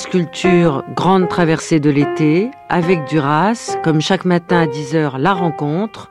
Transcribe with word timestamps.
France 0.00 0.12
Culture, 0.12 0.82
grande 0.96 1.28
traversée 1.28 1.78
de 1.78 1.90
l'été, 1.90 2.50
avec 2.70 3.04
Duras, 3.04 3.76
comme 3.84 4.00
chaque 4.00 4.24
matin 4.24 4.62
à 4.62 4.66
10h, 4.66 5.18
la 5.18 5.34
rencontre. 5.34 6.08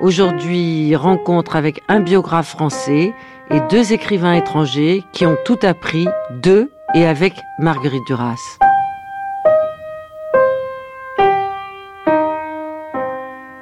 Aujourd'hui, 0.00 0.96
rencontre 0.96 1.54
avec 1.54 1.82
un 1.88 2.00
biographe 2.00 2.48
français 2.48 3.12
et 3.50 3.60
deux 3.68 3.92
écrivains 3.92 4.32
étrangers 4.32 5.04
qui 5.12 5.26
ont 5.26 5.36
tout 5.44 5.58
appris 5.62 6.08
de 6.42 6.70
et 6.94 7.04
avec 7.04 7.34
Marguerite 7.58 8.06
Duras. 8.06 8.40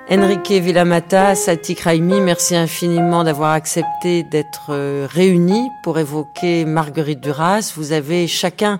Enrique 0.08 0.52
Villamata, 0.52 1.34
Satik 1.34 1.80
Raimi, 1.80 2.20
merci 2.20 2.54
infiniment 2.54 3.24
d'avoir 3.24 3.54
accepté 3.54 4.22
d'être 4.22 4.68
euh, 4.70 5.08
réunis 5.10 5.68
pour 5.82 5.98
évoquer 5.98 6.64
Marguerite 6.64 7.20
Duras. 7.20 7.72
Vous 7.76 7.90
avez 7.90 8.28
chacun 8.28 8.78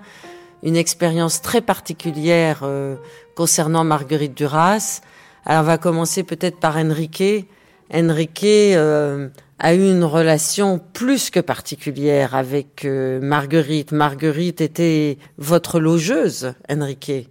une 0.63 0.75
expérience 0.75 1.41
très 1.41 1.61
particulière 1.61 2.61
euh, 2.63 2.95
concernant 3.35 3.83
Marguerite 3.83 4.35
Duras. 4.35 5.01
Alors 5.45 5.63
on 5.63 5.65
va 5.65 5.77
commencer 5.77 6.23
peut-être 6.23 6.59
par 6.59 6.77
Enrique. 6.77 7.47
Enrique 7.93 8.43
euh, 8.45 9.29
a 9.57 9.73
eu 9.73 9.89
une 9.89 10.03
relation 10.03 10.79
plus 10.93 11.29
que 11.29 11.39
particulière 11.39 12.35
avec 12.35 12.85
Marguerite. 12.85 13.91
Marguerite 13.91 14.61
était 14.61 15.17
votre 15.37 15.79
logeuse, 15.79 16.53
Enrique 16.69 17.29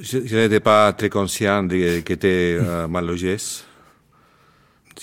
je, 0.00 0.36
n'étais 0.36 0.60
pas 0.60 0.92
très 0.92 1.08
conscient 1.08 1.62
de 1.62 2.00
que 2.00 2.12
était 2.12 2.58
euh, 2.60 2.88
mal 2.88 3.06
logé. 3.06 3.36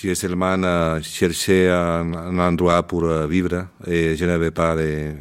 J'ai 0.00 0.14
seulement 0.14 0.56
euh, 0.62 1.00
cherché 1.02 1.68
un, 1.68 2.12
un, 2.12 2.38
endroit 2.38 2.82
pour 2.82 3.04
euh, 3.04 3.26
vivre 3.26 3.66
et 3.86 4.16
je 4.16 4.24
n'avais 4.24 4.50
pas 4.50 4.74
de 4.74 5.12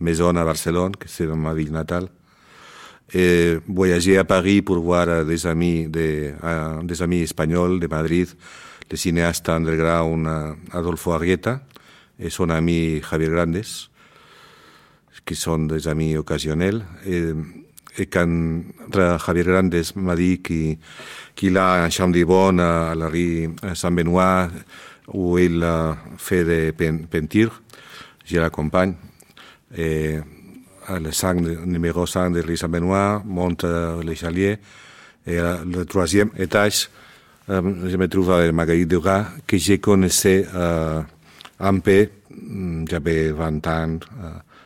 maison 0.00 0.36
à 0.36 0.44
Barcelone, 0.44 0.96
que 0.96 1.08
c'est 1.08 1.26
ma 1.26 1.54
ville 1.54 1.72
natale. 1.72 2.08
Et 3.12 3.56
voyager 3.66 4.18
à 4.18 4.24
Paris 4.24 4.60
pour 4.62 4.78
voir 4.80 5.24
des 5.24 5.46
amis, 5.46 5.88
de, 5.88 6.32
des 6.82 7.02
amis 7.02 7.22
espagnols 7.22 7.80
de 7.80 7.86
Madrid, 7.86 8.28
le 8.90 8.96
cinéaste 8.96 9.48
underground 9.48 10.28
Adolfo 10.72 11.12
Arrieta 11.12 11.60
et 12.18 12.30
son 12.30 12.50
ami 12.50 13.00
Javier 13.00 13.28
Grandes, 13.28 13.62
qui 15.24 15.34
sont 15.34 15.58
des 15.60 15.88
amis 15.88 16.16
occasionnels. 16.16 16.84
Et, 17.06 17.32
et 17.96 18.06
quand 18.06 18.62
Javier 18.92 19.44
Grandes 19.44 19.82
m'a 19.96 20.14
dit 20.14 20.42
qu'il 20.42 21.56
a 21.56 21.84
un 21.84 21.90
champ 21.90 22.08
de 22.08 22.24
bon 22.24 22.58
à 22.58 22.94
la 22.94 23.08
rue 23.08 23.48
Saint-Benoît 23.74 24.48
où 25.12 25.38
il 25.38 25.64
fait 26.18 26.44
des 26.44 26.72
peintures, 26.72 27.62
je 28.24 28.38
l'accompagne. 28.38 28.94
Et 29.76 30.16
le 30.88 31.12
5, 31.12 31.40
numéro 31.66 32.06
5 32.06 32.32
de 32.32 32.40
rue 32.40 32.56
Saint-Benoît 32.56 33.22
monte 33.24 33.64
l'échalier 34.02 34.58
et 35.26 35.36
le 35.36 35.84
troisième 35.84 36.30
étage, 36.38 36.88
je 37.48 37.96
me 37.96 38.08
trouve 38.08 38.32
avec 38.32 38.52
Marguerite 38.52 38.88
Duras 38.88 39.26
que 39.46 39.58
je 39.58 39.74
connaissais 39.74 40.46
un 41.60 41.78
peu, 41.80 42.08
j'avais 42.88 43.30
20 43.30 43.66
ans, 43.66 43.98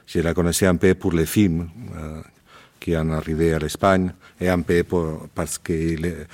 je 0.06 0.20
la 0.20 0.34
connaissais 0.34 0.66
un 0.66 0.76
peu 0.76 0.94
pour 0.94 1.12
les 1.12 1.26
films 1.26 1.68
qui 2.82 2.96
en 2.96 3.10
arrivé 3.10 3.54
à 3.54 3.58
l'Espagne, 3.60 4.12
et 4.40 4.48
un 4.48 4.60
peu 4.60 4.82
pour, 4.82 5.28
parce 5.34 5.58
qu'elle 5.58 6.26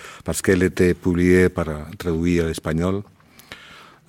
qu'elle 0.42 0.62
était 0.62 0.94
publiée 0.94 1.50
par 1.50 1.66
traduire 1.98 2.44
à 2.44 2.48
l'espagnol 2.48 3.02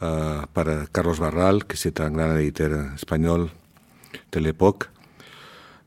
uh, 0.02 0.46
par 0.54 0.66
Carlos 0.94 1.18
Barral, 1.20 1.66
que 1.66 1.76
c'est 1.76 2.00
un 2.00 2.12
grand 2.12 2.38
éditeur 2.38 2.94
espagnol 2.96 3.50
de 4.32 4.40
l'époque. 4.40 4.86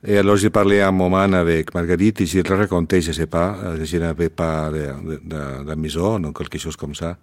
Et 0.05 0.19
alors 0.19 0.37
j'ai 0.37 0.51
parlé 0.51 0.81
un 0.81 0.91
moment 0.91 1.19
avec 1.19 1.75
Marguerite 1.75 2.21
et 2.21 2.27
je 2.27 2.41
lui 2.41 2.55
raconté, 2.55 3.01
je 3.01 3.09
ne 3.09 3.13
sais 3.15 3.27
pas, 3.27 3.57
je 3.83 3.97
n'avais 3.99 4.31
pas 4.31 4.69
de, 4.71 4.79
de, 4.79 5.21
de, 5.25 5.65
de 5.65 5.75
maison 5.75 6.23
ou 6.25 6.33
quelque 6.33 6.59
chose 6.59 6.77
comme 6.77 6.95
ça. 6.95 7.17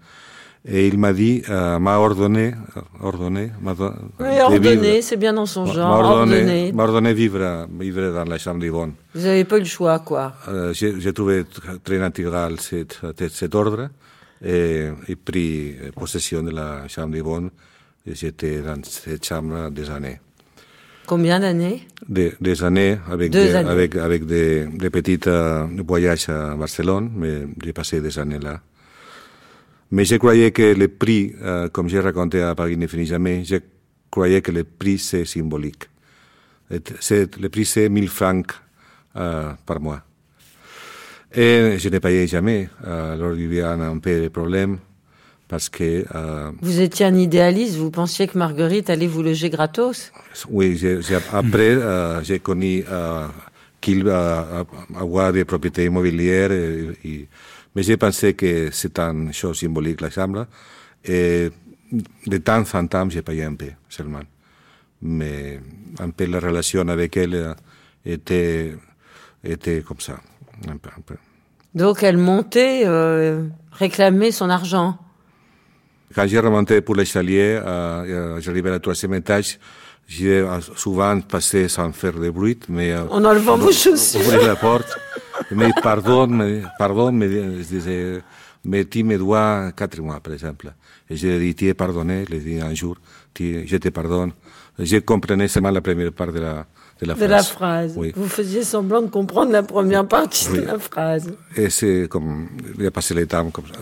Et 0.66 0.88
il 0.88 0.98
m'a 0.98 1.14
dit, 1.14 1.42
euh, 1.50 1.80
m'a 1.80 1.98
ordonné, 2.00 2.54
ordonné, 3.02 3.52
m'a 3.62 3.74
oui, 4.20 4.40
ordonné, 4.42 5.02
c'est 5.02 5.16
bien 5.16 5.32
dans 5.32 5.46
son 5.46 5.66
genre, 5.66 5.90
m'a 5.90 6.10
ordonné, 6.10 6.72
m'a 6.74 6.84
ordonné 6.84 7.14
vivre, 7.14 7.66
vivre 7.80 8.14
dans 8.14 8.26
la 8.26 8.38
chambre 8.38 8.60
d'Yvonne. 8.60 8.94
Vous 9.16 9.22
n'avez 9.22 9.46
pas 9.46 9.56
eu 9.56 9.62
le 9.62 9.66
choix, 9.66 10.00
quoi. 10.00 10.34
Euh, 10.50 10.74
j'ai 10.74 11.14
trouvé 11.14 11.46
très 11.84 11.98
naturel 11.98 12.60
cet, 12.60 13.00
cet 13.30 13.56
ordre 13.56 13.90
et 14.44 14.90
j'ai 15.08 15.16
pris 15.16 15.76
possession 15.96 16.44
de 16.44 16.52
la 16.52 16.88
chambre 16.90 17.14
d'Yvonne 17.14 17.50
et 18.06 18.16
j'étais 18.16 18.62
dans 18.62 18.82
cette 18.84 19.26
chambre 19.26 19.70
des 19.70 19.90
années. 19.90 20.20
Combien 21.10 21.40
d'années 21.40 21.82
des, 22.08 22.34
des, 22.40 22.64
années, 22.64 23.00
avec 23.10 23.32
Deux 23.32 23.46
des, 23.46 23.56
années. 23.56 23.70
avec, 23.72 23.96
avec 23.96 24.28
des, 24.28 24.68
des 24.68 24.92
petits 24.92 25.20
euh, 25.26 25.66
voyages 25.88 26.30
à 26.30 26.54
Barcelone, 26.56 27.10
mais 27.16 27.48
j'ai 27.64 27.74
passé 27.74 28.00
des 28.00 28.20
années 28.20 28.38
là. 28.38 28.62
Mais 29.90 30.06
je 30.06 30.18
croyais 30.18 30.52
que 30.52 30.76
le 30.76 30.88
prix, 30.88 31.34
euh, 31.42 31.68
comme 31.70 31.90
j'ai 31.90 32.00
raconté 32.00 32.44
à 32.44 32.54
Paris 32.54 32.78
ne 32.78 32.86
finit 32.86 33.08
jamais, 33.08 33.44
je 33.44 33.56
croyais 34.12 34.44
que 34.44 34.52
le 34.52 34.64
prix 34.64 35.00
c'est 35.00 35.26
symbolique. 35.26 35.90
C'est, 37.00 37.38
le 37.38 37.50
prix 37.50 37.66
c'est 37.66 37.90
1000 37.90 38.08
francs 38.08 38.46
euh, 39.16 39.52
par 39.66 39.80
mois. 39.80 40.04
Et 41.34 41.78
je 41.80 41.90
ne 41.90 41.98
payais 41.98 42.28
jamais. 42.28 42.70
Euh, 42.86 43.16
alors 43.16 43.34
il 43.36 43.52
y 43.52 43.62
a 43.62 43.72
un, 43.72 43.82
un 43.82 43.98
peu 43.98 44.22
de 44.22 44.28
problème 44.28 44.78
parce 45.50 45.68
que... 45.68 46.06
Euh, 46.16 46.52
vous 46.62 46.80
étiez 46.80 47.08
un 47.08 47.16
idéaliste, 47.16 47.76
vous 47.76 47.92
pensiez 47.92 48.28
que 48.28 48.38
Marguerite 48.38 48.90
allait 48.90 49.08
vous 49.08 49.24
loger 49.24 49.50
gratos 49.50 50.12
Oui, 50.50 50.78
j'ai, 50.78 51.02
j'ai, 51.02 51.18
après 51.34 51.72
euh, 51.72 52.24
j'ai 52.24 52.40
connu 52.40 52.86
euh, 52.90 53.28
qu'il 53.82 54.04
euh, 54.08 54.64
avoir 54.96 55.34
des 55.34 55.44
propriétés 55.44 55.86
immobilières 55.86 56.52
et, 56.54 56.88
et 57.04 57.28
mais 57.76 57.84
j'ai 57.84 57.98
pensé 57.98 58.34
que 58.34 58.70
c'est 58.72 58.98
une 59.00 59.34
chose 59.34 59.60
symbolique, 59.60 60.02
la 60.02 60.10
chambre. 60.10 60.48
Et 61.06 61.50
de 62.26 62.38
temps 62.38 62.64
en 62.74 62.88
temps, 62.88 63.10
j'ai 63.10 63.22
payé 63.22 63.44
un 63.44 63.56
peu 63.56 63.72
seulement. 63.88 64.22
Mais 65.02 65.60
un 66.00 66.10
peu 66.10 66.26
la 66.26 66.40
relation 66.40 66.88
avec 66.88 67.16
elle 67.18 67.56
était, 68.06 68.76
était 69.44 69.82
comme 69.82 70.00
ça. 70.00 70.20
Un 70.68 70.78
peu, 70.78 70.90
un 70.98 71.02
peu. 71.02 71.16
Donc 71.76 72.04
elle 72.04 72.18
montait, 72.18 72.84
euh, 72.86 73.48
réclamait 73.72 74.32
son 74.32 74.50
argent. 74.50 74.98
Quand 76.16 76.26
j'ai 76.28 76.40
remonté 76.40 76.82
pour 76.82 76.96
l'escalier, 76.96 77.60
euh, 77.64 78.40
j'arrivais 78.42 78.72
au 78.72 78.80
troisième 78.80 79.14
étage, 79.16 79.60
j'ai 80.08 80.44
souvent 80.76 81.20
passé 81.22 81.68
sans 81.68 81.92
faire 81.92 82.14
de 82.14 82.30
bruit, 82.32 82.60
mais... 82.68 82.96
En 82.96 83.24
enlevant 83.24 83.58
vos 83.58 83.72
chaussures. 83.72 84.22
Ouvrir 84.22 84.48
la 84.48 84.56
porte. 84.56 84.98
Mais 85.52 85.70
pardon, 85.84 86.26
mais, 86.28 86.62
pardon, 86.80 87.12
mais 87.12 87.30
je 87.30 87.68
disais, 87.68 88.22
mais 88.66 88.86
tu 88.86 89.04
me 89.04 89.18
dois 89.18 89.72
quatre 89.76 90.00
mois, 90.02 90.20
par 90.20 90.34
exemple. 90.34 90.74
Et 91.10 91.16
je 91.16 91.28
lui 91.28 91.34
ai 91.36 91.40
dit, 91.40 91.56
tu 91.56 91.68
es 91.68 91.74
pardonné, 91.76 92.26
je 92.28 92.36
lui 92.36 92.38
ai 92.38 92.56
dit 92.56 92.62
un 92.62 92.74
jour, 92.74 92.98
je 93.40 93.78
te 93.78 93.90
pardonne. 93.90 94.32
Je 94.80 94.98
comprenais 94.98 95.48
seulement 95.48 95.72
la 95.72 95.82
première 95.82 96.12
part 96.14 96.32
de 96.32 96.40
la, 96.40 96.66
de 97.02 97.06
la 97.06 97.14
de 97.14 97.20
phrase. 97.20 97.30
la 97.30 97.44
phrase. 97.44 97.94
Oui. 97.98 98.12
Vous 98.16 98.28
faisiez 98.30 98.64
semblant 98.64 99.02
de 99.02 99.10
comprendre 99.10 99.52
la 99.52 99.62
première 99.64 100.08
partie 100.08 100.48
Oui. 100.52 100.60
de 100.62 100.66
la 100.66 100.80
phrase. 100.80 101.32
Et 101.56 101.70
c'est 101.70 102.08
comme, 102.10 102.48
il 102.80 102.86
a 102.86 102.92
passé 102.92 103.14
le 103.14 103.28
temps 103.28 103.50
comme 103.52 103.66
ça. 103.68 103.80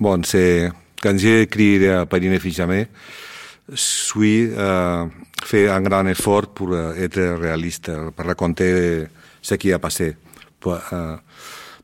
Bon, 0.00 0.20
c'est, 0.24 0.70
quand 1.02 1.18
j'ai 1.18 1.42
écrit 1.42 1.86
à 1.88 2.06
Paris 2.06 2.28
ne 2.28 2.38
fit 2.38 2.52
jamais, 2.52 2.88
je 3.68 3.76
suis 3.76 4.50
euh, 4.56 5.06
fait 5.44 5.68
un 5.68 5.80
grand 5.80 6.06
effort 6.06 6.46
pour 6.48 6.72
euh, 6.72 6.94
être 6.94 7.20
réaliste, 7.20 7.90
pour 8.16 8.24
raconter 8.24 9.06
ce 9.42 9.54
qui 9.56 9.72
a 9.72 9.78
passé. 9.78 10.16
Euh, 10.66 11.16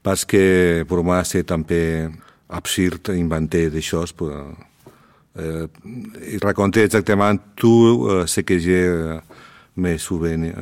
parce 0.02 0.24
que 0.24 0.84
pour 0.86 1.02
moi, 1.02 1.24
c'est 1.24 1.50
un 1.50 1.62
peu 1.62 2.08
absurde 2.48 3.10
inventer 3.10 3.68
des 3.70 3.82
choses 3.82 4.12
pour 4.12 4.32
euh, 5.38 5.66
raconter 6.42 6.84
exactement 6.84 7.36
tout 7.56 8.08
ce 8.26 8.40
que 8.40 8.54
euh, 8.54 9.18
mes 9.76 9.98
souvenirs, 9.98 10.54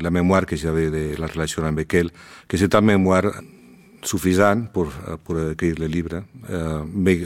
la 0.00 0.10
mémoire 0.10 0.46
que 0.46 0.56
j'avais 0.56 0.90
de 0.90 1.20
la 1.20 1.26
relation 1.26 1.64
avec 1.64 1.94
elle, 1.94 2.10
que 2.46 2.56
c'est 2.56 2.74
une 2.74 2.84
mémoire 2.84 3.32
suffisante 4.02 4.72
pour, 4.72 4.88
pour 5.24 5.38
écrire 5.50 5.74
le 5.78 5.86
livre, 5.86 6.22
euh, 6.50 6.82
mais 6.92 7.20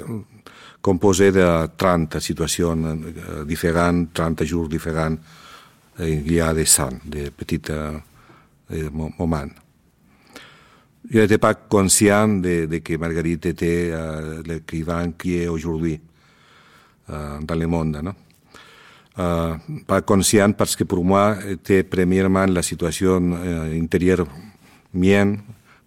composé 0.80 1.32
de 1.32 1.66
30 1.76 2.18
situations 2.20 2.76
euh, 2.84 3.44
différentes, 3.44 4.12
30 4.14 4.44
jours 4.44 4.68
différents, 4.68 5.16
il 5.98 6.32
y 6.32 6.40
a 6.40 6.52
des 6.52 6.80
ans, 6.80 6.90
des 7.04 7.30
petits 7.30 7.62
euh, 7.70 7.98
moments. 9.18 9.46
Je 11.10 11.20
n'étais 11.20 11.38
pas 11.38 11.54
conscient 11.54 12.28
de, 12.28 12.66
de, 12.66 12.78
que 12.78 12.96
Marguerite 12.96 13.46
était 13.46 13.90
euh, 13.92 14.42
l'écrivain 14.44 15.12
qui 15.12 15.38
est 15.42 15.48
aujourd'hui 15.48 16.00
dans 17.08 17.54
le 17.54 17.66
monde. 17.68 18.00
Non? 18.02 18.12
Euh, 19.18 19.54
pas 19.86 20.02
conscient 20.02 20.52
parce 20.52 20.76
que 20.76 20.84
pour 20.84 21.02
moi 21.02 21.38
était 21.48 21.82
premièrement 21.84 22.44
la 22.44 22.60
situation 22.60 23.32
euh, 23.32 23.80
intérieure 23.80 24.26
mienne, 24.92 25.38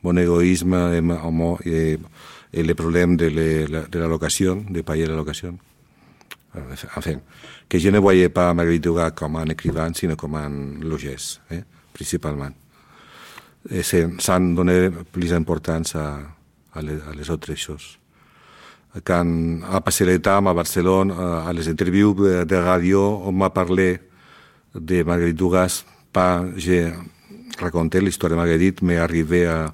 mon 0.03 0.15
égoïsme 0.17 0.73
et, 0.73 1.69
et, 1.69 1.97
et 2.53 2.63
le 2.63 2.73
problème 2.73 3.17
de, 3.17 3.27
le, 3.27 3.87
de 3.89 3.99
la 3.99 4.07
location, 4.07 4.65
de 4.69 4.81
payer 4.81 5.05
la 5.05 5.15
location. 5.15 5.57
enfin, 6.95 7.15
que 7.67 7.77
je 7.77 7.89
ne 7.89 7.99
voyais 7.99 8.29
pas 8.29 8.53
Marguerite 8.53 8.83
Duras 8.83 9.11
comme 9.11 9.35
un 9.35 9.45
écrivain, 9.45 9.91
sinon 9.93 10.15
comme 10.15 10.35
un 10.35 10.79
logès, 10.81 11.39
eh, 11.51 11.61
principalement. 11.93 12.49
Et 13.69 13.83
sans 13.83 14.39
donner 14.39 14.89
plus 15.11 15.29
d'importance 15.29 15.95
à, 15.95 16.19
à, 16.73 16.81
les, 16.81 16.93
à 16.93 17.13
les 17.15 17.29
autres 17.29 17.53
choses. 17.55 17.99
Quand 19.03 19.59
a 19.71 19.81
passé 19.81 20.05
le 20.05 20.19
temps 20.19 20.43
à 20.47 20.53
Barcelone, 20.53 21.11
à 21.11 21.51
les 21.53 21.67
interviews 21.69 22.15
de 22.15 22.55
radio, 22.55 23.21
on 23.23 23.31
m'a 23.31 23.51
parlé 23.51 23.99
de 24.73 25.03
Marguerite 25.03 25.35
Duras, 25.37 25.85
pas 26.11 26.43
j'ai 27.57 27.63
raconté 27.63 28.01
l'histoire 28.01 28.29
de 28.31 28.35
Marguerite, 28.35 28.81
mais 28.81 28.97
arrivé 28.97 29.45
à, 29.45 29.73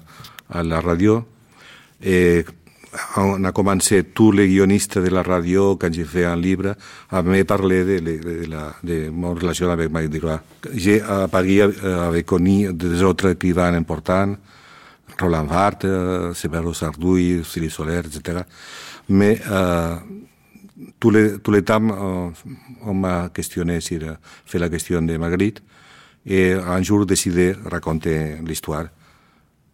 à 0.50 0.62
la 0.62 0.80
radio. 0.80 1.24
Et 2.02 2.44
on 3.16 3.44
a 3.44 3.52
commencé 3.52 4.04
tous 4.04 4.32
les 4.32 4.48
guionistes 4.48 4.98
de 4.98 5.08
la 5.08 5.22
radio, 5.22 5.76
quand 5.76 5.92
j'ai 5.92 6.04
fait 6.04 6.24
un 6.24 6.36
livre, 6.36 6.74
à 7.10 7.22
me 7.22 7.42
parler 7.44 7.84
de, 7.84 7.98
de, 7.98 8.44
de, 8.44 8.50
la, 8.50 8.74
de 8.82 9.08
mon 9.10 9.34
relation 9.34 9.70
avec 9.70 9.90
Marguerite 9.90 10.20
Duras. 10.20 10.40
J'ai 10.74 11.00
à 11.02 11.28
Paris 11.28 11.60
avec 11.60 12.26
connu 12.26 12.72
des 12.72 13.02
autres 13.02 13.30
écrivains 13.30 13.74
importants, 13.74 14.36
Roland 15.20 15.44
Barthes, 15.44 15.86
Severo 16.34 16.72
Sardouille, 16.74 17.42
Cyril 17.44 17.70
Soler, 17.70 18.00
etc. 18.00 18.40
Mais 19.08 19.40
euh, 19.50 19.96
tous 20.98 21.10
les, 21.10 21.38
tous 21.38 21.52
les 21.52 21.62
temps, 21.62 21.80
euh, 21.82 22.30
on 22.84 22.94
m'a 22.94 23.30
questionné 23.30 23.80
sur 23.80 24.00
faire 24.44 24.60
la 24.60 24.68
question 24.68 25.00
de 25.02 25.16
Marguerite. 25.16 25.62
Et 26.26 26.52
un 26.52 26.82
jour, 26.82 27.06
décidé 27.06 27.52
de 27.54 27.68
raconter 27.68 28.36
l'histoire 28.44 28.88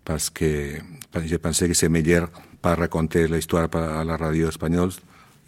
parce 0.04 0.28
que 0.30 0.74
je 1.24 1.36
pensais 1.36 1.68
que 1.68 1.74
c'est 1.74 1.88
meilleur 1.88 2.28
pas 2.60 2.76
raconter 2.76 3.26
l'histoire 3.26 3.68
à 3.74 4.04
la 4.04 4.16
radio 4.16 4.48
espagnole 4.48 4.90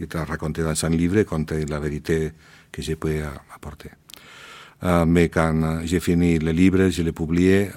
et 0.00 0.06
de 0.06 0.18
la 0.18 0.24
raconter 0.24 0.62
dans 0.62 0.84
un 0.84 0.90
livre, 0.90 1.22
conter 1.22 1.64
la 1.64 1.78
vérité 1.78 2.32
que 2.72 2.82
je 2.82 2.94
peux 2.94 3.22
apporter. 3.54 3.90
Uh, 4.82 5.04
mais 5.06 5.28
quand 5.28 5.80
j'ai 5.84 6.00
fini 6.00 6.38
le 6.38 6.50
livre, 6.50 6.88
je 6.88 7.02
l'ai 7.02 7.12
publié. 7.12 7.70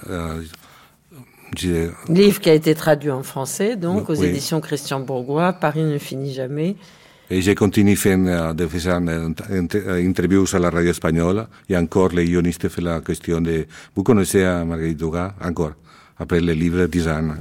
Livre 2.09 2.39
qui 2.41 2.49
a 2.49 2.53
été 2.53 2.75
traduit 2.75 3.11
en 3.11 3.23
français, 3.23 3.77
donc, 3.77 4.09
aux 4.09 4.19
oui. 4.19 4.25
éditions 4.25 4.59
Christian 4.59 4.99
Bourgois, 4.99 5.53
Paris 5.53 5.83
ne 5.83 5.97
finit 5.99 6.33
jamais. 6.33 6.75
Et 7.29 7.41
j'ai 7.41 7.55
continué 7.55 7.95
fent 7.95 8.53
de 8.53 8.67
faire 8.67 9.01
interviews 9.01 10.45
à 10.53 10.59
la 10.59 10.69
radio 10.69 10.91
espagnole, 10.91 11.47
et 11.69 11.75
encore 11.75 12.09
les 12.09 12.25
guionistes 12.25 12.69
font 12.69 12.81
la 12.81 13.01
question 13.01 13.41
de... 13.41 13.65
Vous 13.95 14.03
connaissez 14.03 14.43
Marguerite 14.65 14.97
Dugas? 14.97 15.33
Encore, 15.43 15.73
après 16.17 16.39
le 16.39 16.53
livre 16.53 16.85
10 16.85 17.07
ans. 17.09 17.35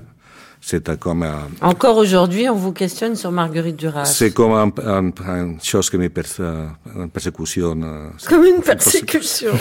C'est 0.60 0.98
comme 0.98 1.22
un... 1.22 1.48
Encore 1.60 1.96
aujourd'hui, 1.98 2.48
on 2.48 2.56
vous 2.56 2.72
questionne 2.72 3.14
sur 3.14 3.30
Marguerite 3.30 3.76
Duras. 3.76 4.06
C'est 4.06 4.32
comme 4.32 4.52
un, 4.52 4.72
un, 4.84 5.12
une 5.44 5.60
chose 5.62 5.88
que 5.88 5.96
me 5.96 6.04
une 6.06 7.08
persécution. 7.10 7.80
Comme 8.28 8.44
une 8.44 8.62
persécution. 8.62 9.52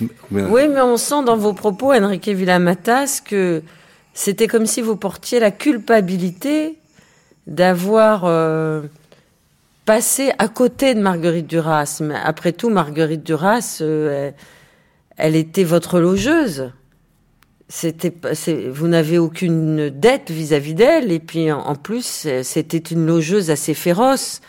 oui, 0.32 0.62
mais 0.68 0.80
on 0.80 0.96
sent 0.96 1.22
dans 1.24 1.36
vos 1.36 1.52
propos, 1.52 1.92
Enrique 1.92 2.30
Villamatas, 2.30 3.20
que 3.24 3.62
c'était 4.12 4.48
comme 4.48 4.66
si 4.66 4.82
vous 4.82 4.96
portiez 4.96 5.38
la 5.38 5.52
culpabilité 5.52 6.78
d'avoir 7.46 8.24
euh, 8.24 8.82
passé 9.90 10.30
à 10.38 10.46
côté 10.46 10.94
de 10.94 11.00
Marguerite 11.00 11.48
Duras. 11.48 11.98
Mais 12.00 12.14
après 12.14 12.52
tout, 12.52 12.70
Marguerite 12.70 13.24
Duras, 13.24 13.78
euh, 13.80 14.30
elle, 15.16 15.34
était 15.34 15.64
votre 15.64 15.98
logeuse 15.98 16.70
c'était 17.68 18.12
vous 18.68 18.86
n'avez 18.86 19.18
aucune 19.18 19.90
dette 19.90 20.30
vis-à-vis 20.30 20.74
d'elle 20.74 21.10
et 21.10 21.18
puis 21.18 21.50
en, 21.50 21.74
plus 21.74 22.28
c'était 22.44 22.78
une 22.78 23.04
logeuse 23.04 23.50
assez 23.50 23.74
féroce. 23.74 24.40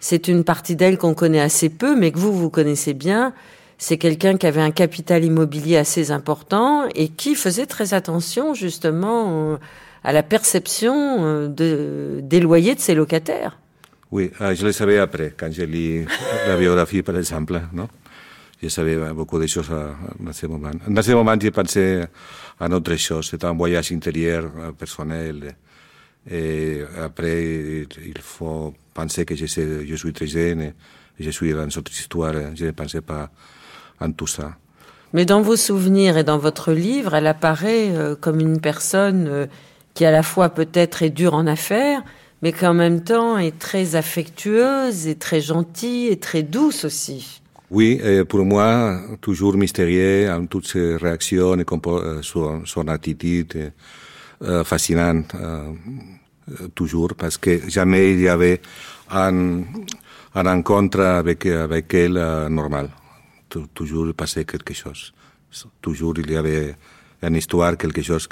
C'est 0.00 0.26
une 0.26 0.42
partie 0.42 0.74
d'elle 0.74 0.96
qu'on 0.96 1.12
connaît 1.12 1.40
assez 1.40 1.68
peu 1.68 1.94
mais 1.94 2.10
que 2.10 2.18
vous 2.18 2.32
vous 2.32 2.48
connaissez 2.48 2.94
bien. 2.94 3.34
C'est 3.76 3.98
quelqu'un 3.98 4.38
qui 4.38 4.46
avait 4.46 4.62
un 4.62 4.70
capital 4.70 5.22
immobilier 5.22 5.76
assez 5.76 6.10
important 6.12 6.88
et 6.94 7.08
qui 7.08 7.34
faisait 7.34 7.66
très 7.66 7.92
attention 7.92 8.54
justement 8.54 9.58
à 10.02 10.14
la 10.14 10.22
perception 10.22 11.46
de, 11.46 12.20
des 12.22 12.40
loyers 12.40 12.74
de 12.74 12.80
ses 12.80 12.94
locataires. 12.94 13.58
Oui, 14.10 14.30
je 14.40 14.64
le 14.64 14.72
savais 14.72 14.98
après, 14.98 15.34
quand 15.36 15.52
j'ai 15.52 15.66
lu 15.66 16.06
la 16.46 16.56
biographie, 16.56 17.02
par 17.02 17.16
exemple. 17.16 17.60
Non 17.72 17.88
je 18.60 18.68
savais 18.68 18.96
beaucoup 19.12 19.38
de 19.38 19.46
choses 19.46 19.70
en 19.70 20.32
ce 20.32 20.46
moment. 20.46 20.70
En 20.88 21.02
ce 21.02 21.12
moment, 21.12 21.36
j'ai 21.40 21.52
pensé 21.52 22.02
à 22.58 22.68
autre 22.68 22.96
chose. 22.96 23.28
C'était 23.30 23.46
un 23.46 23.52
voyage 23.52 23.92
intérieur, 23.92 24.50
personnel. 24.76 25.54
Et 26.28 26.80
après, 27.00 27.86
il 28.04 28.20
faut 28.20 28.74
penser 28.92 29.24
que 29.24 29.36
je, 29.36 29.46
sais, 29.46 29.86
je 29.86 29.94
suis 29.94 30.12
très 30.12 30.26
jeune 30.26 30.60
et 30.62 30.74
je 31.20 31.30
suis 31.30 31.52
dans 31.52 31.70
cette 31.70 31.90
histoire. 31.90 32.34
Je 32.54 32.66
ne 32.66 32.70
pensais 32.72 33.00
pas 33.00 33.30
en 34.00 34.10
tout 34.10 34.26
ça. 34.26 34.56
Mais 35.12 35.24
dans 35.24 35.40
vos 35.40 35.56
souvenirs 35.56 36.18
et 36.18 36.24
dans 36.24 36.38
votre 36.38 36.72
livre, 36.72 37.14
elle 37.14 37.28
apparaît 37.28 37.90
euh, 37.90 38.14
comme 38.14 38.40
une 38.40 38.60
personne 38.60 39.26
euh, 39.26 39.46
qui 39.94 40.04
à 40.04 40.10
la 40.10 40.22
fois 40.22 40.50
peut-être 40.50 41.02
est 41.02 41.08
dure 41.10 41.32
en 41.32 41.46
affaires, 41.46 42.02
mais 42.42 42.52
qui 42.52 42.66
en 42.66 42.74
même 42.74 43.02
temps 43.02 43.38
est 43.38 43.58
très 43.58 43.96
affectueuse 43.96 45.06
et 45.06 45.16
très 45.16 45.40
gentille 45.40 46.08
et 46.08 46.18
très 46.18 46.42
douce 46.42 46.84
aussi. 46.84 47.40
Oui, 47.70 48.00
pour 48.28 48.44
moi, 48.46 48.98
toujours 49.20 49.54
mystérieux, 49.54 50.30
en 50.30 50.46
toutes 50.46 50.68
ses 50.68 50.96
réactions 50.96 51.58
et 51.58 51.64
son, 52.22 52.64
son 52.64 52.88
attitude 52.88 53.72
euh, 54.40 54.62
fascinante, 54.62 55.34
euh, 55.34 55.74
toujours, 56.72 57.14
parce 57.16 57.36
que 57.36 57.68
jamais 57.68 58.12
il 58.12 58.20
y 58.20 58.28
avait 58.28 58.60
un, 59.10 59.62
un 60.32 60.42
rencontre 60.44 61.00
avec, 61.00 61.44
avec 61.44 61.92
elle 61.92 62.16
euh, 62.16 62.48
normal. 62.48 62.88
Toujours 63.74 64.14
passait 64.14 64.44
quelque 64.44 64.74
chose. 64.74 65.12
Toujours 65.82 66.14
il 66.18 66.30
y 66.30 66.36
avait 66.36 66.76
une 67.20 67.34
histoire, 67.34 67.76
quelque 67.76 68.00
chose 68.00 68.28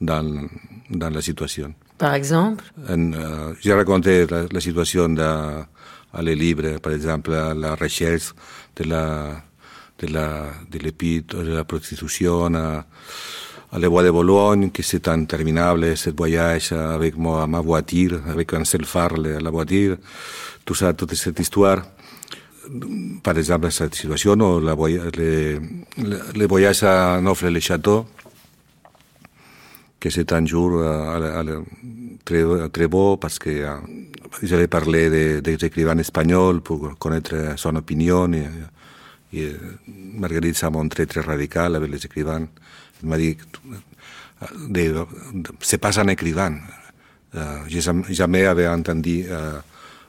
dans, 0.00 0.46
dans 0.88 1.10
la 1.10 1.20
situation. 1.20 1.74
Par 2.00 2.14
exemple 2.14 2.64
en, 2.88 3.12
uh, 3.12 3.54
J'ai 3.60 3.74
raconté 3.74 4.26
la, 4.26 4.46
la 4.50 4.60
situation 4.60 5.10
de 5.10 5.22
à 5.22 6.22
les 6.22 6.34
livres, 6.34 6.78
par 6.80 6.92
exemple, 6.94 7.32
à 7.34 7.52
la 7.54 7.74
recherche 7.74 8.32
de 8.76 8.84
la 8.84 9.42
de 10.00 10.06
la 10.06 10.46
de 10.70 10.78
l'épître 10.78 11.36
de 11.36 11.52
la 11.52 11.64
prostitution, 11.64 12.54
à, 12.54 12.86
à 13.70 13.78
les 13.78 13.86
bois 13.86 14.02
de 14.02 14.10
Bologne, 14.10 14.70
que 14.70 14.82
c'est 14.82 15.06
interminable, 15.08 15.94
ce 15.94 16.08
voyage 16.10 16.72
avec 16.72 17.18
moi, 17.18 17.46
ma 17.46 17.60
voiture, 17.60 18.18
avec 18.28 18.54
un 18.54 18.64
seul 18.64 18.86
phare, 18.86 19.18
la 19.18 19.50
voiture, 19.50 19.98
tout 20.64 20.74
ça, 20.74 20.94
toute 20.94 21.14
cette 21.14 21.38
histoire. 21.38 21.82
Par 23.22 23.36
exemple, 23.36 23.70
cette 23.70 23.94
situation, 23.94 24.32
ou 24.40 24.58
la, 24.60 24.74
le, 24.74 25.60
le 26.34 26.46
voyage 26.46 26.82
à 26.82 27.20
Nofle-le-Château, 27.20 28.06
que 30.00 30.08
c'est 30.10 30.32
un 30.32 30.46
jour 30.46 30.82
à, 30.82 31.16
à, 31.16 31.44
très, 32.24 32.44
très 32.70 32.88
beau 32.88 33.18
parce 33.18 33.38
que 33.38 33.50
euh, 33.50 33.76
j'avais 34.42 34.66
parlé 34.66 35.10
des 35.10 35.42
de 35.42 35.66
écrivains 35.66 35.98
espagnols 35.98 36.62
pour 36.62 36.98
connaître 36.98 37.36
son 37.56 37.76
opinion 37.76 38.32
et, 38.32 38.46
et 39.34 39.52
Marguerite 40.14 40.56
s'est 40.56 40.70
montrée 40.70 41.06
très 41.06 41.20
radicale 41.20 41.76
avec 41.76 41.90
les 41.90 42.04
écrivains. 42.04 42.48
Elle 43.02 43.08
m'a 43.08 43.18
dit, 43.18 43.36
de, 44.68 44.80
de, 45.34 45.50
c'est 45.60 45.78
pas 45.78 46.00
un 46.00 46.08
écrivain. 46.08 46.56
Uh, 47.32 47.38
je 47.68 47.78
jamais 48.12 48.44
avait 48.46 48.66
entendu 48.66 49.20
uh, 49.20 49.60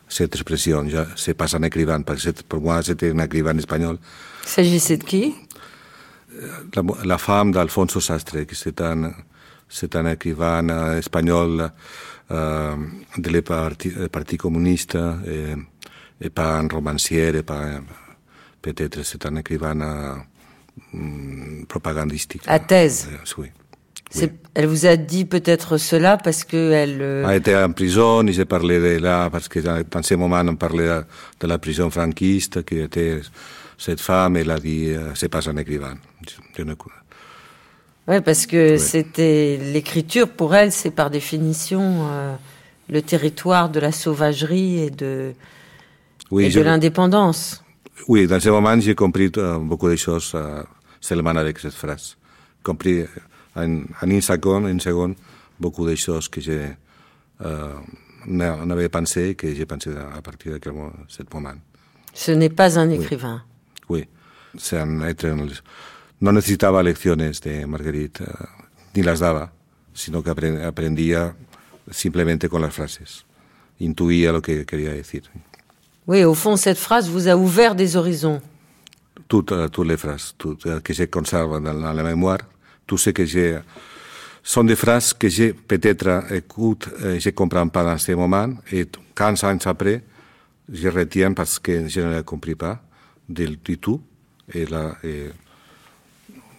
cette 0.09 0.33
expression, 0.33 0.87
c'est 1.15 1.35
pas 1.35 1.55
un 1.55 1.61
écrivain, 1.61 2.01
parce 2.01 2.23
que 2.23 2.31
pour 2.41 2.61
moi 2.61 2.81
c'était 2.81 3.11
un 3.11 3.19
écrivain 3.19 3.55
espagnol. 3.57 3.99
S'agissait 4.43 4.97
de 4.97 5.03
qui 5.03 5.35
la, 6.75 6.81
la 7.05 7.17
femme 7.19 7.51
d'Alfonso 7.51 7.99
Sastre, 7.99 8.43
qui 8.47 8.55
c'est 8.55 8.81
un, 8.81 9.11
c'est 9.71 9.95
un 9.95 10.05
écrivain 10.05 10.97
espagnol 10.97 11.71
uh, 12.29 12.33
del 13.17 13.41
parti, 13.41 13.89
parti 14.11 14.37
communiste 14.37 14.97
et, 15.25 15.55
et 16.19 16.29
pas 16.29 16.59
un 16.59 16.67
romancier, 16.67 17.29
et 17.29 17.43
pas 17.43 17.81
peut-être 18.61 19.03
c'est 19.03 19.25
un 19.25 19.37
écrivain 19.37 20.25
um, 20.93 21.65
propagandistique. 21.67 22.43
À 22.47 22.59
thèse. 22.59 23.07
Euh, 23.11 23.41
oui. 23.41 23.51
Oui. 24.15 24.29
Elle 24.53 24.65
vous 24.65 24.85
a 24.85 24.97
dit 24.97 25.23
peut-être 25.23 25.77
cela 25.77 26.17
parce 26.17 26.43
que 26.43 26.71
elle. 26.71 27.01
Euh... 27.01 27.29
Elle 27.29 27.37
était 27.37 27.55
en 27.55 27.71
prison. 27.71 28.27
J'ai 28.27 28.43
parlé 28.43 28.77
de 28.77 29.01
là 29.01 29.29
parce 29.29 29.47
que 29.47 29.59
dans 29.59 30.03
ce 30.03 30.15
moment 30.15 30.43
on 30.45 30.57
parlait 30.57 31.01
de 31.39 31.47
la 31.47 31.57
prison 31.57 31.89
franquiste 31.89 32.65
qui 32.65 32.79
était 32.79 33.21
cette 33.77 34.01
femme. 34.01 34.35
Elle 34.35 34.51
a 34.51 34.59
dit 34.59 34.93
c'est 35.15 35.29
pas 35.29 35.49
un 35.49 35.55
écrivain. 35.55 35.95
Je 36.57 36.63
ne... 36.63 36.73
Oui, 38.07 38.19
parce 38.21 38.45
que 38.45 38.71
ouais. 38.71 38.77
c'était 38.77 39.57
l'écriture 39.57 40.27
pour 40.27 40.55
elle, 40.55 40.71
c'est 40.71 40.91
par 40.91 41.09
définition 41.09 42.07
euh, 42.09 42.35
le 42.89 43.01
territoire 43.01 43.69
de 43.69 43.79
la 43.79 43.91
sauvagerie 43.91 44.79
et 44.79 44.89
de, 44.89 45.33
oui, 46.31 46.45
et 46.45 46.49
de 46.49 46.61
l'indépendance. 46.61 47.63
Oui, 48.07 48.25
dans 48.25 48.39
ce 48.39 48.49
moment, 48.49 48.79
j'ai 48.79 48.95
compris 48.95 49.31
uh, 49.37 49.59
beaucoup 49.59 49.87
de 49.89 49.95
choses 49.95 50.33
uh, 50.33 50.63
seulement 50.99 51.35
avec 51.35 51.59
cette 51.59 51.73
phrase. 51.73 52.17
Compris 52.63 53.05
en, 53.55 53.81
en 54.01 54.09
une 54.09 54.21
seconde, 54.21 54.67
une 54.67 54.79
seconde, 54.79 55.15
beaucoup 55.59 55.85
de 55.85 55.95
choses 55.95 56.27
que 56.27 56.39
uh, 56.39 56.75
n'avais 58.25 58.89
pensé, 58.89 59.35
que 59.35 59.53
j'ai 59.53 59.65
pensé 59.65 59.91
à 59.91 60.21
partir 60.21 60.53
de 60.53 60.59
ce 61.07 61.23
moment. 61.31 61.53
Ce 62.13 62.31
n'est 62.31 62.49
pas 62.49 62.79
un 62.79 62.89
écrivain. 62.89 63.43
Oui, 63.89 64.07
c'est 64.57 64.79
un 64.79 65.01
être. 65.01 65.27
No 66.21 66.31
necesitaba 66.31 66.83
lecciones 66.83 67.41
de 67.41 67.65
Marguerite, 67.65 68.23
uh, 68.23 68.27
ni 68.93 69.01
las 69.01 69.19
daba, 69.19 69.51
sino 69.91 70.21
que 70.21 70.29
aprendía 70.29 71.35
simplemente 71.89 72.47
con 72.47 72.61
las 72.61 72.75
frases. 72.75 73.25
Intuía 73.79 74.31
lo 74.31 74.39
que 74.39 74.63
quería 74.67 74.91
decir. 74.91 75.23
Oui, 76.05 76.21
au 76.21 76.35
fond, 76.35 76.57
cette 76.57 76.77
phrase 76.77 77.09
vous 77.09 77.27
a 77.27 77.35
ouvert 77.35 77.73
des 77.75 77.95
horizons. 77.95 78.39
Toutes, 79.27 79.51
uh, 79.51 79.69
toutes 79.71 79.87
les 79.87 79.97
phrases 79.97 80.35
toutes, 80.37 80.65
uh, 80.65 80.81
que 80.83 80.93
je 80.93 81.05
conserve 81.05 81.59
dans, 81.59 81.73
dans 81.73 81.93
la 81.93 82.03
mémoire, 82.03 82.39
tout 82.85 82.99
ce 82.99 83.09
que 83.09 83.25
j'ai 83.25 83.59
sont 84.43 84.63
des 84.63 84.75
phrases 84.75 85.13
que 85.13 85.27
j'ai 85.27 85.53
peut-être 85.53 86.31
écoute, 86.31 86.87
je 86.99 87.29
ne 87.29 87.31
comprends 87.31 87.67
pas 87.67 87.83
dans 87.83 87.97
ce 87.97 88.11
moment, 88.11 88.49
et 88.71 88.87
15 89.15 89.43
ans 89.43 89.57
après, 89.65 90.03
je 90.71 90.87
retiens 90.87 91.33
parce 91.33 91.59
que 91.59 91.87
je 91.87 92.01
ne 92.01 92.11
la 92.11 92.23
compris 92.23 92.55
pas 92.55 92.81
du, 93.29 93.77
tout, 93.77 94.01
et, 94.51 94.65
la, 94.65 94.97
et 95.03 95.29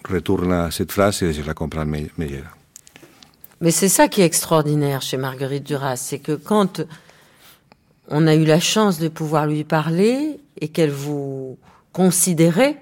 retourne 0.08 0.52
à 0.52 0.70
cette 0.70 0.92
phrase 0.92 1.22
et 1.22 1.32
je 1.32 1.42
la 1.42 1.54
comprends 1.54 1.84
meilleure. 1.84 2.56
Mais 3.60 3.70
c'est 3.70 3.88
ça 3.88 4.08
qui 4.08 4.22
est 4.22 4.24
extraordinaire 4.24 5.02
chez 5.02 5.16
Marguerite 5.16 5.64
Duras, 5.64 5.96
c'est 5.96 6.18
que 6.18 6.32
quand 6.32 6.82
on 8.08 8.26
a 8.26 8.34
eu 8.34 8.44
la 8.44 8.58
chance 8.58 8.98
de 8.98 9.08
pouvoir 9.08 9.46
lui 9.46 9.64
parler 9.64 10.40
et 10.60 10.68
qu'elle 10.68 10.90
vous 10.90 11.58
considérait, 11.92 12.76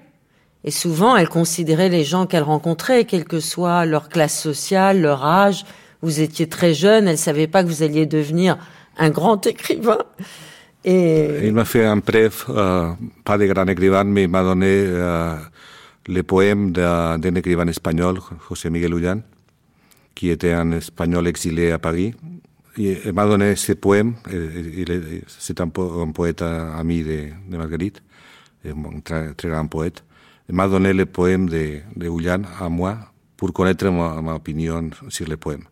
et 0.63 0.71
souvent 0.71 1.15
elle 1.15 1.29
considérait 1.29 1.89
les 1.89 2.03
gens 2.03 2.25
qu'elle 2.25 2.43
rencontrait, 2.43 3.05
quelle 3.05 3.25
que 3.25 3.39
soit 3.39 3.85
leur 3.85 4.09
classe 4.09 4.39
sociale, 4.39 5.01
leur 5.01 5.23
âge. 5.23 5.65
Vous 6.01 6.19
étiez 6.19 6.47
très 6.49 6.73
jeune, 6.73 7.07
elle 7.07 7.17
savait 7.17 7.47
pas 7.47 7.63
que 7.63 7.67
vous 7.67 7.83
alliez 7.83 8.07
devenir 8.07 8.57
un 8.97 9.11
grand 9.11 9.45
écrivain. 9.45 9.99
Et... 10.83 11.41
Il 11.43 11.53
m'a 11.53 11.65
fait 11.65 11.85
un 11.85 11.99
prêt, 11.99 12.29
euh, 12.49 12.91
pas 13.23 13.37
de 13.37 13.45
grand 13.45 13.67
écrivain, 13.67 14.03
mais 14.03 14.23
il 14.23 14.29
m'a 14.29 14.41
donné 14.41 14.65
euh, 14.67 15.35
les 16.07 16.23
poèmes 16.23 16.71
d'un 16.71 17.35
écrivain 17.35 17.67
espagnol, 17.67 18.19
José 18.49 18.69
Miguel 18.69 18.93
Ullan, 18.93 19.21
qui 20.15 20.29
était 20.29 20.53
un 20.53 20.71
espagnol 20.73 21.27
exilé 21.27 21.71
à 21.71 21.79
Paris. 21.79 22.13
Il 22.77 23.11
m'a 23.13 23.25
donné 23.25 23.55
ces 23.55 23.75
poèmes. 23.75 24.15
C'est 25.27 25.59
un, 25.61 25.67
poète 25.67 26.41
ami 26.41 27.03
de, 27.03 27.27
de 27.49 27.57
Marguerite, 27.57 28.01
un 28.65 28.99
très, 29.03 29.33
très 29.33 29.49
grand 29.49 29.67
poète. 29.67 30.03
Il 30.49 30.55
m'a 30.55 30.67
donné 30.67 30.93
les 30.93 31.05
poèmes 31.05 31.49
de, 31.49 31.79
de 31.95 32.07
Ullan 32.07 32.41
à 32.59 32.69
moi 32.69 32.97
pour 33.37 33.53
connaître 33.53 33.89
ma, 33.89 34.21
ma 34.21 34.35
opinion 34.35 34.89
sur 35.09 35.27
les 35.27 35.37
poèmes. 35.37 35.63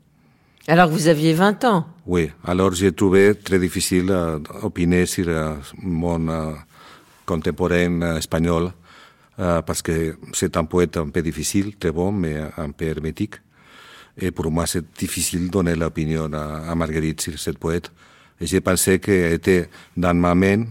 Alors 0.67 0.89
vous 0.89 1.07
aviez 1.07 1.33
20 1.33 1.63
ans 1.65 1.87
Oui, 2.05 2.29
alors 2.43 2.73
j'ai 2.73 2.91
trouvé 2.91 3.33
très 3.35 3.57
difficile 3.57 4.05
d'opiner 4.05 5.05
sur 5.07 5.25
mon 5.81 6.27
uh, 6.27 6.55
contemporain 7.25 8.17
espagnol 8.17 8.71
uh, 9.39 9.61
parce 9.65 9.81
que 9.81 10.17
c'est 10.33 10.57
un 10.57 10.65
poète 10.65 10.97
un 10.97 11.09
peu 11.09 11.21
difficile, 11.21 11.77
très 11.77 11.91
bon, 11.91 12.11
mais 12.11 12.35
un 12.57 12.71
peu 12.71 12.85
hermétique. 12.85 13.35
Et 14.21 14.31
pour 14.31 14.51
moi, 14.51 14.65
c'est 14.67 14.85
difficile 14.97 15.47
de 15.47 15.51
donner 15.51 15.75
l'opinion 15.75 16.31
à, 16.33 16.69
à, 16.69 16.75
Marguerite 16.75 17.21
sur 17.21 17.39
cette 17.39 17.57
poète. 17.57 17.91
Et 18.39 18.45
j'ai 18.45 18.59
pensé 18.61 18.99
qu'elle 18.99 19.33
était 19.33 19.69
dans 19.95 20.13
ma 20.13 20.35
main, 20.35 20.63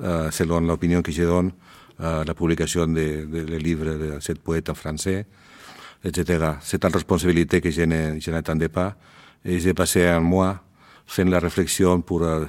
uh, 0.00 0.30
selon 0.30 0.60
l'opinion 0.60 1.02
que 1.02 1.12
je 1.12 1.22
donne, 1.22 1.52
uh, 2.00 2.24
la 2.26 2.34
publication 2.34 2.86
des 2.88 3.24
de, 3.24 3.44
de 3.44 3.56
livres 3.56 3.84
de 3.84 4.18
cette 4.20 4.40
poète 4.40 4.68
en 4.70 4.74
français, 4.74 5.26
etc. 6.04 6.52
C'est 6.60 6.84
une 6.84 6.92
responsabilité 6.92 7.60
que 7.60 7.70
je 7.70 8.30
n'attendais 8.30 8.68
pas. 8.68 8.96
Et 9.44 9.60
j'ai 9.60 9.74
passé 9.74 10.04
un 10.04 10.20
mois 10.20 10.60
faisant 11.06 11.30
la 11.30 11.38
réflexion 11.38 12.00
pour 12.00 12.24
uh, 12.24 12.46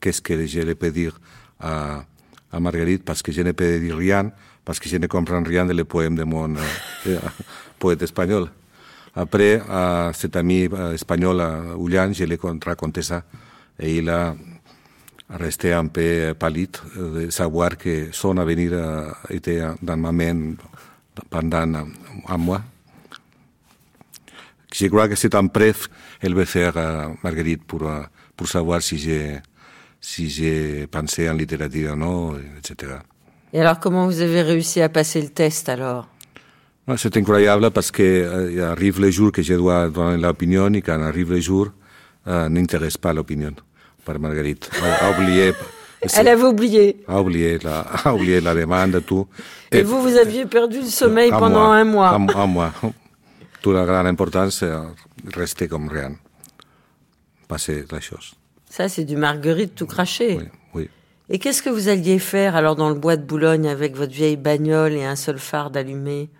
qu'est-ce 0.00 0.22
que 0.22 0.46
je 0.46 0.72
peux 0.74 0.92
dire 0.92 1.18
à, 1.58 2.04
à 2.52 2.60
Marguerite, 2.60 3.04
parce 3.04 3.22
que 3.22 3.32
je 3.32 3.42
ne 3.42 3.52
peux 3.52 3.80
dire 3.80 3.96
rien, 3.96 4.32
parce 4.68 4.80
que 4.80 4.88
je 4.90 4.98
ne 4.98 5.06
comprends 5.06 5.42
rien 5.42 5.64
des 5.64 5.82
poèmes 5.84 6.14
de 6.14 6.24
mon 6.24 6.54
poète 7.78 8.02
espagnol. 8.02 8.50
Après, 9.16 9.62
à 9.66 10.10
cet 10.12 10.36
ami 10.36 10.68
espagnol, 10.92 11.42
Julian, 11.80 12.12
je 12.12 12.24
l'ai 12.24 12.38
raconté 12.66 13.00
ça. 13.00 13.22
Et 13.80 13.96
il 13.96 14.10
a 14.10 14.36
resté 15.30 15.72
un 15.72 15.86
peu 15.86 16.34
pâlide 16.38 16.76
de 16.94 17.30
savoir 17.30 17.78
que 17.78 18.10
son 18.12 18.36
avenir 18.36 18.74
était 19.30 19.62
dans 19.80 19.96
ma 19.96 20.12
main 20.12 20.52
pendant 21.30 21.86
un 22.28 22.36
mois. 22.36 22.60
Je 24.70 24.86
crois 24.88 25.08
que 25.08 25.14
c'est 25.14 25.34
un 25.34 25.46
prêt 25.46 25.72
qu'elle 26.20 26.34
veut 26.34 26.44
faire 26.44 26.76
à 26.76 27.10
Marguerite 27.22 27.64
pour, 27.64 27.90
pour 28.36 28.46
savoir 28.46 28.82
si 28.82 28.98
j'ai 28.98 29.40
si 29.98 30.86
pensé 30.90 31.30
en 31.30 31.32
littérature 31.32 31.94
ou 31.94 31.96
non, 31.96 32.38
etc. 32.58 32.98
Et 33.52 33.60
alors, 33.60 33.78
comment 33.80 34.06
vous 34.06 34.20
avez 34.20 34.42
réussi 34.42 34.80
à 34.82 34.88
passer 34.88 35.20
le 35.22 35.28
test 35.28 35.68
alors? 35.68 36.08
C'est 36.96 37.16
incroyable 37.16 37.70
parce 37.70 37.90
que 37.90 38.02
euh, 38.02 38.70
arrive 38.72 39.00
le 39.00 39.10
jour 39.10 39.30
que 39.30 39.42
je 39.42 39.54
dois 39.54 39.88
donner 39.90 40.16
l'opinion 40.20 40.72
et 40.72 40.80
quand 40.80 41.00
arrive 41.02 41.32
le 41.32 41.40
jour, 41.40 41.68
euh, 42.26 42.48
n'intéresse 42.48 42.96
pas 42.96 43.12
l'opinion 43.12 43.52
par 44.04 44.18
Marguerite. 44.18 44.70
A, 44.82 45.06
a 45.06 45.10
oublié. 45.10 45.52
Elle 46.16 46.28
avait 46.28 46.44
oublié. 46.44 47.02
A 47.06 47.20
oublié 47.20 47.58
la, 47.58 47.80
a 48.04 48.14
oublié 48.14 48.40
la 48.40 48.54
demande, 48.54 49.02
tout. 49.04 49.26
Et, 49.70 49.78
et 49.78 49.82
vous, 49.82 50.00
vous 50.00 50.16
aviez 50.16 50.46
perdu 50.46 50.78
le 50.80 50.86
sommeil 50.86 51.30
pendant 51.30 51.66
mois, 51.66 51.76
un 51.76 51.84
mois. 51.84 52.10
Un, 52.10 52.28
un 52.42 52.46
mois. 52.46 52.72
Toute 53.62 53.74
la 53.74 53.84
grande 53.84 54.06
importance, 54.06 54.60
c'est 54.60 54.72
rester 55.36 55.68
comme 55.68 55.88
rien. 55.88 56.12
Passer 57.48 57.84
la 57.90 58.00
chose. 58.00 58.32
Ça, 58.70 58.88
c'est 58.88 59.04
du 59.04 59.16
Marguerite 59.16 59.74
tout 59.74 59.86
craché. 59.86 60.38
Oui, 60.38 60.48
oui. 60.74 60.90
Et 61.30 61.38
qu'est-ce 61.38 61.62
que 61.62 61.68
vous 61.68 61.88
alliez 61.88 62.18
faire 62.18 62.56
alors 62.56 62.74
dans 62.74 62.88
le 62.88 62.94
bois 62.94 63.16
de 63.16 63.22
Boulogne 63.22 63.68
avec 63.68 63.94
votre 63.94 64.12
vieille 64.12 64.38
bagnole 64.38 64.92
et 64.94 65.04
un 65.04 65.16
seul 65.16 65.38
phare 65.38 65.70
d'allumé? 65.70 66.30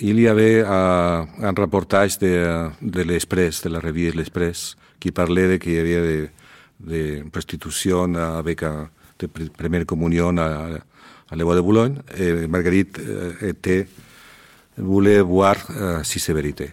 Il 0.00 0.20
y 0.20 0.28
avait 0.28 0.60
uh, 0.60 0.64
un 0.64 1.52
reportage 1.56 2.18
de, 2.18 2.68
de 2.80 3.02
l'Express, 3.02 3.62
de 3.62 3.70
la 3.70 3.80
revue 3.80 4.12
L'Express, 4.12 4.76
qui 5.00 5.10
parlait 5.10 5.58
qu'il 5.58 5.72
y 5.72 5.78
avait 5.78 6.30
de, 6.78 7.28
prostitution 7.28 8.14
avec 8.14 8.62
un, 8.62 8.88
de 9.18 9.26
première 9.26 9.84
communion 9.84 10.36
à, 10.38 10.78
à 11.28 11.36
l'Eau 11.36 11.52
de 11.52 11.60
Boulogne. 11.60 11.96
Et 12.16 12.46
Marguerite 12.46 13.00
était, 13.42 13.88
voulait 14.78 15.22
voir 15.22 15.56
si 16.04 16.20
c'est 16.20 16.32
vérité. 16.32 16.70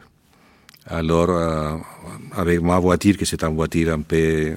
Alors, 0.86 1.30
uh, 1.30 1.82
avec 2.40 2.62
ma 2.62 2.78
voiture, 2.78 3.18
que 3.18 3.26
c'est 3.26 3.44
une 3.44 3.56
voiture 3.56 3.94
un 3.94 4.02
peu 4.02 4.56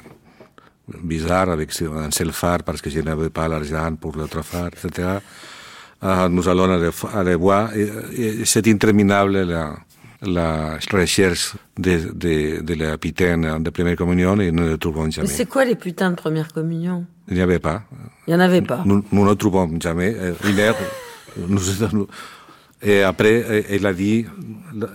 bizarre, 0.88 1.50
avec 1.50 1.70
un 1.82 2.10
seul 2.10 2.32
phare, 2.32 2.62
parce 2.62 2.80
que 2.80 2.90
je 2.90 3.00
n'avais 3.00 3.30
pas 3.30 3.48
l'argent 3.48 3.94
pour 3.96 4.16
l'autre 4.16 4.42
phare, 4.42 4.68
etc., 4.68 5.18
uh, 6.02 6.28
nous 6.28 6.48
allons 6.48 6.70
aller 7.14 7.34
voir. 7.34 7.70
C'est 8.44 8.66
interminable 8.68 9.42
la, 9.42 9.76
la 10.22 10.78
recherche 10.92 11.54
de, 11.78 12.12
de, 12.14 12.60
de 12.62 12.74
la 12.74 12.98
pitaine 12.98 13.62
de 13.62 13.70
première 13.70 13.96
communion 13.96 14.38
et 14.40 14.50
nous 14.50 14.64
ne 14.64 14.76
trouvons 14.76 15.10
jamais. 15.10 15.28
Mais 15.28 15.34
c'est 15.34 15.46
quoi 15.48 15.64
les 15.64 15.76
putains 15.76 16.10
de 16.10 16.16
première 16.16 16.52
communion 16.52 17.06
Il 17.28 17.34
n'y 17.34 17.40
avait 17.40 17.58
pas. 17.58 17.82
Il 18.26 18.34
n'y 18.34 18.36
en 18.36 18.40
avait 18.40 18.62
pas. 18.62 18.82
Nous, 18.84 19.04
nous 19.10 19.26
ne 19.26 19.34
trouvons 19.34 19.70
jamais. 19.80 20.14
Une 20.44 20.58
heure, 20.58 20.76
nous, 21.48 22.06
et 22.82 23.02
après, 23.02 23.64
il 23.70 23.86
a 23.86 23.94
dit, 23.94 24.26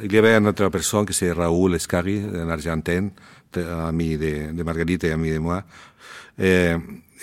il 0.04 0.14
y 0.14 0.18
avait 0.18 0.36
une 0.38 0.48
autre 0.48 0.70
personne 0.70 1.06
qui 1.08 1.14
c'est 1.14 1.32
Raoul 1.32 1.74
Escari, 1.74 2.22
un 2.36 2.50
Argentin, 2.50 3.10
ami 3.58 4.18
de, 4.18 4.52
de 4.52 4.64
Marguerite 4.64 5.04
et 5.06 5.12
ami 5.12 5.32
de 5.32 5.40
moi. 5.40 5.64
Et, 6.38 6.74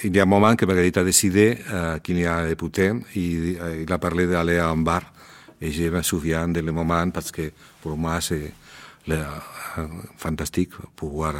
il 0.05 0.15
y 0.15 0.21
a 0.21 0.25
un 0.25 0.27
moment 0.27 0.55
que 0.57 0.67
Margarita 0.67 1.01
a 1.01 1.05
décidé 1.05 1.57
qu'il 2.03 2.19
y 2.19 2.27
a 2.27 2.47
des 2.47 2.55
putains 2.55 3.01
il 3.15 3.87
a 3.89 3.97
parlé 3.97 4.27
d'aller 4.27 4.59
à 4.59 4.69
un 4.69 4.77
bar. 4.77 5.01
Et 5.59 5.73
je 5.73 5.85
me 5.85 6.03
souviens 6.03 6.49
de 6.49 6.61
le 6.61 6.71
moment 6.71 7.09
parce 7.09 7.33
que 7.33 7.51
pour 7.81 7.97
moi 7.97 8.21
c'est 8.21 8.53
fantastique 10.19 10.73
pouvoir 10.95 11.35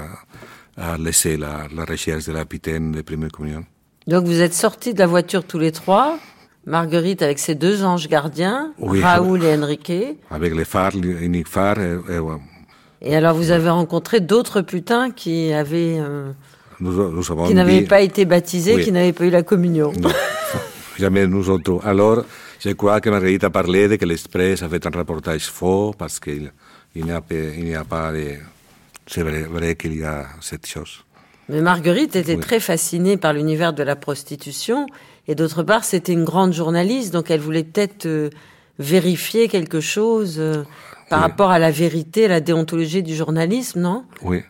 laisser 0.99 1.37
la, 1.37 1.67
la, 1.71 1.85
recherche 1.85 2.25
de 2.25 2.33
la 2.33 2.47
pitaine 2.47 2.93
de 2.93 3.03
première 3.03 3.31
communion. 3.31 3.67
Donc 4.07 4.25
vous 4.25 4.41
êtes 4.41 4.55
sortis 4.55 4.95
de 4.95 5.01
la 5.01 5.07
voiture 5.07 5.45
tous 5.45 5.59
les 5.59 5.73
trois 5.73 6.19
Marguerite 6.67 7.23
avec 7.23 7.39
ses 7.39 7.55
deux 7.55 7.85
anges 7.85 8.09
gardiens, 8.09 8.73
oui, 8.81 9.01
Raoul 9.01 9.45
et 9.45 9.55
Enrique. 9.55 10.19
Avec 10.31 10.53
les 10.53 10.65
phares, 10.65 10.97
l'unique 10.97 11.47
phare. 11.47 11.79
Et, 11.79 11.93
et, 12.11 12.19
et, 13.07 13.17
alors 13.17 13.35
vous 13.35 13.51
avez 13.51 13.71
rencontré 13.71 14.21
d'autres 14.21 14.61
putains 14.63 15.11
qui 15.11 15.53
avaient... 15.53 15.99
Euh 15.99 16.33
nous, 16.79 17.11
nous 17.11 17.33
avons 17.33 17.47
qui 17.47 17.55
n'avaient 17.55 17.83
pas 17.83 18.03
été 18.03 18.27
baptisés, 18.27 18.75
oui. 18.75 18.85
qui 18.85 18.93
n'avaient 18.93 19.15
pas 19.15 19.25
eu 19.25 19.31
la 19.31 19.43
communion. 19.43 19.93
Non, 19.99 20.11
jamais 20.99 21.27
nous 21.27 21.49
autres. 21.49 21.81
Alors, 21.85 22.25
je 22.61 22.71
crois 22.71 23.01
que 23.01 23.09
Marguerite 23.09 23.45
a 23.45 23.51
parlé 23.51 23.89
de 23.89 23.97
que 23.97 24.05
l'Express 24.05 24.63
a 24.63 24.69
fait 24.69 24.87
un 24.87 24.91
reportage 24.91 25.47
faux 25.47 25.95
parce 25.97 26.21
qu'il 26.21 26.53
il 26.95 27.05
n'y 27.05 27.13
a, 27.13 27.17
a, 27.81 27.85
pas 27.85 28.13
de... 28.13 28.35
C'est 29.07 29.23
vrai, 29.23 29.43
vrai 29.43 29.75
qu'il 29.75 29.97
y 29.97 30.05
a 30.05 30.27
cette 30.41 30.67
chose. 30.67 31.05
Mais 31.49 31.61
Marguerite 31.61 32.17
était 32.17 32.35
oui. 32.35 32.41
très 32.41 32.61
fascinée 32.61 33.17
par 33.17 33.33
l'univers 33.33 33.73
de 33.73 33.83
la 33.83 33.97
prostitution 33.97 34.87
et 35.29 35.35
d'autre 35.35 35.63
part, 35.63 35.85
c'était 35.85 36.13
une 36.13 36.25
grande 36.25 36.53
journaliste, 36.53 37.13
donc 37.13 37.31
elle 37.31 37.41
voulait 37.41 37.65
peut-être 37.65 38.07
euh, 38.07 38.31
vérifier 38.79 39.49
quelque 39.49 39.81
chose 39.81 40.37
euh, 40.39 40.65
par 41.09 41.21
oui. 41.21 41.23
rapport 41.27 41.51
à 41.51 41.59
la 41.59 41.71
vérité, 41.71 42.29
la 42.29 42.41
déontologie 42.41 43.03
du 43.03 43.15
journalisme, 43.15 43.81
non? 43.81 44.05
Oui. 44.23 44.43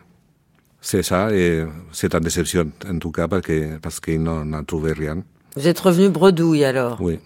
C'est 0.79 1.03
ça, 1.03 1.33
et 1.33 1.65
c'est 1.91 2.13
une 2.13 2.21
déception 2.21 2.71
en 2.89 2.99
tout 2.99 3.11
cas 3.11 3.27
parce 3.27 3.41
que, 3.41 3.77
parce 3.77 3.99
qu'il 3.99 4.21
n'en 4.21 4.53
a 4.53 4.63
trouvé 4.63 4.93
rien. 4.93 5.23
Vous 5.55 5.67
êtes 5.67 5.79
revenu 5.79 6.09
bredouille 6.09 6.63
alors? 6.63 7.01
Oui. 7.01 7.19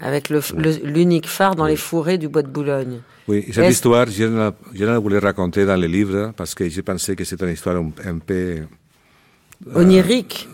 Avec 0.00 0.28
l'unique 0.30 1.26
phare 1.26 1.54
dans 1.54 1.66
les 1.66 1.76
fourrés 1.76 2.18
du 2.18 2.28
bois 2.28 2.42
de 2.42 2.48
Boulogne. 2.48 3.00
Oui, 3.26 3.46
cette 3.52 3.70
histoire, 3.70 4.06
je 4.08 4.24
ne, 4.24 4.50
je 4.74 4.84
la 4.84 4.98
voulais 4.98 5.18
raconter 5.18 5.64
dans 5.64 5.76
le 5.76 5.86
livre 5.86 6.32
parce 6.36 6.54
que 6.54 6.68
j'ai 6.68 6.82
pensé 6.82 7.16
que 7.16 7.24
c'était 7.24 7.46
une 7.46 7.52
histoire 7.52 7.76
un, 7.76 7.90
un 8.04 8.18
peu... 8.18 8.34
Euh, 8.34 9.74
Onirique, 9.74 10.48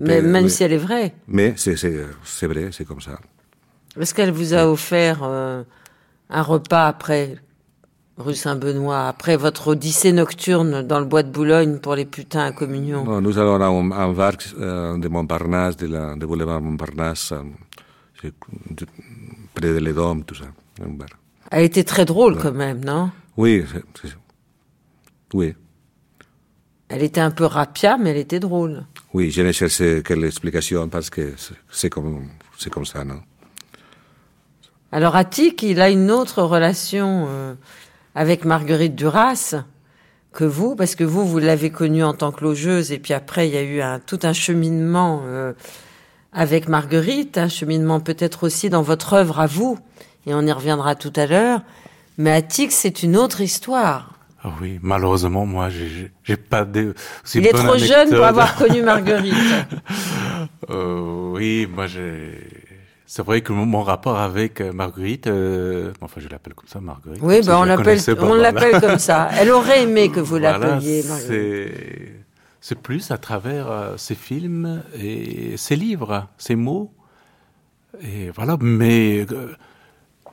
mais 0.00 0.20
même 0.22 0.48
si 0.48 0.64
elle 0.64 0.72
est 0.72 0.78
vraie. 0.78 1.14
Mais 1.28 1.54
c'est 1.56 2.46
vrai, 2.46 2.70
c'est 2.72 2.84
comme 2.84 3.00
ça. 3.00 3.18
Est-ce 4.00 4.12
qu'elle 4.12 4.32
vous 4.32 4.54
a 4.54 4.66
offert 4.66 5.20
euh, 5.22 5.62
un 6.28 6.42
repas 6.42 6.88
après 6.88 7.36
rue 8.20 8.34
Saint-Benoît, 8.34 9.08
après 9.08 9.36
votre 9.36 9.68
odyssée 9.68 10.12
nocturne 10.12 10.82
dans 10.82 11.00
le 11.00 11.06
bois 11.06 11.22
de 11.22 11.30
Boulogne 11.30 11.78
pour 11.78 11.94
les 11.94 12.04
putains 12.04 12.44
à 12.44 12.52
communion 12.52 13.20
Nous 13.20 13.38
allons 13.38 13.60
en, 13.60 13.90
en 13.90 14.12
var 14.12 14.34
euh, 14.58 14.96
de 14.98 15.08
Montparnasse, 15.08 15.76
de, 15.76 15.86
la, 15.86 16.14
de 16.16 16.26
boulevard 16.26 16.60
Montparnasse, 16.60 17.32
euh, 17.32 18.30
près 19.54 19.68
de 19.68 19.78
l'Edom, 19.78 20.20
tout 20.22 20.34
ça. 20.34 20.46
Un 20.82 20.90
bar. 20.90 21.08
Elle 21.50 21.64
était 21.64 21.84
très 21.84 22.04
drôle 22.04 22.38
quand 22.38 22.52
même, 22.52 22.84
non? 22.84 23.10
Oui, 23.36 23.64
c 23.70 24.08
oui. 25.34 25.54
Elle 26.88 27.02
était 27.02 27.20
un 27.20 27.30
peu 27.30 27.44
rapia, 27.44 27.96
mais 27.98 28.10
elle 28.10 28.16
était 28.16 28.40
drôle. 28.40 28.84
Oui, 29.14 29.30
je 29.30 29.42
n'ai 29.42 29.52
cherché 29.52 30.02
quelle 30.04 30.24
explication 30.24 30.88
parce 30.88 31.08
que 31.08 31.34
c'est 31.70 31.88
comme, 31.88 32.28
comme 32.70 32.84
ça, 32.84 33.04
non? 33.04 33.20
Alors 34.92 35.14
Attic, 35.14 35.62
il 35.62 35.80
a 35.80 35.88
une 35.88 36.10
autre 36.10 36.42
relation 36.42 37.26
euh, 37.28 37.54
avec 38.14 38.44
Marguerite 38.44 38.94
Duras 38.94 39.54
que 40.32 40.44
vous, 40.44 40.76
parce 40.76 40.94
que 40.94 41.04
vous, 41.04 41.26
vous 41.26 41.38
l'avez 41.38 41.70
connue 41.70 42.04
en 42.04 42.14
tant 42.14 42.32
que 42.32 42.44
logeuse, 42.44 42.92
et 42.92 42.98
puis 42.98 43.14
après, 43.14 43.48
il 43.48 43.54
y 43.54 43.58
a 43.58 43.62
eu 43.62 43.80
un, 43.80 43.98
tout 43.98 44.20
un 44.22 44.32
cheminement 44.32 45.22
euh, 45.26 45.52
avec 46.32 46.68
Marguerite, 46.68 47.38
un 47.38 47.48
cheminement 47.48 48.00
peut-être 48.00 48.44
aussi 48.44 48.70
dans 48.70 48.82
votre 48.82 49.14
œuvre 49.14 49.40
à 49.40 49.46
vous, 49.46 49.78
et 50.26 50.34
on 50.34 50.42
y 50.42 50.52
reviendra 50.52 50.94
tout 50.94 51.12
à 51.16 51.26
l'heure. 51.26 51.62
Mais 52.18 52.32
Attic, 52.32 52.70
c'est 52.70 53.02
une 53.02 53.16
autre 53.16 53.40
histoire. 53.40 54.14
Ah 54.42 54.50
oui, 54.60 54.78
malheureusement, 54.82 55.44
moi, 55.44 55.68
j'ai 55.68 56.36
pas 56.36 56.64
de. 56.64 56.94
Il 57.34 57.46
est 57.46 57.52
trop 57.52 57.76
jeune 57.76 58.08
pour 58.08 58.24
avoir 58.24 58.56
connu 58.56 58.82
Marguerite. 58.82 59.34
euh, 60.70 61.30
oui, 61.32 61.68
moi, 61.70 61.86
j'ai. 61.86 62.38
C'est 63.12 63.24
vrai 63.24 63.40
que 63.40 63.52
mon 63.52 63.82
rapport 63.82 64.18
avec 64.18 64.60
euh, 64.60 64.72
Marguerite, 64.72 65.26
euh, 65.26 65.92
enfin 66.00 66.20
je 66.20 66.28
l'appelle 66.28 66.54
comme 66.54 66.68
ça, 66.68 66.80
Marguerite. 66.80 67.18
Oui, 67.20 67.40
ben 67.44 67.58
on 67.58 67.64
l'appelle, 67.64 67.98
on 68.20 68.34
l'appelle 68.34 68.80
comme 68.80 69.00
ça. 69.00 69.28
Elle 69.36 69.50
aurait 69.50 69.82
aimé 69.82 70.12
que 70.12 70.20
vous 70.20 70.38
l'appeliez. 70.38 71.02
Marguerite. 71.02 72.24
C'est 72.60 72.78
plus 72.80 73.10
à 73.10 73.18
travers 73.18 73.68
euh, 73.68 73.96
ses 73.96 74.14
films 74.14 74.84
et 74.96 75.56
ses 75.56 75.74
livres, 75.74 76.28
ses 76.38 76.54
mots, 76.54 76.92
et 78.00 78.30
voilà. 78.30 78.56
Mais 78.60 79.26
euh, 79.32 79.56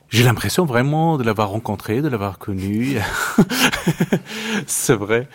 j'ai 0.08 0.22
l'impression 0.22 0.64
vraiment 0.64 1.18
de 1.18 1.24
l'avoir 1.24 1.48
rencontré, 1.48 2.00
de 2.00 2.06
l'avoir 2.06 2.38
connu. 2.38 2.96
c'est 4.68 4.94
vrai. 4.94 5.28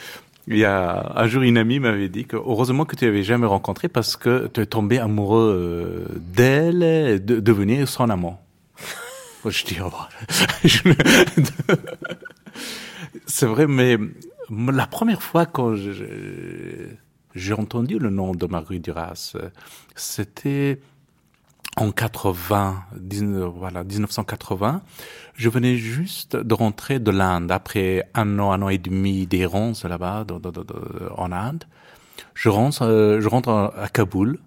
Il 0.48 0.58
y 0.58 0.66
a 0.66 1.14
un 1.16 1.28
jour, 1.28 1.44
une 1.44 1.58
amie 1.58 1.80
m'avait 1.80 2.10
dit 2.10 2.26
que 2.26 2.36
heureusement 2.36 2.84
que 2.84 2.98
tu 2.98 3.06
l'avais 3.06 3.24
jamais 3.24 3.48
rencontré 3.48 3.88
parce 3.88 4.18
que 4.18 4.50
tu 4.54 4.62
es 4.62 4.66
tombé 4.66 5.00
amoureux 5.00 6.08
euh, 6.10 6.20
d'elle 6.20 6.84
et 6.84 7.20
de 7.20 7.40
devenir 7.40 7.88
son 7.88 8.10
amant. 8.10 8.46
Je 9.46 9.64
dis, 9.64 9.78
oh, 9.82 9.90
c'est 13.26 13.46
vrai, 13.46 13.68
mais 13.68 13.98
la 14.50 14.88
première 14.88 15.24
fois 15.24 15.46
quand 15.46 15.76
j'ai 15.76 17.54
entendu 17.54 18.00
le 18.00 18.10
nom 18.10 18.34
de 18.34 18.46
Marguerite 18.46 18.84
Duras, 18.84 19.36
c'était 19.96 20.80
en 21.78 21.92
80, 21.92 22.84
voilà, 23.56 23.84
1980, 23.84 24.82
je 25.36 25.50
venais 25.50 25.78
juste 25.78 26.36
de 26.36 26.54
rentrer 26.54 27.00
de 27.00 27.12
l'Inde 27.12 27.52
après 27.52 28.08
un 28.14 28.40
an, 28.40 28.52
un 28.52 28.62
an 28.62 28.70
et 28.70 28.78
demi 28.78 29.26
d'errance 29.26 29.84
là-bas, 29.84 30.26
en 31.18 31.32
Inde. 31.32 31.64
Je 32.36 32.50
rentre, 32.50 32.84
euh, 32.84 33.22
je 33.22 33.28
rentre 33.28 33.50
à 33.50 33.88
Kaboul. 33.90 34.40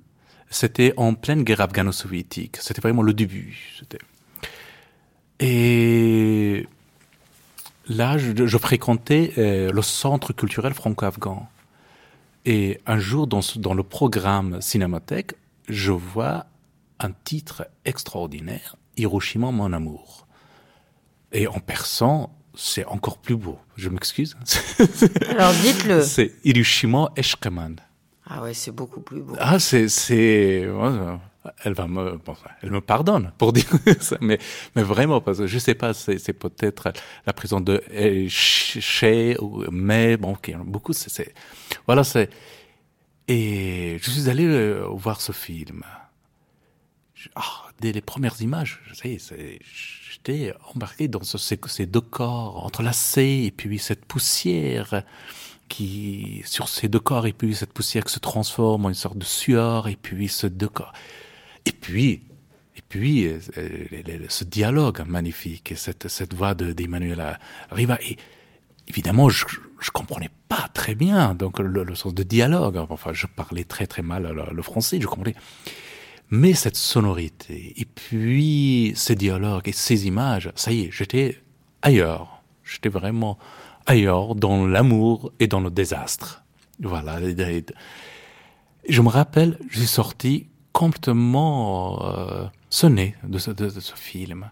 C'était 0.50 0.94
en 0.96 1.14
pleine 1.14 1.42
guerre 1.42 1.60
afghano-soviétique. 1.60 2.58
C'était 2.60 2.80
vraiment 2.80 3.02
le 3.02 3.12
début. 3.12 3.80
Et 5.40 6.66
là, 7.88 8.16
je, 8.16 8.46
je 8.46 8.58
fréquentais 8.58 9.32
euh, 9.38 9.72
le 9.72 9.82
centre 9.82 10.32
culturel 10.32 10.74
franco-afghan. 10.74 11.48
Et 12.44 12.80
un 12.86 12.98
jour, 12.98 13.26
dans, 13.26 13.40
dans 13.56 13.74
le 13.74 13.82
programme 13.82 14.60
Cinémathèque, 14.60 15.34
je 15.68 15.90
vois 15.90 16.46
un 17.00 17.12
titre 17.12 17.68
extraordinaire, 17.84 18.76
Hiroshima, 18.96 19.50
mon 19.50 19.72
amour. 19.72 20.26
Et 21.32 21.46
en 21.46 21.60
persan, 21.60 22.30
c'est 22.54 22.84
encore 22.86 23.18
plus 23.18 23.36
beau. 23.36 23.58
Je 23.76 23.88
m'excuse. 23.88 24.36
Alors 25.28 25.52
dites-le. 25.52 26.02
C'est 26.02 26.32
Hiroshima 26.44 27.12
Eshkeman. 27.16 27.76
Ah 28.28 28.42
ouais, 28.42 28.54
c'est 28.54 28.72
beaucoup 28.72 29.00
plus 29.00 29.20
beau. 29.20 29.34
Ah, 29.38 29.58
c'est, 29.58 29.88
c'est, 29.88 30.68
elle 31.64 31.74
va 31.74 31.86
me, 31.86 32.16
bon, 32.16 32.34
elle 32.62 32.70
me 32.70 32.80
pardonne 32.80 33.32
pour 33.38 33.52
dire 33.52 33.66
ça, 34.00 34.16
mais, 34.20 34.38
mais 34.74 34.82
vraiment, 34.82 35.20
parce 35.20 35.38
que 35.38 35.46
je 35.46 35.58
sais 35.58 35.74
pas, 35.74 35.94
c'est, 35.94 36.18
c'est 36.18 36.32
peut-être 36.32 36.92
la 37.26 37.32
prison 37.32 37.60
de 37.60 37.82
chez 38.28 39.36
ou 39.40 39.64
mais, 39.70 40.16
bon, 40.16 40.32
okay, 40.32 40.56
beaucoup, 40.64 40.92
c'est, 40.92 41.10
c'est, 41.10 41.34
voilà, 41.86 42.02
c'est, 42.02 42.30
et 43.28 43.98
je 44.00 44.10
suis 44.10 44.28
allé 44.28 44.44
euh, 44.46 44.86
voir 44.90 45.20
ce 45.20 45.32
film 45.32 45.82
oh, 47.36 47.70
dès 47.80 47.92
les 47.92 48.00
premières 48.00 48.40
images, 48.40 48.80
j'étais 48.92 50.54
embarqué 50.74 51.08
dans 51.08 51.22
ces, 51.22 51.86
deux 51.86 52.00
corps 52.00 52.64
entrelacés, 52.64 53.44
et 53.46 53.50
puis 53.50 53.78
cette 53.78 54.04
poussière 54.04 55.02
qui, 55.68 56.42
sur 56.44 56.68
ces 56.68 56.88
deux 56.88 57.00
corps, 57.00 57.26
et 57.26 57.32
puis 57.32 57.54
cette 57.54 57.72
poussière 57.72 58.04
qui 58.04 58.12
se 58.12 58.20
transforme 58.20 58.86
en 58.86 58.88
une 58.88 58.94
sorte 58.94 59.18
de 59.18 59.24
sueur, 59.24 59.88
et 59.88 59.96
puis 59.96 60.28
ce 60.28 60.46
deux 60.46 60.68
corps. 60.68 60.92
Et 61.64 61.72
puis, 61.72 62.22
et 62.76 62.82
puis, 62.88 63.26
euh, 63.26 63.40
ce 64.28 64.44
dialogue 64.44 65.02
magnifique, 65.06 65.72
et 65.72 65.76
cette, 65.76 66.08
cette 66.08 66.34
voix 66.34 66.54
d'Emmanuel 66.54 67.38
Riva. 67.70 67.98
Et 68.02 68.16
évidemment, 68.86 69.28
je, 69.28 69.46
je 69.80 69.90
comprenais 69.90 70.30
pas 70.48 70.68
très 70.72 70.94
bien 70.94 71.34
donc 71.34 71.58
le, 71.58 71.94
sens 71.94 72.14
de 72.14 72.22
dialogue. 72.22 72.76
Enfin, 72.76 73.12
je 73.12 73.26
parlais 73.26 73.64
très 73.64 73.86
très 73.86 74.02
mal 74.02 74.30
le 74.52 74.62
français, 74.62 75.00
je 75.00 75.06
comprenais 75.06 75.34
mais 76.30 76.54
cette 76.54 76.76
sonorité, 76.76 77.74
et 77.76 77.84
puis 77.84 78.92
ces 78.96 79.14
dialogues 79.14 79.68
et 79.68 79.72
ces 79.72 80.06
images, 80.06 80.50
ça 80.54 80.72
y 80.72 80.82
est, 80.82 80.90
j'étais 80.90 81.40
ailleurs. 81.82 82.42
J'étais 82.64 82.88
vraiment 82.88 83.38
ailleurs 83.86 84.34
dans 84.34 84.66
l'amour 84.66 85.32
et 85.38 85.46
dans 85.46 85.60
le 85.60 85.70
désastre. 85.70 86.42
Voilà. 86.80 87.20
Je 88.88 89.02
me 89.02 89.08
rappelle, 89.08 89.58
je 89.70 89.78
suis 89.78 89.86
sorti 89.86 90.48
complètement 90.72 92.04
euh, 92.04 92.46
sonné 92.70 93.14
de 93.22 93.38
ce, 93.38 93.50
de, 93.50 93.68
ce, 93.68 93.94
film. 93.94 94.50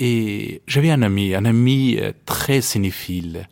Et 0.00 0.60
j'avais 0.66 0.90
un 0.90 1.02
ami, 1.02 1.34
un 1.34 1.44
ami 1.44 1.96
euh, 1.98 2.12
très 2.26 2.60
cinéphile, 2.60 3.48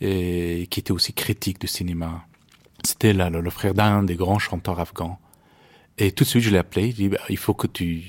et, 0.00 0.66
qui 0.70 0.80
était 0.80 0.90
aussi 0.90 1.12
critique 1.12 1.60
du 1.60 1.68
cinéma. 1.68 2.24
C'était 2.82 3.12
le 3.12 3.50
frère 3.50 3.74
d'un 3.74 4.02
des 4.02 4.16
grands 4.16 4.38
chanteurs 4.38 4.80
afghans. 4.80 5.18
Et 5.98 6.12
tout 6.12 6.24
de 6.24 6.28
suite, 6.28 6.42
je 6.42 6.50
l'ai 6.50 6.58
appelé. 6.58 6.90
Je 6.90 6.96
dit, 6.96 7.08
bah, 7.08 7.18
il 7.28 7.36
faut 7.36 7.54
que 7.54 7.66
tu, 7.66 8.02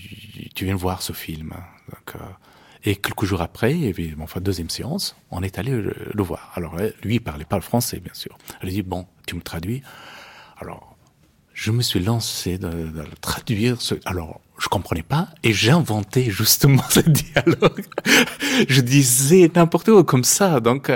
tu 0.55 0.65
viennes 0.65 0.77
voir 0.77 1.01
ce 1.01 1.13
film. 1.13 1.53
Donc, 1.89 2.15
euh, 2.15 2.19
et 2.83 2.95
quelques 2.95 3.25
jours 3.25 3.41
après, 3.41 3.73
et 3.73 4.15
enfin 4.21 4.41
deuxième 4.41 4.69
séance, 4.69 5.15
on 5.31 5.41
est 5.41 5.57
allé 5.57 5.71
le, 5.71 6.23
voir. 6.23 6.51
Alors 6.55 6.77
lui, 7.01 7.15
il 7.15 7.19
parlait 7.19 7.45
pas 7.45 7.55
le 7.55 7.63
français, 7.63 7.99
bien 7.99 8.13
sûr. 8.13 8.37
Elle 8.61 8.69
dit 8.69 8.83
bon, 8.83 9.07
tu 9.25 9.35
me 9.35 9.41
traduis. 9.41 9.81
Alors, 10.57 10.95
je 11.53 11.71
me 11.71 11.81
suis 11.81 11.99
lancé 11.99 12.59
de, 12.59 12.69
de 12.69 13.05
traduire. 13.21 13.81
Ce, 13.81 13.95
alors, 14.05 14.39
je 14.59 14.67
comprenais 14.67 15.03
pas 15.03 15.29
et 15.43 15.51
j'ai 15.51 15.71
inventé 15.71 16.29
justement 16.29 16.83
ce 16.89 16.99
dialogue. 16.99 17.85
je 18.69 18.81
disais 18.81 19.51
n'importe 19.55 19.89
quoi 19.89 20.03
comme 20.03 20.23
ça. 20.23 20.59
Donc, 20.59 20.91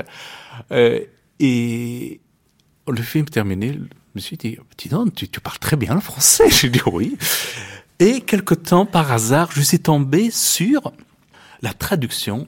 euh, 0.71 1.03
et 1.39 2.21
le 2.87 3.01
film 3.01 3.25
terminé, 3.25 3.79
me 4.15 4.19
suis 4.19 4.37
dit, 4.37 4.57
dis 4.77 4.89
donc, 4.89 5.13
tu, 5.13 5.27
parles 5.39 5.59
très 5.59 5.75
bien 5.75 5.93
le 5.93 6.01
français. 6.01 6.49
J'ai 6.49 6.69
dit 6.69 6.81
oui. 6.85 7.17
Et 7.99 8.21
quelque 8.21 8.53
temps, 8.53 8.85
par 8.85 9.11
hasard, 9.11 9.51
je 9.51 9.61
suis 9.61 9.79
tombé 9.79 10.31
sur 10.31 10.93
la 11.61 11.73
traduction 11.73 12.47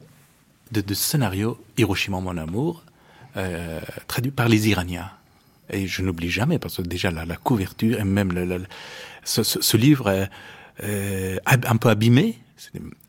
de, 0.72 0.82
de 0.82 0.94
scénario 0.94 1.62
Hiroshima 1.78 2.20
mon 2.20 2.38
amour, 2.38 2.84
euh, 3.38 3.80
traduit 4.08 4.32
par 4.32 4.48
les 4.48 4.70
Iraniens. 4.70 5.12
Et 5.70 5.88
je 5.88 6.02
n'oublie 6.02 6.30
jamais, 6.30 6.60
parce 6.60 6.78
que 6.78 6.82
déjà 6.82 7.12
la, 7.12 7.36
couverture 7.38 8.00
et 8.00 8.04
même 8.04 8.66
ce, 9.24 9.78
livre 9.78 10.28
euh, 10.84 11.38
un 11.46 11.78
peu 11.78 11.90
abîmé. 11.90 12.38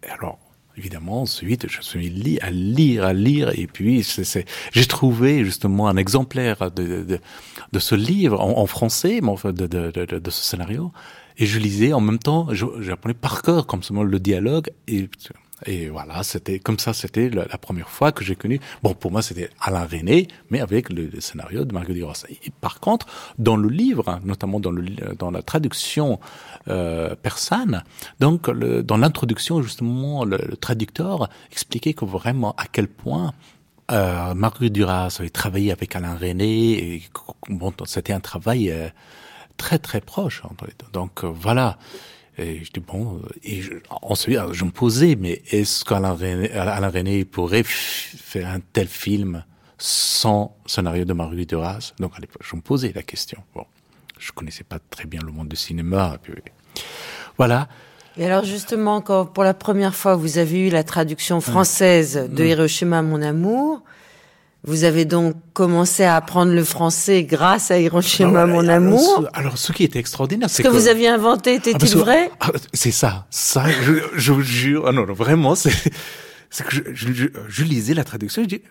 Alors, 0.08 0.38
évidemment, 0.76 1.22
ensuite, 1.22 1.68
je 1.68 1.80
suis 1.80 2.10
mis 2.10 2.38
à 2.40 2.50
lire, 2.50 3.04
à 3.04 3.12
lire, 3.12 3.50
et 3.58 3.66
puis 3.66 4.06
j'ai 4.72 4.86
trouvé 4.86 5.44
justement 5.44 5.88
un 5.88 5.96
exemplaire 5.96 6.70
de, 6.70 7.02
de, 7.02 7.18
de 7.72 7.78
ce 7.78 7.94
livre 7.94 8.40
en, 8.40 8.58
en 8.58 8.66
français, 8.66 9.20
mais 9.22 9.28
enfin 9.28 9.52
de, 9.52 9.66
de, 9.66 10.30
ce 10.30 10.44
scénario, 10.44 10.92
Et 11.38 11.46
je 11.46 11.58
lisais 11.58 11.92
en 11.92 12.00
même 12.00 12.18
temps, 12.18 12.48
j'apprenais 12.80 13.14
par 13.14 13.42
cœur 13.42 13.66
comme 13.66 13.82
ça 13.82 13.94
le 13.94 14.18
dialogue 14.18 14.70
et 14.88 15.08
et 15.66 15.88
voilà, 15.88 16.22
c'était 16.22 16.58
comme 16.58 16.78
ça, 16.78 16.92
c'était 16.92 17.30
la, 17.30 17.46
première 17.58 17.88
fois 17.88 18.12
que 18.12 18.24
j'ai 18.24 18.36
connu. 18.36 18.60
Bon, 18.82 18.94
pour 18.94 19.10
moi, 19.10 19.22
c'était 19.22 19.50
Alain 19.60 19.86
René, 19.86 20.28
mais 20.50 20.60
avec 20.60 20.90
le, 20.90 21.20
scénario 21.20 21.64
de 21.64 21.72
Marguerite 21.72 21.96
Duras. 21.96 22.24
Et 22.28 22.50
par 22.60 22.80
contre, 22.80 23.06
dans 23.38 23.56
le 23.56 23.68
livre, 23.68 24.20
notamment 24.24 24.60
dans, 24.60 25.30
la 25.30 25.42
traduction 25.42 26.20
euh, 26.68 27.14
persane, 27.14 27.84
donc 28.20 28.50
dans 28.50 28.96
l'introduction, 28.96 29.62
justement, 29.62 30.24
le, 30.24 30.56
traducteur 30.56 31.28
expliquait 31.50 31.94
vraiment 32.00 32.54
à 32.56 32.64
quel 32.70 32.88
point 32.88 33.32
euh, 33.90 34.34
Marguerite 34.34 34.72
Duras 34.72 35.16
avait 35.18 35.30
travaillé 35.30 35.72
avec 35.72 35.94
Alain 35.96 36.16
René, 36.16 36.94
et 36.94 37.02
bon, 37.48 37.72
c'était 37.84 38.12
un 38.12 38.20
travail 38.20 38.70
euh, 38.70 38.88
très 39.56 39.78
très 39.78 40.00
proche 40.00 40.42
deux. 40.60 40.86
Donc 40.92 41.24
euh, 41.24 41.28
voilà. 41.28 41.78
Et 42.38 42.64
je 42.64 42.72
dis 42.72 42.80
bon, 42.80 43.20
et 43.42 43.60
je, 43.60 43.72
ensuite 43.90 44.38
je 44.52 44.64
me 44.64 44.70
posais, 44.70 45.16
mais 45.16 45.42
est-ce 45.50 45.84
qu'Alain 45.84 46.14
René, 46.14 46.50
Alain 46.52 46.88
René 46.88 47.24
pourrait 47.24 47.62
faire 47.62 48.48
un 48.48 48.60
tel 48.60 48.88
film 48.88 49.44
sans 49.76 50.56
scénario 50.64 51.04
de 51.04 51.12
Marguerite 51.12 51.50
Duras? 51.50 51.92
Donc 51.98 52.12
à 52.16 52.20
l'époque, 52.20 52.42
je 52.42 52.56
me 52.56 52.62
posais 52.62 52.92
la 52.94 53.02
question. 53.02 53.42
Bon, 53.54 53.66
je 54.18 54.32
connaissais 54.32 54.64
pas 54.64 54.78
très 54.78 55.04
bien 55.04 55.20
le 55.24 55.30
monde 55.30 55.48
du 55.48 55.56
cinéma. 55.56 56.16
Puis, 56.22 56.32
voilà. 57.36 57.68
Et 58.16 58.24
alors 58.24 58.44
justement, 58.44 59.02
quand 59.02 59.26
pour 59.26 59.44
la 59.44 59.54
première 59.54 59.94
fois 59.94 60.16
vous 60.16 60.38
avez 60.38 60.68
eu 60.68 60.70
la 60.70 60.84
traduction 60.84 61.40
française 61.40 62.28
de 62.30 62.44
Hiroshima, 62.44 63.02
mon 63.02 63.20
amour, 63.20 63.82
vous 64.64 64.84
avez 64.84 65.04
donc 65.04 65.34
commencé 65.54 66.04
à 66.04 66.14
apprendre 66.14 66.52
le 66.52 66.62
français 66.62 67.24
grâce 67.24 67.72
à 67.72 67.78
Hiroshima, 67.80 68.46
mon 68.46 68.68
amour. 68.68 69.28
Alors, 69.32 69.58
ce 69.58 69.72
qui 69.72 69.82
était 69.82 69.98
extraordinaire, 69.98 70.48
c'est 70.48 70.62
que, 70.62 70.68
ce 70.68 70.74
que 70.74 70.78
vous 70.80 70.88
aviez 70.88 71.08
inventé 71.08 71.54
était-il 71.54 71.92
ah, 71.94 71.96
vrai 71.96 72.30
ah, 72.40 72.52
C'est 72.72 72.92
ça, 72.92 73.26
ça, 73.30 73.64
je, 73.68 73.94
je 74.14 74.32
vous 74.32 74.42
jure. 74.42 74.84
Ah 74.86 74.92
non, 74.92 75.04
non, 75.04 75.14
vraiment, 75.14 75.56
c'est, 75.56 75.72
que 75.72 76.70
je, 76.70 76.82
je, 76.94 77.26
je, 77.48 77.64
lisais 77.64 77.94
la 77.94 78.04
traduction, 78.04 78.42
je 78.42 78.48
dis, 78.48 78.62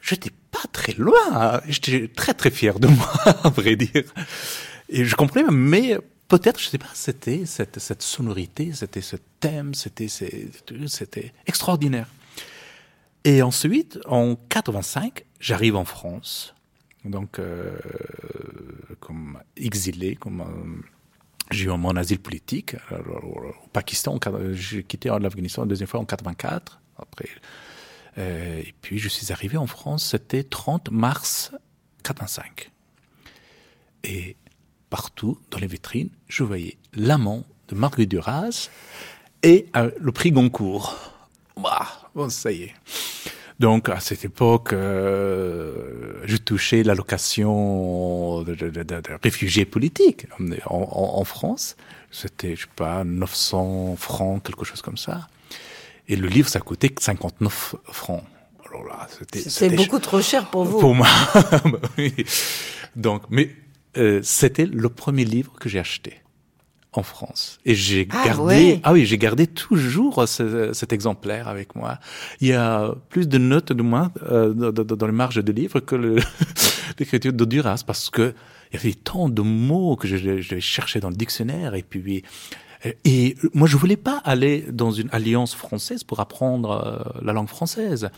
j'étais 0.00 0.30
pas 0.52 0.68
très 0.72 0.92
loin, 0.92 1.18
hein. 1.32 1.60
j'étais 1.68 2.08
très 2.08 2.34
très 2.34 2.50
fier 2.52 2.78
de 2.78 2.86
moi, 2.86 3.12
à 3.42 3.48
vrai 3.48 3.74
dire. 3.74 4.04
Et 4.88 5.04
je 5.04 5.16
comprenais, 5.16 5.46
mais 5.50 5.98
peut-être, 6.28 6.60
je 6.60 6.68
sais 6.68 6.78
pas, 6.78 6.86
c'était 6.94 7.46
cette, 7.46 7.80
cette 7.80 8.02
sonorité, 8.02 8.70
c'était 8.74 9.00
ce 9.00 9.16
thème, 9.40 9.74
c'était, 9.74 10.06
c'était 10.06 11.32
extraordinaire. 11.46 12.06
Et 13.24 13.42
ensuite, 13.42 14.00
en 14.06 14.34
85, 14.34 15.24
j'arrive 15.38 15.76
en 15.76 15.84
France, 15.84 16.54
donc 17.04 17.38
euh, 17.38 17.78
comme 19.00 19.38
exilé, 19.56 20.16
comme 20.16 20.40
euh, 20.40 20.44
j'ai 21.50 21.66
eu 21.66 21.76
mon 21.76 21.96
asile 21.96 22.18
politique 22.18 22.76
au 23.22 23.68
Pakistan. 23.72 24.18
J'ai 24.52 24.82
quitté 24.82 25.08
l'Afghanistan 25.08 25.62
la 25.62 25.68
deuxième 25.68 25.88
fois 25.88 26.00
en 26.00 26.04
84. 26.04 26.80
Après, 26.98 27.28
euh, 28.18 28.60
et 28.60 28.74
puis 28.80 28.98
je 28.98 29.08
suis 29.08 29.32
arrivé 29.32 29.56
en 29.56 29.66
France, 29.66 30.04
c'était 30.04 30.42
30 30.42 30.90
mars 30.90 31.52
85. 32.02 32.70
Et 34.04 34.36
partout 34.90 35.38
dans 35.50 35.58
les 35.58 35.68
vitrines, 35.68 36.10
je 36.28 36.42
voyais 36.42 36.76
l'amant 36.94 37.44
de 37.68 37.76
Marguerite 37.76 38.10
Duras 38.10 38.68
et 39.44 39.66
le 39.74 40.12
prix 40.12 40.32
Goncourt. 40.32 41.12
Bah, 41.56 41.86
bon, 42.14 42.28
ça 42.30 42.52
y 42.52 42.64
est. 42.64 42.74
Donc 43.60 43.88
à 43.88 44.00
cette 44.00 44.24
époque, 44.24 44.72
euh, 44.72 46.14
je 46.24 46.36
touchais 46.36 46.82
l'allocation 46.82 48.42
de, 48.42 48.54
de, 48.54 48.70
de, 48.70 48.82
de, 48.82 49.02
réfugiés 49.22 49.64
politiques 49.64 50.26
en, 50.40 50.50
en, 50.74 51.20
en 51.20 51.24
France. 51.24 51.76
C'était, 52.10 52.56
je 52.56 52.62
sais 52.62 52.68
pas, 52.74 53.04
900 53.04 53.96
francs, 53.96 54.42
quelque 54.42 54.64
chose 54.64 54.82
comme 54.82 54.96
ça. 54.96 55.28
Et 56.08 56.16
le 56.16 56.28
livre, 56.28 56.48
ça 56.48 56.60
coûtait 56.60 56.92
59 56.98 57.76
francs. 57.84 58.24
Alors 58.68 58.84
là, 58.84 59.08
c'était, 59.30 59.70
beaucoup 59.70 59.98
trop 59.98 60.20
cher 60.20 60.50
pour 60.50 60.64
vous. 60.64 60.78
Pour 60.78 60.94
moi. 60.94 61.08
Donc, 62.96 63.22
mais 63.30 63.54
euh, 63.96 64.20
c'était 64.22 64.66
le 64.66 64.88
premier 64.88 65.24
livre 65.24 65.52
que 65.60 65.68
j'ai 65.68 65.78
acheté 65.78 66.21
en 66.92 67.02
France. 67.02 67.58
Et 67.64 67.74
j'ai 67.74 68.06
ah, 68.10 68.24
gardé, 68.26 68.80
ah 68.82 68.92
oui, 68.92 69.06
j'ai 69.06 69.18
gardé 69.18 69.46
toujours 69.46 70.26
cet 70.28 70.92
exemplaire 70.92 71.48
avec 71.48 71.74
moi. 71.74 71.98
Il 72.40 72.48
y 72.48 72.52
a 72.52 72.94
plus 73.08 73.28
de 73.28 73.38
notes 73.38 73.72
de 73.72 73.82
moi 73.82 74.10
euh, 74.30 74.52
dans, 74.52 75.06
les 75.06 75.12
marges 75.12 75.42
de 75.42 75.52
livres 75.52 75.80
que 75.80 75.96
l'écriture 76.98 77.32
de 77.32 77.44
Duras 77.44 77.82
parce 77.86 78.10
que 78.10 78.34
il 78.72 78.76
y 78.76 78.78
avait 78.78 78.94
tant 78.94 79.28
de 79.28 79.42
mots 79.42 79.96
que 79.96 80.08
je, 80.08 80.40
je 80.40 80.58
cherchais 80.58 81.00
dans 81.00 81.10
le 81.10 81.14
dictionnaire 81.14 81.74
et 81.74 81.82
puis 81.82 82.24
et 83.04 83.36
moi, 83.54 83.68
je 83.68 83.76
voulais 83.76 83.96
pas 83.96 84.20
aller 84.24 84.64
dans 84.70 84.90
une 84.90 85.08
alliance 85.12 85.54
française 85.54 86.02
pour 86.04 86.20
apprendre 86.20 86.70
euh, 86.70 87.20
la 87.22 87.32
langue 87.32 87.48
française. 87.48 88.10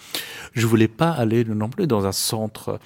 Je 0.53 0.67
voulais 0.67 0.89
pas 0.89 1.11
aller 1.11 1.45
non 1.45 1.69
plus 1.69 1.87
dans 1.87 2.07
un 2.07 2.13
centre 2.13 2.81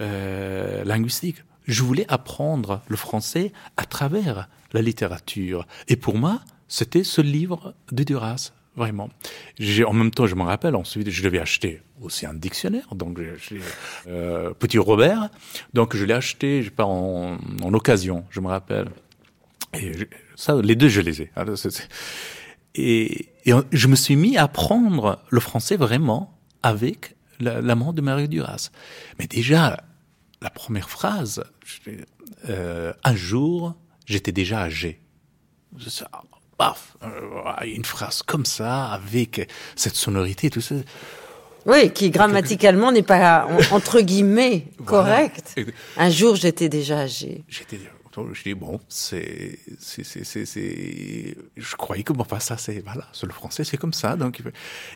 euh, 0.00 0.84
linguistique. 0.84 1.44
Je 1.70 1.84
voulais 1.84 2.04
apprendre 2.08 2.82
le 2.88 2.96
français 2.96 3.52
à 3.76 3.84
travers 3.84 4.48
la 4.72 4.82
littérature. 4.82 5.68
Et 5.86 5.94
pour 5.94 6.18
moi, 6.18 6.40
c'était 6.66 7.04
ce 7.04 7.20
livre 7.20 7.74
de 7.92 8.02
Duras, 8.02 8.52
vraiment. 8.74 9.08
En 9.86 9.92
même 9.92 10.10
temps, 10.10 10.26
je 10.26 10.34
me 10.34 10.42
rappelle, 10.42 10.74
ensuite, 10.74 11.10
je 11.10 11.22
devais 11.22 11.38
acheter 11.38 11.80
aussi 12.00 12.26
un 12.26 12.34
dictionnaire, 12.34 12.96
donc 12.96 13.20
j'ai 13.20 13.60
euh, 14.08 14.52
Petit 14.52 14.78
Robert, 14.78 15.28
donc 15.72 15.94
je 15.94 16.04
l'ai 16.04 16.14
acheté, 16.14 16.64
je 16.64 16.70
pas, 16.70 16.86
en, 16.86 17.38
en, 17.62 17.74
occasion, 17.74 18.24
je 18.30 18.40
me 18.40 18.48
rappelle. 18.48 18.88
Et 19.72 19.92
ça, 20.34 20.60
les 20.60 20.74
deux, 20.74 20.88
je 20.88 21.00
les 21.00 21.22
ai. 21.22 21.30
Et, 22.74 23.28
et, 23.44 23.52
je 23.70 23.86
me 23.86 23.94
suis 23.94 24.16
mis 24.16 24.36
à 24.36 24.42
apprendre 24.42 25.22
le 25.28 25.38
français 25.38 25.76
vraiment 25.76 26.36
avec 26.64 27.14
l'amant 27.38 27.92
de 27.92 28.00
Marie 28.00 28.28
Duras. 28.28 28.70
Mais 29.20 29.28
déjà, 29.28 29.84
la 30.42 30.50
première 30.50 30.88
phrase, 30.88 31.44
euh, 32.48 32.92
un 33.04 33.14
jour, 33.14 33.74
j'étais 34.06 34.32
déjà 34.32 34.62
âgé. 34.62 35.00
Paf, 36.56 36.96
euh, 37.02 37.64
une 37.64 37.84
phrase 37.84 38.22
comme 38.22 38.44
ça, 38.44 38.86
avec 38.86 39.48
cette 39.76 39.94
sonorité, 39.94 40.50
tout 40.50 40.60
ça. 40.60 40.74
Oui, 41.66 41.92
qui 41.92 42.10
grammaticalement 42.10 42.90
n'est 42.90 43.02
pas, 43.02 43.48
entre 43.70 44.00
guillemets, 44.00 44.66
correct. 44.84 45.54
Un 45.96 46.10
jour, 46.10 46.36
j'étais 46.36 46.68
déjà 46.68 47.00
âgé. 47.00 47.44
J'étais 47.48 47.78
je 48.16 48.42
dis 48.42 48.54
bon, 48.54 48.80
c'est, 48.88 49.58
c'est, 49.78 50.04
c'est, 50.04 50.24
c'est, 50.24 51.36
je 51.56 51.76
croyais 51.76 52.02
que 52.02 52.12
bon, 52.12 52.24
pas 52.24 52.40
ça, 52.40 52.56
c'est 52.56 52.80
voilà, 52.80 53.06
sur 53.12 53.26
le 53.26 53.32
français, 53.32 53.64
c'est 53.64 53.76
comme 53.76 53.92
ça. 53.92 54.16
Donc, 54.16 54.40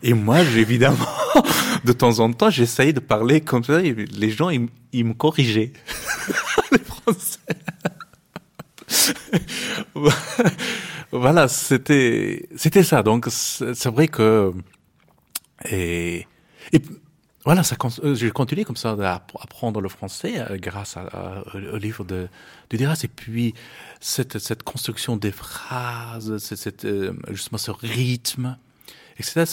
et 0.02 0.14
moi, 0.14 0.40
évidemment, 0.40 0.96
de 1.84 1.92
temps 1.92 2.18
en 2.20 2.32
temps, 2.32 2.50
j'essayais 2.50 2.92
de 2.92 3.00
parler 3.00 3.40
comme 3.40 3.64
ça. 3.64 3.80
Les 3.80 4.30
gens, 4.30 4.50
ils, 4.50 5.04
me 5.04 5.14
corrigeaient. 5.14 5.72
les 6.72 6.78
Français. 6.78 7.38
voilà, 11.12 11.48
c'était 11.48 12.48
c'était 12.56 12.82
ça. 12.82 13.02
Donc 13.02 13.26
c'est 13.30 13.88
vrai 13.88 14.08
que 14.08 14.52
et 15.70 16.26
voilà, 17.44 17.62
ça, 17.62 17.76
euh, 18.02 18.14
j'ai 18.14 18.30
continué 18.30 18.64
comme 18.64 18.76
ça 18.76 18.96
à 18.98 19.14
apprendre 19.40 19.80
le 19.82 19.88
français 19.90 20.38
euh, 20.38 20.56
grâce 20.56 20.96
au 21.54 21.76
livre 21.76 22.04
de, 22.04 22.28
de. 22.70 23.04
Et 23.04 23.08
puis 23.08 23.54
cette, 24.00 24.38
cette 24.38 24.62
construction 24.62 25.16
des 25.16 25.30
phrases, 25.30 26.38
cette, 26.38 26.86
euh, 26.86 27.12
justement 27.30 27.58
ce 27.58 27.70
rythme, 27.70 28.56
etc. 29.18 29.44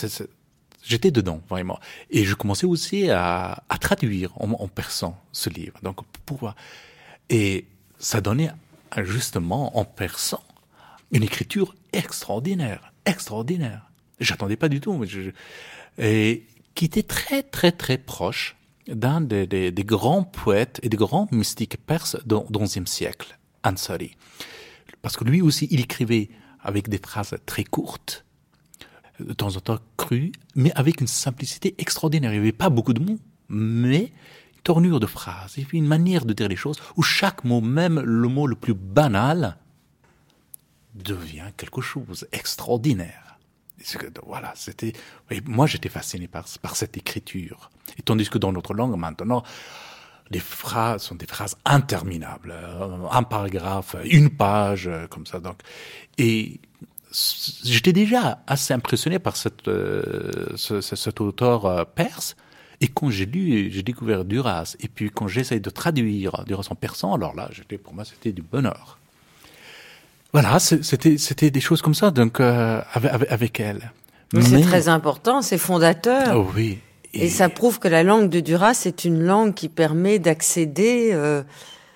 J'étais 0.83 1.11
dedans 1.11 1.41
vraiment. 1.49 1.79
Et 2.09 2.23
je 2.23 2.33
commençais 2.33 2.65
aussi 2.65 3.09
à, 3.09 3.63
à 3.67 3.77
traduire 3.77 4.31
en, 4.41 4.49
en 4.51 4.67
persan 4.69 5.21
ce 5.33 5.49
livre. 5.49 5.77
Donc 5.83 5.97
pour 6.25 6.53
et 7.29 7.65
ça 7.99 8.21
donnait 8.21 8.51
justement 9.03 9.77
en 9.77 9.83
persan 9.85 10.41
une 11.11 11.23
écriture 11.23 11.75
extraordinaire, 11.91 12.93
extraordinaire. 13.05 13.91
J'attendais 14.21 14.55
pas 14.55 14.69
du 14.69 14.79
tout. 14.79 14.93
Mais 14.93 15.07
je, 15.07 15.31
et 15.97 16.45
qui 16.75 16.85
était 16.85 17.03
très 17.03 17.43
très 17.43 17.71
très 17.71 17.97
proche 17.97 18.57
d'un 18.87 19.21
des, 19.21 19.47
des, 19.47 19.71
des, 19.71 19.83
grands 19.83 20.23
poètes 20.23 20.79
et 20.83 20.89
des 20.89 20.97
grands 20.97 21.27
mystiques 21.31 21.77
perses 21.85 22.17
du 22.25 22.35
XIe 22.51 22.87
siècle, 22.87 23.37
Ansari. 23.63 24.15
Parce 25.01 25.17
que 25.17 25.23
lui 25.23 25.41
aussi, 25.41 25.67
il 25.71 25.79
écrivait 25.79 26.29
avec 26.61 26.89
des 26.89 26.97
phrases 26.97 27.35
très 27.45 27.63
courtes, 27.63 28.25
de 29.19 29.33
temps 29.33 29.55
en 29.55 29.59
temps 29.59 29.79
crues, 29.97 30.31
mais 30.55 30.71
avec 30.73 31.01
une 31.01 31.07
simplicité 31.07 31.75
extraordinaire. 31.77 32.33
Il 32.33 32.41
n'y 32.41 32.47
avait 32.47 32.51
pas 32.51 32.69
beaucoup 32.69 32.93
de 32.93 33.03
mots, 33.03 33.19
mais 33.49 34.11
tournure 34.63 34.99
de 34.99 35.07
phrases, 35.07 35.55
une 35.73 35.87
manière 35.87 36.25
de 36.25 36.33
dire 36.33 36.47
les 36.47 36.55
choses 36.55 36.77
où 36.95 37.01
chaque 37.01 37.43
mot, 37.43 37.61
même 37.61 37.99
le 37.99 38.27
mot 38.27 38.47
le 38.47 38.55
plus 38.55 38.73
banal, 38.73 39.57
devient 40.95 41.51
quelque 41.57 41.81
chose 41.81 42.27
d'extraordinaire. 42.31 43.30
Voilà, 44.25 44.53
c'était. 44.55 44.93
Moi, 45.45 45.67
j'étais 45.67 45.89
fasciné 45.89 46.27
par, 46.27 46.45
par 46.61 46.75
cette 46.75 46.97
écriture. 46.97 47.69
Et 47.97 48.01
tandis 48.01 48.29
que 48.29 48.37
dans 48.37 48.51
notre 48.51 48.73
langue, 48.73 48.95
maintenant, 48.97 49.43
des 50.31 50.39
phrases 50.39 51.03
sont 51.03 51.15
des 51.15 51.27
phrases 51.27 51.57
interminables, 51.65 52.53
euh, 52.55 53.07
un 53.11 53.23
paragraphe, 53.23 53.95
une 54.05 54.29
page, 54.29 54.87
euh, 54.87 55.05
comme 55.07 55.25
ça. 55.25 55.39
Donc, 55.39 55.59
et 56.17 56.61
j'étais 57.63 57.91
déjà 57.91 58.41
assez 58.47 58.73
impressionné 58.73 59.19
par 59.19 59.35
euh, 59.67 60.53
ce, 60.55 60.79
cet 60.81 61.19
auteur 61.19 61.85
perse. 61.87 62.37
Et 62.79 62.87
quand 62.87 63.09
j'ai 63.09 63.25
lu, 63.25 63.69
j'ai 63.71 63.83
découvert 63.83 64.23
Duras. 64.25 64.75
Et 64.79 64.87
puis 64.87 65.11
quand 65.11 65.27
j'essaye 65.27 65.59
de 65.59 65.69
traduire 65.69 66.45
Duras 66.47 66.67
en 66.69 66.75
persan, 66.75 67.13
alors 67.13 67.35
là, 67.35 67.49
pour 67.83 67.93
moi, 67.93 68.05
c'était 68.05 68.31
du 68.31 68.41
bonheur. 68.41 68.97
Voilà, 70.33 70.59
c'était, 70.59 71.17
c'était 71.17 71.51
des 71.51 71.59
choses 71.59 71.81
comme 71.81 71.95
ça, 71.95 72.11
donc 72.11 72.39
avec, 72.39 73.11
avec, 73.29 73.59
elle. 73.59 73.91
Mais, 74.33 74.41
c'est 74.41 74.61
très 74.61 74.87
important, 74.87 75.41
c'est 75.41 75.57
fondateur. 75.57 76.37
Oh 76.37 76.49
oui. 76.55 76.79
Et, 77.13 77.29
ça 77.29 77.49
prouve 77.49 77.79
que 77.79 77.87
la 77.87 78.03
langue 78.03 78.29
de 78.29 78.39
Duras 78.39 78.83
est 78.85 79.03
une 79.03 79.21
langue 79.21 79.53
qui 79.53 79.67
permet 79.67 80.19
d'accéder 80.19 81.09
euh, 81.11 81.43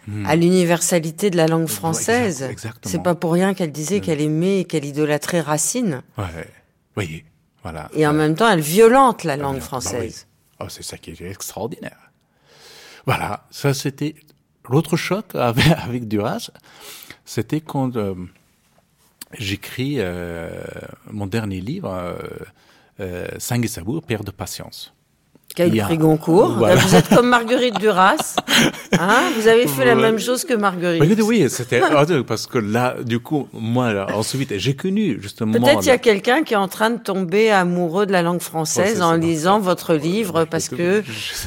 hmm. 0.08 0.26
à 0.26 0.36
l'universalité 0.36 1.30
de 1.30 1.38
la 1.38 1.48
langue 1.48 1.67
française. 1.67 2.50
C'est 2.84 3.02
pas 3.02 3.15
pour 3.15 3.32
rien 3.32 3.54
qu'elle 3.54 3.71
disait 3.71 4.02
qu'elle 4.02 4.21
aimait 4.21 4.62
et 4.62 4.65
qu'elle 4.65 4.86
idolâtrait 4.86 5.41
Racine. 5.41 6.02
Ouais. 6.17 6.26
Oui, 6.98 7.24
voilà. 7.63 7.89
Et 7.93 8.06
en 8.06 8.13
même 8.13 8.36
temps, 8.36 8.50
elle 8.50 8.62
violente 8.62 9.24
la 9.24 9.38
langue 9.38 9.56
bah 9.56 9.62
française. 9.62 10.28
oh, 10.60 10.65
c'est 10.69 10.84
ça 10.84 10.98
qui 10.98 11.12
est 11.12 11.21
extraordinaire. 11.21 12.12
Voilà, 13.06 13.45
ça 13.52 13.74
c'était 13.74 14.15
l'autre 14.69 14.98
choc 14.98 15.28
avec, 15.36 15.65
avec 15.67 16.08
Duras, 16.08 16.52
c'était 17.25 17.61
quand 17.61 17.97
euh, 17.97 18.13
j'écris 19.39 19.95
euh, 19.97 20.49
mon 21.11 21.27
dernier 21.27 21.61
livre, 21.61 21.93
euh, 21.93 22.13
euh, 22.99 23.27
Sang 23.39 23.61
et 23.61 23.67
Sabour, 23.67 24.01
Père 24.03 24.23
de 24.23 24.31
patience 24.31 24.93
qui 25.53 25.61
a 25.61 25.67
eu 25.67 25.69
le 25.69 25.81
prix 25.83 25.97
Goncourt. 25.97 26.57
Vous 26.57 26.95
êtes 26.95 27.07
comme 27.07 27.29
Marguerite 27.29 27.79
Duras. 27.79 28.35
Hein 28.91 29.31
vous 29.38 29.47
avez 29.47 29.67
fait 29.67 29.85
la 29.85 29.95
même 29.95 30.19
chose 30.19 30.43
que 30.43 30.53
Marguerite. 30.53 31.21
Oui, 31.21 31.45
c'était 31.49 31.81
parce 32.27 32.47
que 32.47 32.57
là, 32.57 32.95
du 33.03 33.19
coup, 33.19 33.47
moi, 33.53 34.07
ensuite, 34.13 34.57
j'ai 34.57 34.75
connu 34.75 35.17
justement. 35.21 35.53
Peut-être 35.53 35.83
il 35.83 35.88
y 35.88 35.91
a 35.91 35.97
quelqu'un 35.97 36.43
qui 36.43 36.53
est 36.53 36.57
en 36.57 36.67
train 36.67 36.89
de 36.89 36.97
tomber 36.97 37.51
amoureux 37.51 38.05
de 38.05 38.11
la 38.11 38.21
langue 38.21 38.41
française 38.41 39.01
en 39.01 39.13
lisant 39.13 39.59
votre 39.59 39.93
livre, 39.93 40.45
parce 40.45 40.67
que, 40.67 41.03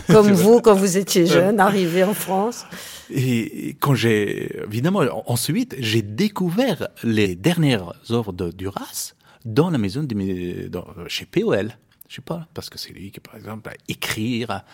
comme 0.07 0.33
vous, 0.33 0.61
quand 0.61 0.75
vous 0.75 0.97
étiez 0.97 1.27
jeune, 1.27 1.61
arrivé 1.61 2.05
en 2.05 2.15
France. 2.15 2.65
Et 3.11 3.77
quand 3.81 3.95
j'ai, 3.95 4.63
évidemment, 4.65 5.01
ensuite, 5.31 5.77
j'ai 5.79 6.03
découvert 6.03 6.89
les 7.03 7.35
dernières 7.35 7.93
œuvres 8.11 8.33
de 8.33 8.51
Duras 8.51 9.15
dans 9.45 9.71
la 9.71 9.79
maison 9.79 10.03
de, 10.03 10.71
chez 11.09 11.27
POL 11.27 11.73
je 12.09 12.17
sais 12.17 12.23
pas, 12.23 12.49
parce 12.55 12.71
que 12.71 12.79
c'est 12.79 12.93
lui 12.93 13.11
qui, 13.11 13.21
par 13.21 13.37
exemple, 13.37 13.69
a 13.69 13.75
écrire, 13.87 14.65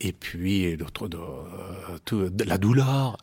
et 0.00 0.12
puis 0.12 0.76
d'autres, 0.76 1.08
de, 1.08 1.16
euh, 1.16 2.30
de, 2.30 2.44
la 2.44 2.58
douleur. 2.58 3.16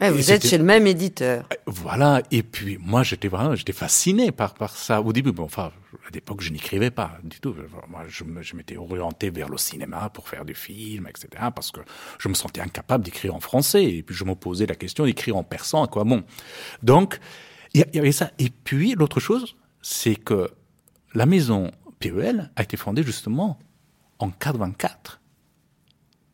Vous 0.00 0.32
êtes 0.32 0.46
chez 0.46 0.58
le 0.58 0.64
même 0.64 0.86
éditeur. 0.86 1.48
Voilà. 1.66 2.22
Et 2.30 2.42
puis 2.42 2.78
moi, 2.80 3.02
j'étais 3.02 3.28
vraiment, 3.28 3.54
j'étais 3.54 3.72
fasciné 3.72 4.30
par 4.30 4.54
par 4.54 4.76
ça 4.76 5.00
au 5.00 5.12
début. 5.12 5.32
Bon, 5.32 5.44
enfin, 5.44 5.72
à 6.06 6.10
l'époque, 6.12 6.40
je 6.40 6.52
n'écrivais 6.52 6.90
pas 6.90 7.18
du 7.24 7.40
tout. 7.40 7.54
Moi, 7.88 8.02
je, 8.08 8.54
m'étais 8.54 8.76
orienté 8.76 9.30
vers 9.30 9.48
le 9.48 9.58
cinéma 9.58 10.10
pour 10.10 10.28
faire 10.28 10.44
du 10.44 10.54
film, 10.54 11.08
etc. 11.08 11.28
Parce 11.54 11.72
que 11.72 11.80
je 12.18 12.28
me 12.28 12.34
sentais 12.34 12.60
incapable 12.60 13.04
d'écrire 13.04 13.34
en 13.34 13.40
français. 13.40 13.84
Et 13.84 14.02
puis 14.02 14.14
je 14.14 14.24
me 14.24 14.34
posais 14.34 14.66
la 14.66 14.74
question 14.74 15.04
d'écrire 15.04 15.36
en 15.36 15.42
persan. 15.42 15.86
Quoi 15.88 16.04
bon. 16.04 16.22
Donc, 16.82 17.18
il 17.74 17.84
y 17.92 17.98
avait 17.98 18.12
ça. 18.12 18.30
Et 18.38 18.50
puis 18.50 18.94
l'autre 18.94 19.20
chose, 19.20 19.56
c'est 19.82 20.16
que 20.16 20.50
la 21.14 21.26
maison 21.26 21.70
PEL 21.98 22.50
a 22.56 22.62
été 22.62 22.76
fondée 22.76 23.02
justement 23.02 23.58
en 24.18 24.30
84. 24.30 25.20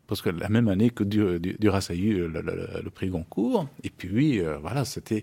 Parce 0.07 0.21
que 0.21 0.29
la 0.29 0.49
même 0.49 0.69
année 0.69 0.91
que 0.91 1.03
Duras 1.03 1.87
a 1.91 1.95
eu 1.95 2.29
le, 2.29 2.91
prix 2.91 3.09
Goncourt, 3.09 3.69
et 3.83 3.91
puis 3.91 4.41
euh, 4.41 4.59
voilà, 4.59 4.85
c'était 4.85 5.23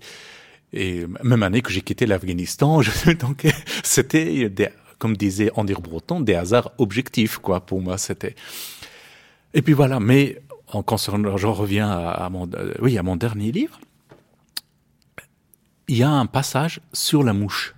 et 0.73 1.05
même 1.23 1.43
année 1.43 1.61
que 1.61 1.71
j'ai 1.71 1.81
quitté 1.81 2.05
l'Afghanistan, 2.05 2.81
donc 3.19 3.45
c'était 3.83 4.51
comme 4.97 5.17
disait 5.17 5.51
Andy 5.55 5.73
Breton, 5.73 6.21
des 6.21 6.35
hasards 6.35 6.71
objectifs 6.77 7.37
quoi 7.37 7.61
pour 7.61 7.81
moi 7.81 7.97
c'était. 7.97 8.35
Et 9.53 9.61
puis 9.61 9.73
voilà, 9.73 9.99
mais 9.99 10.41
en 10.67 10.83
concernant, 10.83 11.37
je 11.37 11.47
reviens 11.47 11.91
à, 11.91 12.29
mon 12.29 12.49
euh, 12.53 12.73
oui 12.81 12.97
à 12.97 13.03
mon 13.03 13.15
dernier 13.17 13.51
livre, 13.51 13.79
il 15.87 15.97
y 15.97 16.03
a 16.03 16.09
un 16.09 16.25
passage 16.25 16.79
sur 16.93 17.23
la 17.23 17.33
mouche. 17.33 17.75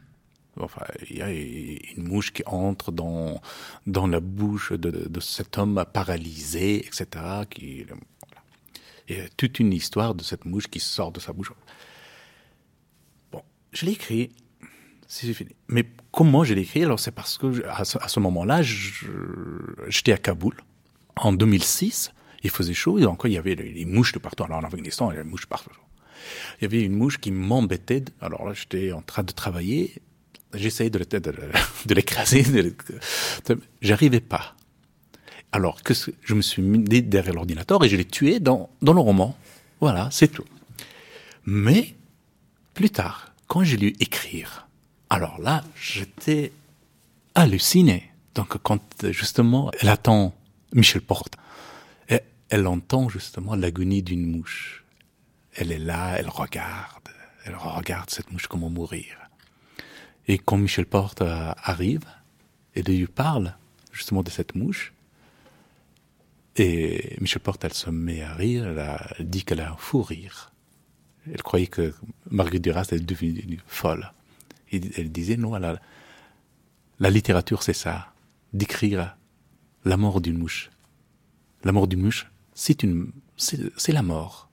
Enfin, 0.59 0.85
il 1.09 1.17
y 1.17 1.21
a 1.21 1.31
une 1.31 2.07
mouche 2.07 2.31
qui 2.31 2.43
entre 2.45 2.91
dans 2.91 3.41
dans 3.87 4.05
la 4.05 4.19
bouche 4.19 4.71
de, 4.71 4.91
de 4.91 5.19
cet 5.19 5.57
homme 5.57 5.83
paralysé, 5.91 6.85
etc. 6.85 7.07
Qui. 7.49 7.85
Il 9.09 9.17
y 9.17 9.19
a 9.19 9.27
toute 9.35 9.59
une 9.59 9.73
histoire 9.73 10.15
de 10.15 10.23
cette 10.23 10.45
mouche 10.45 10.67
qui 10.67 10.79
sort 10.79 11.11
de 11.11 11.19
sa 11.19 11.33
bouche. 11.33 11.51
Bon, 13.31 13.41
je 13.71 13.85
l'ai 13.85 13.93
écrit, 13.93 14.31
c'est 15.07 15.31
fini. 15.33 15.51
Mais 15.67 15.85
comment 16.11 16.43
je 16.43 16.53
l'ai 16.53 16.61
écrit? 16.61 16.83
Alors 16.83 16.99
c'est 16.99 17.11
parce 17.11 17.37
que 17.37 17.63
à 17.67 17.83
ce, 17.85 18.19
moment-là, 18.19 18.61
j'étais 18.61 20.13
à 20.13 20.17
Kaboul 20.17 20.55
en 21.15 21.33
2006. 21.33 22.13
Il 22.43 22.49
faisait 22.49 22.73
chaud, 22.73 22.99
et 22.99 23.05
encore 23.05 23.27
il 23.27 23.33
y 23.33 23.37
avait 23.37 23.55
les, 23.55 23.85
mouches 23.85 24.11
de 24.13 24.19
partout. 24.19 24.43
Alors 24.43 24.57
en 24.57 24.63
Afghanistan, 24.63 25.11
il 25.11 25.15
y 25.15 25.17
avait 25.17 25.23
des 25.23 25.29
mouches 25.29 25.45
partout. 25.45 25.69
Il 26.59 26.63
y 26.63 26.65
avait 26.65 26.81
une 26.83 26.95
mouche 26.95 27.19
qui 27.19 27.31
m'embêtait. 27.31 28.05
Alors 28.21 28.45
là, 28.45 28.53
j'étais 28.53 28.91
en 28.91 29.01
train 29.01 29.23
de 29.23 29.31
travailler 29.31 30.01
j'essayais 30.53 30.89
de, 30.89 30.99
l'écraser, 31.93 32.45
j'arrivais 33.81 34.19
pas. 34.19 34.55
Alors 35.51 35.83
que 35.83 35.93
je 35.93 36.33
me 36.33 36.41
suis 36.41 36.61
mis 36.61 36.79
derrière 36.79 37.33
l'ordinateur 37.33 37.83
et 37.83 37.89
je 37.89 37.95
l'ai 37.95 38.05
tué 38.05 38.39
dans, 38.39 38.69
dans 38.81 38.93
le 38.93 38.99
roman. 38.99 39.37
Voilà, 39.79 40.09
c'est 40.11 40.29
tout. 40.29 40.45
Mais 41.45 41.93
plus 42.73 42.89
tard, 42.89 43.33
quand 43.47 43.63
j'ai 43.63 43.77
lu 43.77 43.95
écrire, 43.99 44.67
alors 45.09 45.39
là, 45.39 45.63
j'étais 45.79 46.51
halluciné. 47.35 48.09
Donc 48.33 48.57
quand 48.63 48.81
justement, 49.11 49.69
elle 49.79 49.89
attend 49.89 50.33
Michel 50.73 51.01
Porte, 51.01 51.37
elle 52.53 52.67
entend 52.67 53.09
justement 53.09 53.55
l'agonie 53.55 54.03
d'une 54.03 54.27
mouche. 54.27 54.83
Elle 55.55 55.71
est 55.71 55.79
là, 55.79 56.15
elle 56.19 56.29
regarde, 56.29 57.09
elle 57.45 57.55
regarde 57.55 58.11
cette 58.11 58.31
mouche 58.31 58.45
comment 58.45 58.69
mourir. 58.69 59.22
Et 60.27 60.37
quand 60.37 60.57
Michel 60.57 60.85
Porte 60.85 61.21
euh, 61.21 61.51
arrive 61.63 62.05
et 62.75 62.81
lui 62.81 63.07
parle 63.07 63.55
justement 63.91 64.23
de 64.23 64.29
cette 64.29 64.55
mouche, 64.55 64.93
et 66.55 67.17
Michel 67.19 67.41
Porte, 67.41 67.63
elle 67.63 67.73
se 67.73 67.89
met 67.89 68.21
à 68.21 68.33
rire, 68.33 68.65
elle, 69.17 69.27
dit 69.27 69.43
qu'elle 69.43 69.59
a 69.59 69.71
un 69.71 69.75
fou 69.75 70.03
rire. 70.03 70.51
Elle 71.31 71.41
croyait 71.41 71.67
que 71.67 71.93
Marguerite 72.29 72.63
Duras 72.63 72.87
est 72.91 72.99
devenue 72.99 73.59
folle. 73.65 74.11
Elle 74.71 75.11
disait, 75.11 75.37
non, 75.37 75.55
la, 75.55 75.79
la 76.99 77.09
littérature, 77.09 77.63
c'est 77.63 77.73
ça, 77.73 78.13
d'écrire 78.53 79.15
la 79.85 79.97
mort 79.97 80.21
d'une 80.21 80.37
mouche. 80.37 80.69
La 81.63 81.71
mort 81.71 81.87
d'une 81.87 82.01
mouche, 82.01 82.29
c'est 82.53 82.83
une, 82.83 83.11
c'est 83.37 83.91
la 83.91 84.03
mort. 84.03 84.49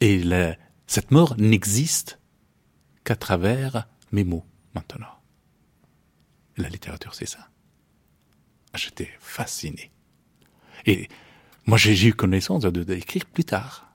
Et 0.00 0.22
cette 0.86 1.10
mort 1.10 1.34
n'existe 1.38 2.18
qu'à 3.04 3.16
travers 3.16 3.88
mes 4.12 4.24
mots 4.24 4.44
maintenant. 4.74 5.20
La 6.56 6.68
littérature, 6.68 7.14
c'est 7.14 7.26
ça. 7.26 7.48
J'étais 8.74 9.10
fasciné. 9.20 9.90
Et 10.86 11.08
moi, 11.66 11.78
j'ai 11.78 12.08
eu 12.08 12.14
connaissance 12.14 12.62
de 12.62 12.82
d'écrire 12.82 13.24
plus 13.26 13.44
tard. 13.44 13.94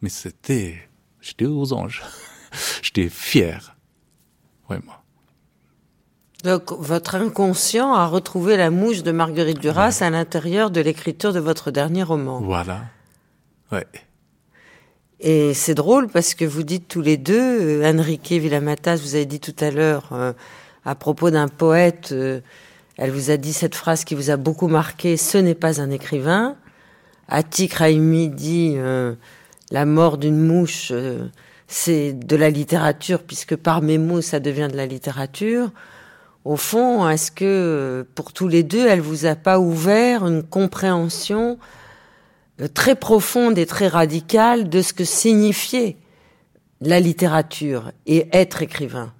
Mais 0.00 0.08
c'était, 0.08 0.88
j'étais 1.20 1.46
aux 1.46 1.72
anges. 1.72 2.02
j'étais 2.82 3.08
fier. 3.08 3.76
Vraiment. 4.68 4.94
Donc, 6.42 6.72
votre 6.72 7.14
inconscient 7.14 7.94
a 7.94 8.06
retrouvé 8.06 8.56
la 8.56 8.70
mouche 8.70 9.02
de 9.02 9.12
Marguerite 9.12 9.60
Duras 9.60 9.98
à 10.02 10.10
l'intérieur 10.10 10.70
de 10.70 10.80
l'écriture 10.80 11.32
de 11.32 11.40
votre 11.40 11.70
dernier 11.70 12.02
roman. 12.02 12.40
Voilà. 12.40 12.84
Ouais. 13.72 13.86
Et 15.20 15.54
c'est 15.54 15.74
drôle 15.74 16.08
parce 16.08 16.34
que 16.34 16.44
vous 16.44 16.62
dites 16.62 16.88
tous 16.88 17.00
les 17.00 17.16
deux, 17.16 17.82
euh, 17.82 17.92
Enrique 17.92 18.32
Villamatas, 18.32 18.96
vous 18.96 19.14
avez 19.14 19.26
dit 19.26 19.40
tout 19.40 19.54
à 19.60 19.70
l'heure 19.70 20.10
euh, 20.12 20.32
à 20.84 20.94
propos 20.94 21.30
d'un 21.30 21.48
poète, 21.48 22.10
euh, 22.12 22.40
elle 22.96 23.10
vous 23.10 23.30
a 23.30 23.36
dit 23.36 23.52
cette 23.52 23.74
phrase 23.74 24.04
qui 24.04 24.14
vous 24.14 24.30
a 24.30 24.36
beaucoup 24.36 24.68
marqué, 24.68 25.16
ce 25.16 25.38
n'est 25.38 25.54
pas 25.54 25.80
un 25.80 25.90
écrivain. 25.90 26.56
Atik 27.28 27.74
Raimi 27.74 28.28
dit 28.28 28.76
la 29.70 29.86
mort 29.86 30.18
d'une 30.18 30.38
mouche, 30.38 30.92
c'est 31.66 32.12
de 32.12 32.36
la 32.36 32.50
littérature 32.50 33.22
puisque 33.22 33.56
par 33.56 33.82
mes 33.82 33.98
mots 33.98 34.20
ça 34.20 34.38
devient 34.38 34.68
de 34.70 34.76
la 34.76 34.86
littérature. 34.86 35.70
Au 36.44 36.56
fond, 36.56 37.08
est-ce 37.08 37.32
que 37.32 38.06
pour 38.14 38.32
tous 38.32 38.46
les 38.46 38.62
deux, 38.62 38.86
elle 38.86 39.00
vous 39.00 39.26
a 39.26 39.34
pas 39.34 39.58
ouvert 39.58 40.26
une 40.26 40.44
compréhension 40.44 41.52
euh, 41.52 41.83
très 42.74 42.94
profonde 42.94 43.58
et 43.58 43.66
très 43.66 43.88
radicale 43.88 44.68
de 44.68 44.82
ce 44.82 44.92
que 44.92 45.04
signifiait 45.04 45.96
la 46.80 47.00
littérature 47.00 47.92
et 48.06 48.28
être 48.32 48.62
écrivain. 48.62 49.12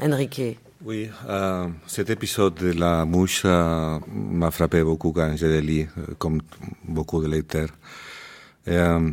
Enrique. 0.00 0.58
Oui, 0.84 1.08
euh, 1.28 1.68
cet 1.86 2.10
épisode 2.10 2.54
de 2.54 2.72
la 2.72 3.04
mouche 3.04 3.42
euh, 3.44 4.00
m'a 4.12 4.50
frappé 4.50 4.82
beaucoup 4.82 5.12
quand 5.12 5.36
je 5.36 5.46
l'ai 5.46 5.62
lu, 5.62 5.88
euh, 5.96 6.14
comme 6.18 6.40
beaucoup 6.88 7.22
de 7.22 7.28
lecteurs. 7.28 7.68
Euh, 8.66 9.10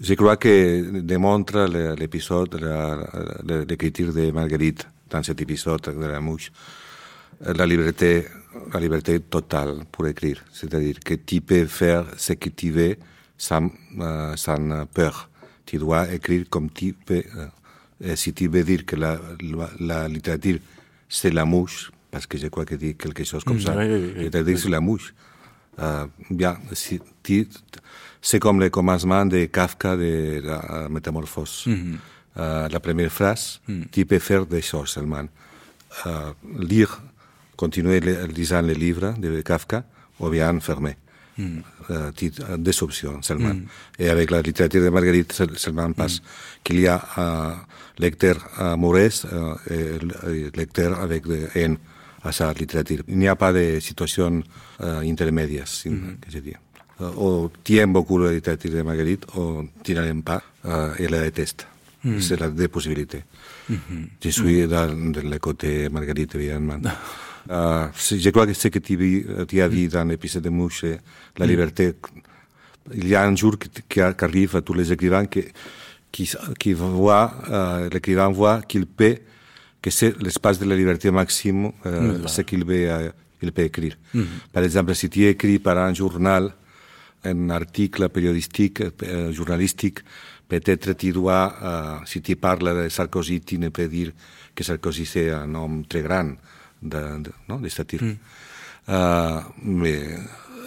je 0.00 0.14
crois 0.14 0.36
que 0.36 1.00
démontre 1.00 1.66
l'épisode, 1.98 2.54
l'écriture 3.68 4.12
de 4.12 4.30
Marguerite 4.30 4.86
dans 5.10 5.22
cet 5.24 5.40
épisode 5.40 5.80
de 5.80 6.06
la 6.06 6.20
mouche, 6.20 6.52
la 7.40 7.66
liberté, 7.66 8.26
la 8.72 8.80
liberté 8.80 9.20
totale 9.20 9.84
pour 9.92 10.06
écrire. 10.06 10.44
C'est-à-dire 10.52 10.98
que 11.04 11.14
tu 11.14 11.40
peux 11.40 11.66
faire 11.66 12.04
ce 12.16 12.32
que 12.34 12.48
tu 12.50 12.70
veux 12.70 12.96
sans, 13.36 13.70
sans 14.36 14.86
peur. 14.86 15.28
Tu 15.66 15.78
dois 15.78 16.10
écrire 16.12 16.44
comme 16.50 16.70
tu 16.70 16.92
peux. 16.92 17.22
et 18.02 18.16
si 18.16 18.32
tu 18.32 18.48
veux 18.48 18.64
dire 18.64 18.84
que 18.84 18.96
la, 18.96 19.18
la, 19.40 19.70
la 19.78 20.08
littérature 20.08 20.58
c'est 21.08 21.30
la 21.32 21.44
mouche, 21.44 21.90
parce 22.10 22.26
que 22.26 22.38
je 22.38 22.46
crois 22.46 22.64
que 22.64 22.76
dit 22.76 22.94
quelque 22.94 23.24
chose 23.24 23.44
comme 23.44 23.60
ça. 23.60 23.74
C'est-à-dire 24.16 24.58
c'est 24.58 24.68
la 24.68 24.80
mouche. 24.80 25.12
Euh, 25.80 26.06
bien, 26.30 26.56
si, 26.72 27.00
c'est 28.22 28.38
comme 28.38 28.60
le 28.60 28.70
commencement 28.70 29.24
de 29.26 29.46
Kafka 29.46 29.96
de 29.96 30.40
la 30.44 30.88
Métamorphose. 30.88 31.64
euh, 32.36 32.68
la 32.68 32.80
première 32.80 33.10
phrase, 33.10 33.60
tu 33.90 34.04
peux 34.06 34.18
faire 34.18 34.46
des 34.46 34.62
choses 34.62 34.90
seulement. 34.90 35.24
Euh, 36.06 36.32
lire, 36.58 37.02
continuer 37.60 38.00
lisant 38.34 38.62
le 38.62 38.72
livre 38.72 39.14
de 39.18 39.42
Kafka, 39.42 39.84
ou 40.20 40.30
bien 40.30 40.58
fermer. 40.60 40.96
Euh, 41.90 42.12
des 42.58 42.82
options 42.82 43.22
seulement. 43.22 43.56
Et 43.98 44.08
avec 44.08 44.30
la 44.30 44.42
littérature 44.42 44.82
de 44.84 44.90
Marguerite 44.90 45.32
seulement 45.56 45.92
passe 45.92 46.20
qu'il 46.62 46.80
y 46.80 46.86
a 46.86 46.98
un 47.16 47.56
lecteur 47.98 48.36
amoureux 48.58 49.10
et 49.70 50.56
lecteur 50.56 51.00
avec 51.00 51.26
de 51.26 51.48
haine 51.54 51.76
à 52.22 52.30
sa 52.32 52.52
littérature. 52.52 53.02
Il 53.08 53.18
n'y 53.18 53.28
a 53.28 53.36
pas 53.36 53.52
de 53.52 53.80
situation 53.80 54.42
intermédiaire, 55.12 55.64
que 55.64 56.30
je 56.34 56.38
dis. 56.38 56.56
o 57.00 57.50
aimes 57.70 57.94
beaucoup 57.94 58.18
la 58.18 58.32
littérature 58.32 58.72
de 58.72 58.82
Marguerite 58.82 59.26
tu 59.82 59.94
n'aimes 59.94 60.22
pas 60.22 60.42
euh, 60.66 60.94
et 60.98 61.08
la 61.08 61.22
détestes. 61.22 61.66
C'est 62.18 62.38
la 62.40 62.48
deux 62.48 62.68
possibilités. 62.68 63.24
Je 64.24 64.30
suis 64.30 64.66
dans, 64.66 65.12
dans 65.14 65.28
le 65.34 65.38
côté 65.38 65.88
Marguerite, 65.88 66.34
évidemment. 66.34 66.80
Uh, 67.48 67.88
je 67.94 68.30
crois 68.30 68.46
que 68.46 68.52
ce 68.52 68.68
que 68.68 68.78
tu, 68.78 69.60
as 69.62 69.68
vu 69.68 69.88
dans 69.88 70.04
l'épisode 70.04 70.42
de 70.42 70.50
Mouche, 70.50 70.84
la 71.38 71.46
liberté, 71.46 71.94
il 72.94 73.08
y 73.08 73.14
a 73.14 73.24
un 73.24 73.34
jour 73.34 73.58
qui, 73.58 73.70
qui 73.88 74.00
arrive 74.00 74.56
à 74.56 74.60
tous 74.60 74.74
les 74.74 74.92
écrivains 74.92 75.26
qui, 75.26 75.44
qui, 76.12 76.30
qui 76.58 76.72
voit, 76.74 77.32
uh, 77.48 77.88
l'écrivain 77.92 78.30
voit 78.30 78.62
qu'il 78.62 78.86
peut, 78.86 79.16
que 79.80 79.90
c'est 79.90 80.20
l'espace 80.22 80.58
de 80.58 80.66
la 80.66 80.76
liberté 80.76 81.10
maxime, 81.10 81.66
uh, 81.84 82.26
ce 82.26 82.42
qu'il 82.42 82.64
peut, 82.66 83.10
il 83.42 83.52
peut 83.52 83.62
écrire. 83.62 83.96
Mm 84.14 84.20
-hmm. 84.20 84.52
Par 84.52 84.62
exemple, 84.64 84.94
si 84.94 85.08
tu 85.08 85.24
écris 85.26 85.58
par 85.58 85.78
un 85.78 85.94
journal, 85.94 86.52
un 87.24 87.50
article 87.50 88.08
périodistique, 88.08 88.82
euh, 89.02 89.32
journalistique, 89.32 90.00
peut-être 90.48 90.92
tu 90.94 91.12
dois, 91.12 91.54
euh, 91.62 91.96
si 92.06 92.20
tu 92.22 92.36
parles 92.36 92.84
de 92.84 92.88
Sarkozy, 92.88 93.40
tu 93.40 93.58
ne 93.58 93.68
peux 93.68 93.88
dire 93.88 94.12
que 94.54 94.64
Sarkozy 94.64 95.06
c'est 95.06 95.30
un 95.30 95.54
homme 95.54 95.84
très 95.86 96.02
grand 96.02 96.32
de, 96.82 97.22
de, 97.22 97.32
no? 97.48 97.58
de 97.58 97.68
satire. 97.68 98.02
Mm. 98.02 98.18
Uh, 98.88 99.40
mais 99.62 100.18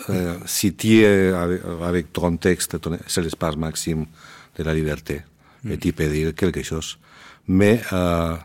uh, 0.10 0.40
si 0.46 0.74
avec, 1.06 1.62
avec 1.82 2.14
ton 2.14 2.38
texte, 2.38 2.78
c'est 3.08 3.22
l'espace 3.22 3.56
maxime 3.58 4.06
de 4.56 4.64
la 4.64 4.74
liberté. 4.74 5.22
Mm. 5.64 5.72
Et 5.72 5.92
peux 5.92 6.08
dire 6.08 6.36
quelque 6.36 6.64
chose. 6.64 6.98
Mais 7.48 7.82
uh, 7.92 8.38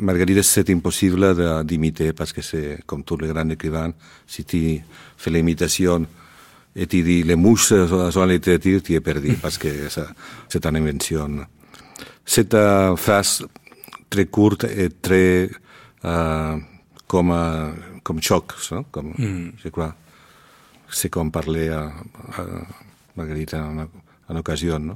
Marguerite, 0.00 0.42
c'est 0.42 0.70
impossible 0.70 1.64
d'imiter 1.64 2.12
parce 2.12 2.32
que 2.32 2.42
c'est 2.42 2.80
comme 2.86 3.04
tous 3.04 3.16
les 3.18 3.28
grands 3.28 3.48
écrivains. 3.48 3.92
Si 4.26 4.44
tu 4.44 4.82
fais 5.16 5.30
l'imitation 5.30 6.06
et 6.74 6.86
tu 6.86 7.02
dis 7.02 7.22
les 7.22 7.34
mouches 7.34 7.68
sont 7.68 8.20
la 8.20 8.26
littérature, 8.26 8.82
tu 8.82 8.94
es 8.94 9.00
perdu 9.00 9.34
parce 9.40 9.58
que 9.58 9.68
c'est 10.48 10.66
une 10.66 10.76
invention. 10.76 11.46
C'est 12.24 12.54
une 12.54 12.96
phrase 12.96 13.44
très 14.08 14.26
courte 14.26 14.64
et 14.64 14.90
très 14.90 15.50
uh, 16.04 16.60
comme, 17.06 17.74
comme 18.02 18.22
choc, 18.22 18.52
comme, 18.90 19.14
mm. 19.18 19.52
je 19.56 19.68
crois. 19.68 19.94
C'est 20.90 21.08
comme 21.08 21.30
parler 21.30 21.68
à, 21.70 21.92
à 22.36 22.44
Marguerite 23.16 23.54
en, 23.54 23.86
en 24.28 24.36
occasion. 24.36 24.78
No? 24.78 24.94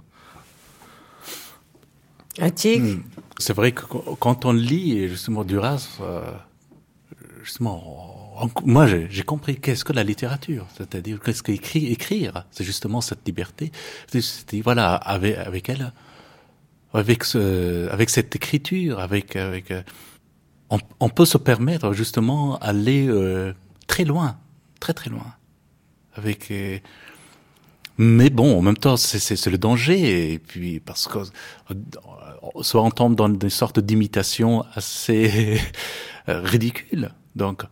Mm. 2.38 3.00
C'est 3.38 3.54
vrai 3.54 3.72
que 3.72 3.82
quand 4.20 4.44
on 4.44 4.52
lit 4.52 5.08
justement 5.08 5.42
Duras, 5.42 5.98
euh, 6.02 6.20
justement, 7.42 8.36
on, 8.42 8.50
moi 8.66 8.86
j'ai 8.86 9.22
compris 9.22 9.58
qu'est-ce 9.58 9.86
que 9.86 9.94
la 9.94 10.04
littérature, 10.04 10.66
c'est-à-dire 10.76 11.18
qu'est-ce 11.20 11.42
qu'écrire, 11.42 11.90
écrire, 11.90 12.44
c'est 12.50 12.64
justement 12.64 13.00
cette 13.00 13.26
liberté. 13.26 13.72
Voilà 14.62 14.94
avec, 14.96 15.38
avec 15.38 15.68
elle, 15.70 15.92
avec 16.92 17.24
ce, 17.24 17.88
avec 17.88 18.10
cette 18.10 18.36
écriture, 18.36 19.00
avec 19.00 19.36
avec 19.36 19.72
on, 20.70 20.78
on, 21.00 21.08
peut 21.08 21.24
se 21.24 21.38
permettre 21.38 21.92
justement 21.92 22.58
aller 22.58 23.06
euh, 23.08 23.52
très 23.86 24.04
loin, 24.04 24.38
très 24.80 24.92
très 24.92 25.10
loin. 25.10 25.34
Avec, 26.14 26.50
euh, 26.50 26.78
mais 27.98 28.30
bon, 28.30 28.58
en 28.58 28.62
même 28.62 28.76
temps, 28.76 28.96
c'est 28.96 29.46
le 29.46 29.58
danger. 29.58 30.32
Et 30.32 30.38
puis 30.38 30.80
parce 30.80 31.06
que 31.06 31.18
euh, 31.18 32.62
soit 32.62 32.82
on 32.82 32.90
tombe 32.90 33.14
dans 33.14 33.28
des 33.28 33.50
sortes 33.50 33.80
d'imitations 33.80 34.64
assez 34.74 35.60
ridicules. 36.26 37.10
Donc, 37.34 37.62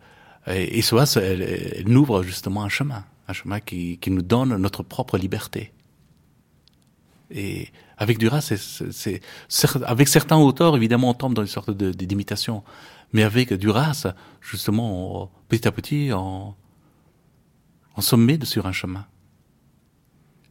et, 0.47 0.79
et 0.79 0.83
soit 0.83 1.17
elle, 1.17 1.43
elle, 1.43 1.97
ouvre 1.97 2.23
justement 2.23 2.65
un 2.65 2.69
chemin, 2.69 3.05
un 3.29 3.33
chemin 3.33 3.61
qui, 3.61 3.99
qui 3.99 4.11
nous 4.11 4.23
donne 4.23 4.57
notre 4.57 4.83
propre 4.83 5.19
liberté. 5.19 5.73
Et 7.31 7.69
avec 7.99 8.19
Duras, 8.19 8.53
c'est, 8.91 9.21
avec 9.85 10.09
certains 10.09 10.37
auteurs, 10.37 10.77
évidemment, 10.77 11.11
on 11.11 11.15
tombe 11.15 11.35
dans 11.35 11.43
une 11.43 11.49
sorte 11.49 11.71
de, 11.71 11.91
d'imitation. 11.93 12.63
Mais 13.13 13.23
avec 13.23 13.53
Duras, 13.53 14.07
justement, 14.41 15.23
on, 15.23 15.29
petit 15.49 15.69
à 15.69 15.73
petit, 15.73 16.11
on, 16.13 16.55
on 17.97 18.01
se 18.01 18.17
met 18.17 18.39
sur 18.45 18.67
un 18.67 18.73
chemin. 18.73 19.07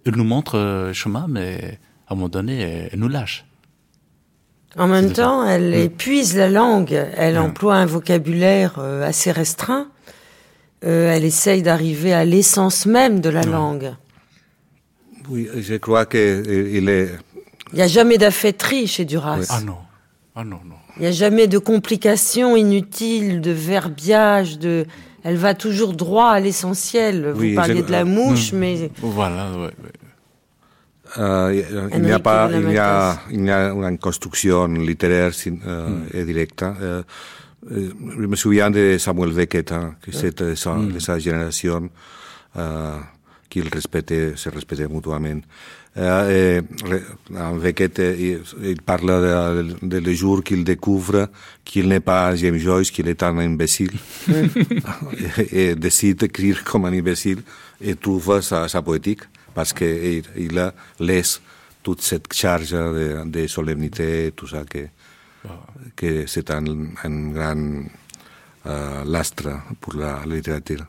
Elle 0.06 0.16
nous 0.16 0.24
montre 0.24 0.58
le 0.58 0.94
chemin, 0.94 1.28
mais 1.28 1.80
à 2.08 2.14
un 2.14 2.16
moment 2.16 2.30
donné, 2.30 2.60
elle, 2.62 2.90
elle 2.94 3.00
nous 3.00 3.10
lâche. 3.10 3.46
En 4.78 4.88
même 4.88 5.14
temps, 5.14 5.46
elle 5.46 5.72
mmh. 5.72 5.86
épuise 5.86 6.36
la 6.36 6.50
langue. 6.50 6.94
Elle 7.16 7.36
mmh. 7.36 7.44
emploie 7.44 7.76
un 7.76 7.86
vocabulaire 7.86 8.76
euh, 8.80 9.04
assez 9.04 9.32
restreint. 9.32 9.88
Euh, 10.84 11.12
elle 11.12 11.24
essaye 11.24 11.62
d'arriver 11.62 12.14
à 12.14 12.26
l'essence 12.26 12.86
même 12.86 13.20
de 13.20 13.30
la 13.30 13.46
mmh. 13.46 13.52
langue. 13.52 13.96
Oui, 15.30 15.48
je 15.56 15.76
crois 15.76 16.06
qu'il 16.06 16.90
est. 16.90 17.12
Il 17.72 17.78
n'y 17.78 17.82
a 17.82 17.88
jamais 17.88 18.18
d'affêterie 18.18 18.88
chez 18.88 19.06
Duras. 19.06 19.40
Oui. 19.40 19.46
Ah 19.50 19.62
non, 19.62 19.78
ah 20.36 20.44
non, 20.44 20.60
non. 20.66 20.76
Il 20.98 21.02
n'y 21.02 21.08
a 21.08 21.12
jamais 21.12 21.48
de 21.48 21.58
complications 21.58 22.56
inutiles, 22.56 23.42
de 23.42 23.52
verbiage, 23.52 24.60
de. 24.60 24.86
Elle 25.24 25.38
va 25.38 25.54
toujours 25.54 25.94
droit 25.94 26.30
à 26.32 26.40
l'essentiel. 26.40 27.32
Vous 27.34 27.40
oui, 27.40 27.56
parliez 27.56 27.82
de 27.82 27.92
la 27.92 28.04
mouche, 28.04 28.52
mmh. 28.52 28.58
mais. 28.58 28.92
Voilà, 29.02 29.52
ouais, 29.54 29.60
ouais. 29.84 29.94
Uh, 31.16 31.64
il 31.94 32.02
n'y 32.02 32.12
a 32.12 32.18
pas, 32.18 32.50
il 32.52 32.72
y 32.72 32.78
a, 32.78 33.20
il 33.30 33.46
y 33.46 33.52
a 33.52 33.70
une 33.70 34.00
construction 34.00 34.66
littéraire 34.66 35.32
uh, 35.46 35.52
mm. 35.52 36.06
et 36.12 36.26
directe. 36.26 36.64
Uh, 36.64 37.04
je 37.70 38.26
me 38.26 38.36
souviens 38.36 38.72
de 38.72 38.98
Samuel 38.98 39.32
Beckett, 39.32 39.72
hein, 39.72 39.96
que 40.02 40.12
c'était 40.12 40.46
de, 40.46 40.56
sa, 40.56 40.74
mm. 40.74 40.92
de 40.94 41.00
sa 41.00 41.20
génération, 41.20 41.90
qu'il 43.48 43.70
respectait, 43.70 44.34
se 44.36 44.50
respectait 44.50 44.88
mutuament. 44.88 45.42
Euh, 45.96 46.62
en 47.38 47.56
Beckett, 47.56 48.00
il, 48.00 48.42
il 48.64 48.82
parle 48.82 49.08
de, 49.08 49.86
de, 49.86 49.98
le 50.00 50.14
jour 50.14 50.44
qu'il 50.44 50.64
découvre 50.64 51.30
qu'il 51.64 51.88
n'est 51.88 52.00
pas 52.00 52.36
James 52.36 52.58
Joyce, 52.58 52.90
qu'il 52.90 53.08
est 53.08 53.22
un 53.30 53.38
imbécile, 53.38 53.92
et, 55.52 55.70
et 55.70 55.76
décide 55.76 56.18
d'écrire 56.18 56.64
comme 56.64 56.86
un 56.86 56.94
imbécile 56.94 57.44
et 57.80 57.96
trouve 57.96 58.42
sa, 58.42 58.68
sa 58.68 58.82
poétique 58.82 59.22
parce 59.54 59.74
qu'il 59.74 60.24
il 60.36 60.74
laisse 61.00 61.42
toute 61.84 62.02
cette 62.02 62.32
charge 62.34 62.72
de, 62.72 63.24
de 63.26 63.48
solennité, 63.48 64.32
tout 64.36 64.48
ça, 64.48 64.64
que, 64.64 64.88
que 65.96 66.26
c'est 66.26 66.50
un, 66.50 66.64
un 67.04 67.30
grand 67.30 67.84
uh, 68.66 69.06
lastre 69.06 69.50
pour 69.80 69.96
la 69.96 70.22
littérature. 70.26 70.86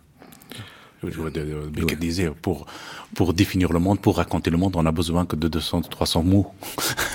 Beckett 1.73 1.99
disait, 1.99 2.31
pour, 2.43 2.67
pour 3.15 3.33
définir 3.35 3.73
le 3.73 3.79
monde, 3.79 4.01
pour 4.01 4.17
raconter 4.17 4.51
le 4.51 4.57
monde, 4.57 4.75
on 4.77 4.87
a 4.87 4.93
besoin 4.93 5.25
que 5.27 5.37
de 5.37 5.49
200, 5.49 5.83
300 5.83 6.23
mots. 6.23 6.47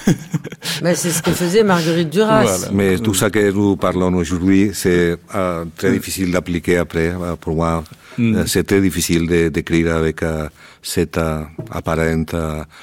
Mais 0.83 0.95
c'est 0.95 1.11
ce 1.11 1.21
que 1.21 1.31
faisait 1.31 1.63
Marguerite 1.63 2.09
Duras. 2.09 2.43
Voilà. 2.43 2.71
Mais 2.71 2.97
tout 2.97 3.13
ça 3.13 3.29
que 3.29 3.51
nous 3.51 3.75
parlons 3.75 4.13
aujourd'hui, 4.13 4.71
c'est 4.73 5.17
euh, 5.35 5.65
très 5.77 5.91
difficile 5.91 6.31
d'appliquer 6.31 6.77
après. 6.77 7.13
Pour 7.41 7.55
moi, 7.55 7.83
mm. 8.17 8.45
c'est 8.47 8.63
très 8.63 8.81
difficile 8.81 9.27
d'écrire 9.51 9.95
avec 9.95 10.23
euh, 10.23 10.47
cette 10.81 11.17
euh, 11.17 11.43
apparente 11.71 12.35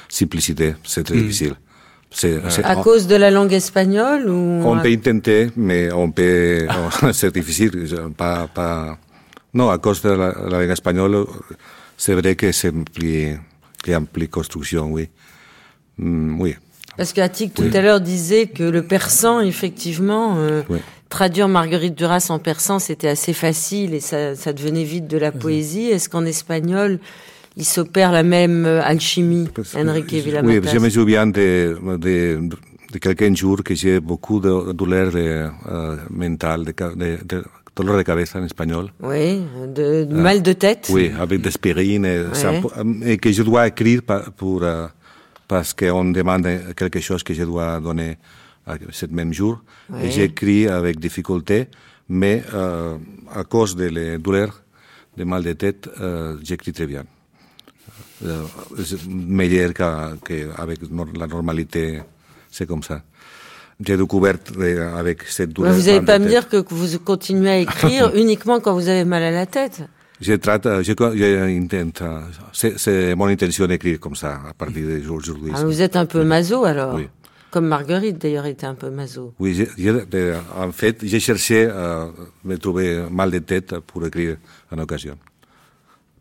simplicité. 0.09 0.75
C'est 0.83 1.03
très 1.03 1.15
mm. 1.15 1.21
difficile. 1.21 1.53
C'est, 2.09 2.39
c'est- 2.49 2.63
À 2.63 2.77
on, 2.77 2.83
cause 2.83 3.05
de 3.07 3.15
la 3.15 3.29
langue 3.31 3.53
espagnole 3.53 4.29
ou 4.29 4.61
on 4.63 4.79
peut 4.79 4.89
intenter, 4.89 5.49
mais 5.57 5.91
on 5.91 6.09
peut, 6.11 6.65
c'est 7.11 7.33
difficile. 7.33 7.71
pas, 8.15 8.47
non, 9.53 9.69
à 9.69 9.77
cause 9.77 10.01
de 10.01 10.09
la, 10.09 10.33
la 10.49 10.59
langue 10.61 10.69
espagnole, 10.71 11.25
c'est 11.97 12.13
vrai 12.13 12.35
que 12.35 12.51
c'est 12.51 12.71
plus, 12.71 13.37
qu'il 13.83 13.91
y 13.91 13.93
a 13.93 14.01
plus 14.01 14.27
construction, 14.27 14.91
oui. 14.91 15.09
Mm, 15.97 16.39
oui. 16.41 16.55
Parce 16.95 17.13
tout 17.53 17.63
Oui. 17.63 17.77
à 17.77 17.81
l'heure 17.81 18.01
disait 18.01 18.47
que 18.47 18.63
le 18.63 18.81
persan, 18.83 19.39
effectivement, 19.41 20.35
euh, 20.37 20.63
Oui. 20.69 20.79
traduire 21.09 21.47
Marguerite 21.47 21.95
Duras 21.95 22.27
en 22.29 22.39
persan, 22.39 22.79
c'était 22.79 23.07
assez 23.07 23.33
facile 23.33 23.93
et 23.93 23.99
ça, 23.99 24.35
ça 24.35 24.51
devenait 24.53 24.83
vite 24.83 25.07
de 25.07 25.17
la 25.17 25.31
poésie. 25.31 25.85
Est-ce 25.85 26.09
qu'en 26.09 26.25
espagnol, 26.25 26.99
il 27.55 27.65
s'opère 27.65 28.11
la 28.11 28.23
même 28.23 28.65
euh, 28.65 28.81
alchimie, 28.83 29.47
Parce 29.53 29.73
que 29.73 29.77
Enrique 29.77 30.09
je- 30.11 30.17
Villamatas 30.23 30.59
Oui, 30.61 30.69
je 30.73 30.79
me 30.79 30.89
souviens 30.89 31.27
de, 31.27 31.77
de, 31.97 32.39
de 32.93 32.97
quelques 32.99 33.35
jours 33.35 33.63
que 33.63 33.75
j'ai 33.75 33.99
beaucoup 33.99 34.39
de 34.39 34.71
douleurs 34.73 35.11
de, 35.11 35.49
euh, 35.69 35.97
mentales, 36.09 36.65
de, 36.65 36.73
ca- 36.77 36.95
de, 36.95 37.19
de 37.23 37.43
dolor 37.77 37.97
de 37.97 38.03
cabeza 38.03 38.39
en 38.39 38.45
espagnol. 38.45 38.85
Oui, 39.01 39.41
de, 39.77 40.03
de 40.05 40.15
mal 40.15 40.41
de 40.41 40.53
tête. 40.53 40.85
Ah. 40.89 40.93
Oui, 40.93 41.11
avec 41.19 41.41
des 41.41 41.49
aspirines, 41.49 42.05
et, 42.05 42.23
ça- 42.33 42.53
et 43.05 43.17
que 43.17 43.31
je 43.31 43.43
dois 43.43 43.67
écrire 43.67 44.01
pour, 44.35 44.63
parce 45.47 45.73
qu'on 45.73 46.05
demande 46.11 46.47
quelque 46.75 46.99
chose 46.99 47.23
que 47.23 47.33
je 47.33 47.43
dois 47.43 47.79
donner 47.79 48.17
ce 48.91 49.05
même 49.07 49.33
jour. 49.33 49.61
Et 50.03 50.09
j'écris 50.11 50.67
avec 50.67 50.99
difficulté, 50.99 51.67
mais 52.09 52.43
euh, 52.53 52.97
à 53.33 53.43
cause 53.43 53.75
de 53.75 53.85
les 53.85 54.17
douleurs, 54.17 54.61
de 55.17 55.23
mal 55.23 55.43
de 55.43 55.53
tête, 55.53 55.89
euh, 56.01 56.37
j'écris 56.43 56.73
très 56.73 56.85
bien. 56.87 57.03
Euh, 58.25 58.43
meilleur 59.09 59.73
qu'avec 59.73 60.79
la 61.21 61.27
normalité, 61.27 62.01
c'est 62.51 62.65
comme 62.65 62.83
ça. 62.83 63.01
J'ai 63.85 63.95
découvert 63.95 64.37
euh, 64.57 64.95
avec 64.97 65.23
cette 65.23 65.49
Mais 65.49 65.53
douleur. 65.53 65.73
vous 65.73 65.83
n'allez 65.85 66.01
pas 66.01 66.17
me 66.17 66.27
dire 66.27 66.49
que 66.49 66.57
vous 66.69 66.97
continuez 66.99 67.49
à 67.49 67.57
écrire 67.59 68.11
uniquement 68.15 68.59
quand 68.59 68.73
vous 68.73 68.87
avez 68.89 69.05
mal 69.05 69.21
à 69.23 69.31
la 69.31 69.45
tête. 69.45 69.83
Je 70.19 70.33
traite, 70.33 70.65
euh, 70.65 70.81
je, 70.81 70.93
euh, 70.99 72.21
c'est, 72.53 73.13
mon 73.15 73.27
intention 73.27 73.67
d'écrire 73.67 73.99
comme 73.99 74.15
ça 74.15 74.39
à 74.49 74.53
partir 74.53 74.83
d'aujourd'hui. 75.05 75.51
Ah, 75.55 75.63
vous 75.63 75.81
êtes 75.83 75.95
un 75.95 76.07
peu 76.07 76.23
maso 76.23 76.65
alors. 76.65 76.95
Oui. 76.95 77.07
Comme 77.51 77.67
Marguerite 77.67 78.17
d'ailleurs 78.17 78.47
était 78.47 78.65
un 78.65 78.73
peu 78.73 78.89
maso. 78.89 79.33
Oui, 79.39 79.53
je- 79.53 79.81
je- 79.81 80.05
de- 80.05 80.33
en 80.57 80.71
fait, 80.71 80.97
j'ai 81.03 81.19
cherché 81.19 81.65
à 81.67 82.09
me 82.43 82.57
trouver 82.57 83.03
mal 83.11 83.29
de 83.29 83.39
tête 83.39 83.77
pour 83.85 84.05
écrire 84.07 84.37
en 84.71 84.79
occasion. 84.79 85.17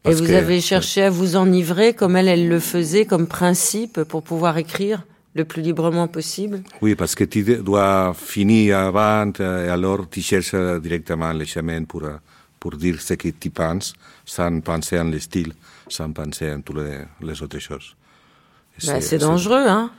Et 0.04 0.12
vous 0.12 0.26
que- 0.26 0.32
avez 0.32 0.61
cherché 0.61 1.02
à 1.02 1.11
vous 1.11 1.34
enivrer 1.34 1.94
comme 1.94 2.16
elle, 2.16 2.28
elle 2.28 2.48
le 2.48 2.61
faisait 2.61 3.07
comme 3.07 3.26
principe 3.26 4.02
pour 4.04 4.22
pouvoir 4.22 4.57
écrire 4.59 5.04
le 5.37 5.45
plus 5.45 5.62
librement 5.62 6.09
possible. 6.09 6.62
Oui, 6.80 6.95
parce 6.95 7.14
que 7.14 7.24
tu 7.24 7.43
dois 7.62 8.14
finir 8.14 8.78
avant, 8.78 9.30
euh, 9.41 9.66
et 9.66 9.68
alors 9.68 10.09
tu 10.09 10.20
cherches 10.20 10.55
directement 10.82 11.32
le 11.32 11.45
chemin 11.45 11.84
pour, 11.84 12.05
euh, 12.05 12.16
pour 12.59 12.72
dire 12.76 13.01
ce 13.01 13.14
que 13.14 13.28
tu 13.28 13.51
penses, 13.51 13.95
sans 14.24 14.61
penser 14.61 14.99
en 14.99 15.05
le 15.05 15.18
style, 15.18 15.53
sans 15.89 16.11
penser 16.12 16.53
en 16.53 16.61
toutes 16.61 16.78
les, 16.78 16.99
les 17.20 17.43
autres 17.43 17.59
choses. 17.59 17.95
Bah, 18.87 19.01
c'est 19.01 19.18
dangereux, 19.18 19.64
hein 19.66 19.91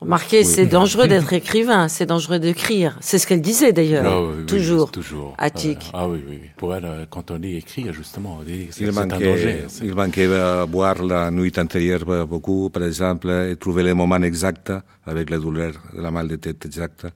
Remarquez, 0.00 0.44
c'est 0.44 0.66
dangereux 0.66 1.08
d'être 1.08 1.32
écrivain, 1.42 1.88
c'est 1.88 2.06
dangereux 2.06 2.38
d'écrire. 2.38 2.96
C'est 3.00 3.18
ce 3.18 3.26
qu'elle 3.26 3.40
disait 3.40 3.72
d'ailleurs, 3.72 4.04
Ah 4.06 4.22
oui, 4.22 4.34
oui, 4.38 4.46
toujours. 4.46 4.92
toujours. 4.92 5.34
Attic. 5.38 5.78
Euh, 5.86 5.90
ah 5.98 6.08
oui, 6.08 6.22
oui, 6.28 6.38
oui. 6.42 6.48
Pour 6.56 6.72
elle, 6.74 6.84
euh, 6.84 7.04
quand 7.10 7.32
on 7.32 7.38
dit 7.38 7.56
écrire, 7.56 7.92
justement, 7.92 8.38
on 8.40 8.44
dit 8.44 8.66
que 8.68 8.74
c'est 8.74 8.88
un 8.88 8.92
manquait, 8.92 9.24
danger. 9.24 9.64
c'est- 9.66 9.84
il 9.84 9.94
manquait 9.94 10.26
euh, 10.28 10.66
boire 10.66 11.02
la 11.02 11.30
nuit 11.32 11.52
antérieure 11.58 12.04
euh, 12.08 12.24
beaucoup, 12.24 12.70
par 12.70 12.84
exemple, 12.84 13.28
et 13.50 13.56
trouver 13.56 13.82
le 13.82 13.94
moment 13.94 14.22
exact 14.22 14.72
avec 15.04 15.30
la 15.30 15.38
douleur, 15.38 15.72
la 15.96 16.12
mal 16.12 16.28
de 16.28 16.36
tête 16.36 16.64
exacte 16.64 17.06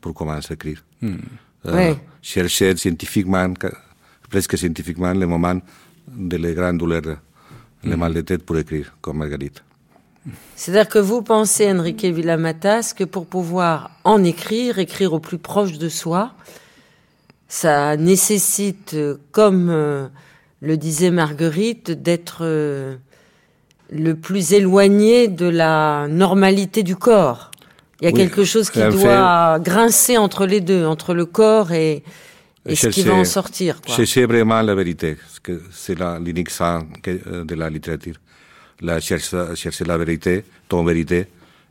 pour 0.00 0.14
commencer 0.14 0.52
à 0.52 0.54
écrire. 0.54 0.82
Euh, 1.02 1.16
Ouais. 1.62 1.94
Chercher 2.22 2.74
scientifiquement, 2.74 3.52
que- 3.52 3.66
presque 4.30 4.56
scientifiquement, 4.56 5.12
le 5.12 5.26
moment 5.26 5.60
de 6.08 6.36
les 6.38 6.54
grandes 6.54 6.78
douleurs, 6.78 7.18
le 7.84 7.96
mal 7.98 8.14
de 8.14 8.22
tête 8.22 8.44
pour 8.46 8.56
écrire, 8.56 8.96
comme 9.02 9.18
Marguerite. 9.18 9.62
C'est-à-dire 10.54 10.88
que 10.88 10.98
vous 10.98 11.22
pensez, 11.22 11.70
Enrique 11.70 12.04
Villamatas, 12.04 12.92
que 12.96 13.04
pour 13.04 13.26
pouvoir 13.26 13.90
en 14.04 14.22
écrire, 14.22 14.78
écrire 14.78 15.12
au 15.14 15.18
plus 15.18 15.38
proche 15.38 15.78
de 15.78 15.88
soi, 15.88 16.32
ça 17.48 17.96
nécessite, 17.96 18.96
comme 19.32 19.70
euh, 19.70 20.06
le 20.60 20.76
disait 20.76 21.10
Marguerite, 21.10 21.90
d'être 21.90 22.38
euh, 22.42 22.96
le 23.90 24.14
plus 24.14 24.52
éloigné 24.52 25.28
de 25.28 25.46
la 25.48 26.06
normalité 26.08 26.82
du 26.82 26.96
corps. 26.96 27.50
Il 28.00 28.04
y 28.04 28.08
a 28.08 28.12
Oui, 28.12 28.18
quelque 28.20 28.44
chose 28.44 28.70
qui 28.70 28.78
fait- 28.80 28.90
doit 28.90 29.58
grincer 29.58 30.16
entre 30.18 30.46
les 30.46 30.60
deux, 30.60 30.84
entre 30.86 31.12
le 31.14 31.26
corps 31.26 31.72
et, 31.72 32.02
et 32.66 32.76
ce 32.76 32.88
qui 32.88 33.02
va 33.02 33.14
en 33.14 33.24
sortir. 33.24 33.80
Quoi. 33.80 33.94
Chercher 33.96 34.26
vraiment 34.26 34.60
la 34.62 34.74
vérité, 34.74 35.16
c'est 35.72 35.98
la- 35.98 36.18
l'unique 36.18 36.50
sens 36.50 36.84
euh, 37.08 37.44
de 37.44 37.54
la 37.54 37.68
littérature. 37.70 38.16
La 38.80 39.00
chercher, 39.00 39.54
chercher 39.56 39.84
la 39.84 39.96
vérité, 39.98 40.44
ton 40.68 40.84
vérité, 40.84 41.26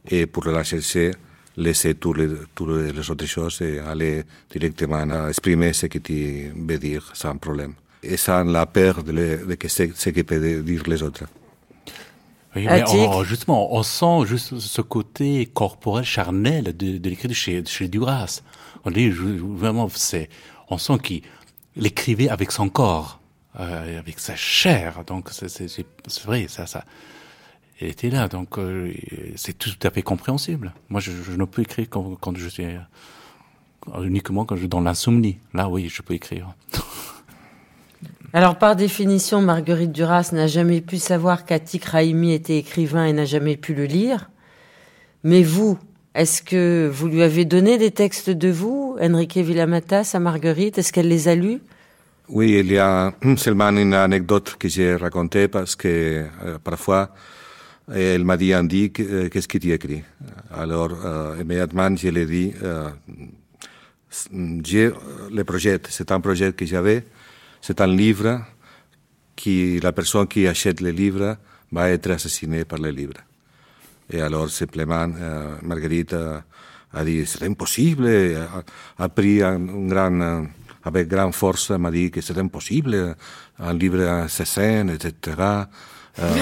et 0.10 0.26
pour 0.28 0.45
la 0.45 0.64
chercher, 0.64 1.12
laisser 1.57 1.95
toutes 1.95 2.18
les, 2.18 2.28
toutes 2.55 2.93
les 2.95 3.10
autres 3.12 3.26
choses 3.26 3.62
et 3.62 3.80
aller 3.80 4.24
directement 4.51 4.97
à 5.10 5.30
exprimer 5.30 5.74
ce 5.74 5.88
que 5.88 5.97
tu 5.99 6.51
veux 6.55 6.78
dire 6.78 7.10
sans 7.14 7.36
problème. 7.38 7.74
Et 8.03 8.16
sans 8.16 8.43
la 8.43 8.66
peur 8.66 9.03
de, 9.03 9.12
le- 9.12 9.45
de 9.45 9.55
que 9.55 9.68
ce, 9.68 9.84
ce 9.93 10.10
que 10.12 10.22
peuvent 10.22 10.64
dire 10.64 10.84
les 10.88 11.01
autres. 11.03 11.26
Oui, 12.55 12.66
mais 12.66 12.84
on- 13.07 13.24
justement, 13.24 13.74
on 13.76 13.84
sent 13.84 14.26
juste 14.26 14.57
ce 14.60 14.82
côté 14.82 15.45
corporel, 15.53 16.05
charnel 16.05 16.76
de, 16.76 16.97
de 16.97 17.10
l'écrit 17.10 17.34
chez, 17.34 17.64
chez 17.66 17.88
Duras. 17.88 18.41
On 18.86 18.91
dit 18.91 19.10
vraiment, 19.10 19.89
c'est, 19.93 20.30
on 20.70 20.78
sent 20.78 20.97
qu'il 21.03 21.22
l'écrivait 21.76 22.30
avec 22.30 22.51
son 22.51 22.70
corps, 22.70 23.20
euh, 23.60 24.00
avec 24.00 24.20
sa 24.20 24.36
chair. 24.36 25.04
Donc 25.06 25.30
c'est, 25.32 25.86
vrai, 26.26 26.47
ça, 26.47 26.66
ça. 26.66 26.84
Il 27.82 27.88
était 27.88 28.10
là, 28.10 28.28
donc 28.28 28.58
euh, 28.58 28.91
c'est 29.36 29.58
tout 29.58 29.72
à 29.84 29.89
fait 29.89 30.02
compréhensible. 30.02 30.74
Moi, 30.89 31.00
je, 31.00 31.12
je 31.12 31.32
ne 31.32 31.45
peux 31.45 31.62
écrire 31.62 31.88
quand, 31.89 32.16
quand 32.20 32.38
je 32.38 32.50
suis 32.50 32.66
euh, 32.66 34.04
uniquement 34.04 34.45
quand 34.45 34.56
je 34.56 34.62
suis 34.62 34.70
dans 34.70 34.82
l'insomnie. 34.82 35.38
Là, 35.54 35.70
oui, 35.70 35.89
je 35.89 36.02
peux 36.02 36.14
écrire. 36.14 36.54
Alors, 38.34 38.58
par 38.58 38.76
définition, 38.76 39.41
Marguerite 39.41 39.91
Duras 39.91 40.30
n'a 40.34 40.47
jamais 40.47 40.82
pu 40.82 40.97
savoir 40.97 41.45
qu'Atik 41.45 41.86
Raimi 41.86 42.34
était 42.34 42.58
écrivain 42.58 43.06
et 43.06 43.14
n'a 43.14 43.26
jamais 43.26 43.58
pu 43.58 43.74
le 43.74 43.86
lire. 43.86 44.30
Mais 45.24 45.41
vous, 45.41 45.80
est-ce 46.14 46.43
que 46.43 46.89
vous 46.93 47.08
lui 47.08 47.24
avez 47.24 47.45
donné 47.45 47.78
des 47.78 47.91
textes 47.91 48.30
de 48.30 48.50
vous, 48.50 48.97
Enrique 49.02 49.38
Villamatas, 49.38 50.12
à 50.14 50.20
Marguerite? 50.20 50.78
Est-ce 50.78 50.93
qu'elle 50.93 51.08
les 51.08 51.28
a 51.28 51.36
lus? 51.36 51.62
Oui, 52.30 52.57
il 52.59 52.71
y 52.71 52.77
a 52.77 53.11
seulement 53.38 53.69
une 53.69 53.95
anecdote 53.95 54.55
que 54.59 54.67
j'ai 54.67 54.95
racontée 54.95 55.47
parce 55.47 55.75
que 55.75 55.88
euh, 55.88 56.59
parfois 56.63 57.09
euh, 57.89 58.15
elle 58.15 58.23
m'a 58.23 58.38
dit 58.38 58.53
Andy, 58.53 58.91
euh, 58.99 59.30
qu'est-ce 59.30 59.47
que 59.47 59.57
tu 59.57 59.75
Alors, 60.51 60.91
euh, 61.03 61.38
immédiatement, 61.41 61.95
je 61.95 62.09
lui 62.09 62.21
ai 62.21 62.25
dit, 62.27 62.53
euh, 62.61 62.91
j'ai 64.63 64.91
le 65.32 65.43
projet, 65.43 65.80
c'est 65.89 66.11
un 66.11 66.19
projet 66.19 66.53
que 66.53 66.67
j'avais, 66.67 67.03
c'est 67.61 67.82
un 67.82 67.88
livre 67.88 68.41
qui 69.36 69.80
la 69.80 69.91
personne 69.91 70.27
qui 70.27 70.45
achète 70.45 70.82
le 70.82 70.91
livre 70.91 71.38
va 71.71 71.89
être 71.89 72.11
assassinée 72.11 72.63
par 72.63 72.77
le 72.77 72.91
livre. 72.91 73.13
Et 74.11 74.21
alors, 74.21 74.49
simplement, 74.49 75.07
euh, 75.19 75.55
Marguerite 75.63 76.13
euh, 76.13 76.39
a 76.93 77.03
dit, 77.03 77.25
c'est 77.25 77.43
impossible, 77.43 78.07
a, 78.97 79.09
pris 79.09 79.41
un, 79.41 79.59
grand, 79.59 80.21
euh, 80.21 80.41
avec 80.90 81.08
grande 81.08 81.34
force, 81.34 81.70
m'a 81.72 81.92
dit 81.92 82.12
que 82.12 82.22
c'est 82.22 82.38
impossible, 82.38 83.16
un 83.60 83.74
livre 83.74 84.02
assassin, 84.26 84.88
etc. 84.90 85.38
Euh, 86.22 86.34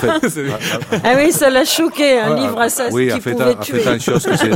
fait- 0.00 0.28
fait- 0.30 0.50
Ah 1.04 1.14
oui, 1.16 1.30
ça 1.30 1.48
l'a 1.48 1.64
choqué, 1.64 2.18
un 2.18 2.34
livre 2.34 2.58
assassin 2.60 2.92
oui, 2.92 3.06
qui 3.06 3.12
a 3.12 3.20
fait, 3.20 3.32
pouvait 3.32 3.44
a 3.44 3.54
tuer. 3.54 3.78
fait 3.80 3.94
une 3.94 4.00
chose 4.00 4.24
que 4.24 4.36
je, 4.42 4.50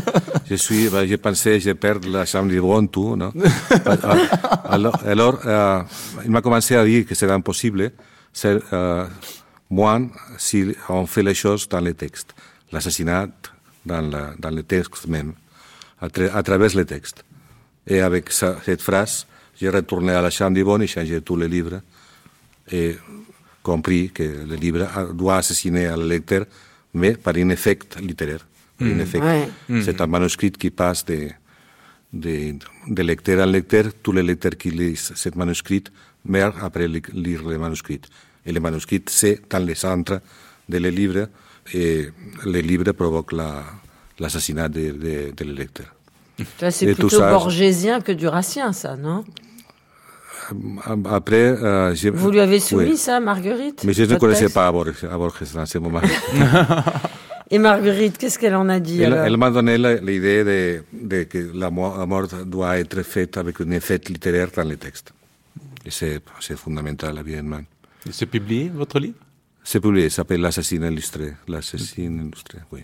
je 0.51 0.55
suis, 0.57 0.89
ben, 0.89 1.07
j'ai 1.07 1.19
pensé, 1.19 1.61
je 1.61 1.71
perds 1.73 2.01
la 2.09 2.25
chambre 2.27 2.51
de 2.51 2.59
bon, 2.61 2.85
tout, 2.89 3.15
non? 3.17 3.33
alors, 4.69 4.99
alors 5.07 5.39
euh, 5.47 5.83
il 6.25 6.31
m'a 6.31 6.41
commencé 6.41 6.75
à 6.75 6.85
dire 6.85 7.07
que 7.07 7.15
c'est 7.15 7.31
impossible, 7.31 7.93
c'est 8.33 8.59
euh, 8.73 9.07
moins 9.71 10.09
si 10.39 10.75
on 10.89 11.07
fait 11.07 11.23
les 11.23 11.35
choses 11.35 11.69
dans 11.69 11.81
les 11.81 11.95
textes. 11.95 12.35
L'assassinat 12.73 13.29
dans, 13.85 14.01
la, 14.01 14.33
dans 14.39 14.51
le 14.51 14.63
texte 14.65 15.07
même, 15.07 15.33
à, 16.01 16.09
tra- 16.09 16.33
à 16.35 16.43
travers 16.43 16.75
le 16.75 16.85
texte. 16.85 17.25
Et 17.87 18.01
avec 18.01 18.33
ça, 18.33 18.59
cette 18.65 18.83
phrase, 18.83 19.27
j'ai 19.61 19.69
retourné 19.69 20.13
à 20.13 20.21
la 20.21 20.31
chambre 20.31 20.63
bon 20.63 20.81
et 20.83 20.87
changé 20.87 21.21
tous 21.21 21.37
les 21.37 21.49
livres. 21.49 21.81
Et 22.71 22.97
compris 23.63 24.11
que 24.11 24.23
le 24.23 24.57
livre 24.57 24.83
a- 24.95 25.05
doit 25.13 25.37
assassiner 25.39 25.89
le 25.97 26.07
lecteur, 26.09 26.47
mais 26.95 27.15
par 27.17 27.35
un 27.37 27.49
effet 27.51 27.79
littéraire. 28.01 28.47
Effet. 28.81 29.21
Ouais. 29.21 29.49
C'est 29.83 30.01
un 30.01 30.07
manuscrit 30.07 30.51
qui 30.51 30.71
passe 30.71 31.05
de, 31.05 31.29
de, 32.13 32.55
de 32.89 33.03
lecteur 33.03 33.47
en 33.47 33.51
lecteur. 33.51 33.85
Tous 34.03 34.13
les 34.13 34.23
lecteurs 34.23 34.57
qui 34.59 34.71
lisent 34.71 35.13
ce 35.15 35.29
manuscrit 35.35 35.85
meurent 36.27 36.63
après 36.63 36.87
li- 36.89 37.03
lire 37.15 37.43
le 37.49 37.59
manuscrit. 37.59 38.01
Et 38.45 38.53
le 38.53 38.61
manuscrit, 38.61 39.03
c'est 39.07 39.41
dans 39.49 39.65
le 39.67 39.75
centre 39.75 40.21
de 40.69 40.79
le 40.79 40.91
livre, 40.91 41.29
et 41.73 42.09
les 42.45 42.63
livres 42.63 42.93
provoquent 42.93 43.33
l'assassinat 44.19 44.69
de, 44.69 44.91
de, 44.91 45.33
de 45.37 45.45
l'électeur. 45.45 45.87
C'est 46.71 46.87
plutôt 46.87 47.09
ça, 47.09 47.31
borgésien 47.31 48.01
que 48.01 48.13
durassien, 48.13 48.73
ça, 48.73 48.97
non? 48.97 49.25
Après, 51.07 51.57
euh, 51.61 51.95
vous 52.13 52.31
lui 52.31 52.41
avez 52.41 52.61
soumis 52.61 52.91
oui. 52.91 52.97
ça, 52.97 53.19
Marguerite? 53.21 53.83
Mais 53.85 53.93
je 53.93 54.05
ne 54.05 54.17
connaissais 54.17 54.49
pas 54.49 54.69
à 54.69 54.73
Borges, 54.73 55.05
à 55.11 55.17
Borges 55.17 55.57
en 55.57 55.67
ce 55.67 55.79
moment. 55.79 56.01
Et 57.51 57.59
Marguerite, 57.59 58.19
qu'est-ce 58.19 58.39
qu'elle 58.39 58.57
en 58.57 58.69
a 58.69 58.81
dit 58.81 59.03
Elle, 59.03 59.37
m'a 59.37 59.51
donné 59.51 59.79
l'idée 59.79 60.45
de, 60.45 60.83
de, 60.93 61.23
que 61.25 61.51
la 61.55 61.71
mort, 61.71 61.99
la 61.99 62.07
mort, 62.07 62.27
doit 62.45 62.79
être 62.79 63.03
faite 63.03 63.37
avec 63.37 63.61
un 63.61 63.71
effet 63.71 64.01
littéraire 64.09 64.49
dans 64.55 64.65
les 64.65 64.77
textes. 64.77 65.13
Et 65.85 65.91
c'est 65.91 66.57
fondamental, 66.57 67.17
évidemment. 67.19 67.61
C'est 68.11 68.27
publié, 68.27 68.71
votre 68.75 68.99
livre? 68.99 69.19
C'est 69.63 69.81
publié, 69.81 70.09
ça 70.11 70.17
s'appelle 70.17 70.41
L'assassin 70.41 70.83
illustré. 70.91 71.35
L'assassin 71.49 72.03
illustré, 72.03 72.59
oui. 72.73 72.81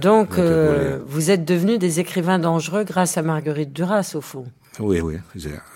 Donc, 0.00 0.38
euh, 0.38 0.98
vous 1.06 1.30
êtes 1.30 1.44
devenus 1.44 1.78
des 1.78 2.00
écrivains 2.00 2.38
dangereux 2.38 2.84
grâce 2.84 3.16
à 3.16 3.22
Marguerite 3.22 3.72
Duras, 3.72 4.12
au 4.14 4.20
fond. 4.20 4.44
Oui, 4.80 5.00
oui. 5.00 5.16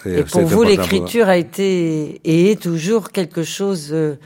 Et 0.05 0.25
pour 0.25 0.43
vous, 0.43 0.63
l'écriture 0.63 1.29
a 1.29 1.37
été 1.37 2.21
et 2.25 2.51
est 2.51 2.61
toujours 2.61 3.11
quelque 3.11 3.45
chose 3.45 3.91
euh, 3.93 4.17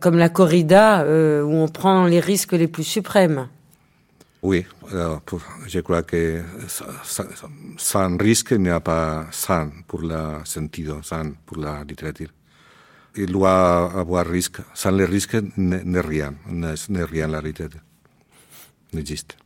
comme 0.00 0.18
la 0.18 0.28
corrida, 0.28 1.02
euh, 1.02 1.42
où 1.42 1.54
on 1.54 1.68
prend 1.68 2.04
les 2.04 2.20
risques 2.20 2.52
les 2.52 2.68
plus 2.68 2.84
suprêmes. 2.84 3.48
Oui, 4.42 4.66
pour, 5.24 5.40
je 5.66 5.80
crois 5.80 6.02
que 6.02 6.42
sans 7.76 8.16
risque, 8.16 8.50
il 8.52 8.62
n'y 8.62 8.70
a 8.70 8.80
pas 8.80 9.26
sans 9.30 9.70
pour 9.86 10.02
le 10.02 10.44
sentido, 10.44 11.00
sans 11.02 11.30
pour 11.46 11.58
la 11.58 11.84
littérature. 11.84 12.30
Il 13.16 13.26
doit 13.26 13.92
avoir 13.92 14.26
risque. 14.26 14.58
Sans 14.74 14.90
le 14.90 15.04
risque, 15.04 15.36
n'est 15.56 16.00
rien, 16.00 16.34
n'est 16.48 17.04
rien 17.04 17.28
la 17.28 17.40
littérature. 17.40 17.80
N'existe. 18.92 19.36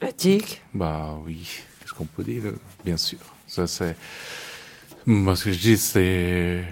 Éthique 0.00 0.62
Bah 0.74 1.16
oui, 1.24 1.48
qu'est-ce 1.80 1.94
qu'on 1.94 2.04
peut 2.04 2.24
dire? 2.24 2.42
Bien 2.84 2.96
sûr. 2.96 3.18
Ça, 3.46 3.66
c'est. 3.66 3.96
Moi, 5.06 5.34
ce 5.36 5.44
que 5.44 5.52
je 5.52 5.58
dis, 5.58 5.76
c'est. 5.78 6.64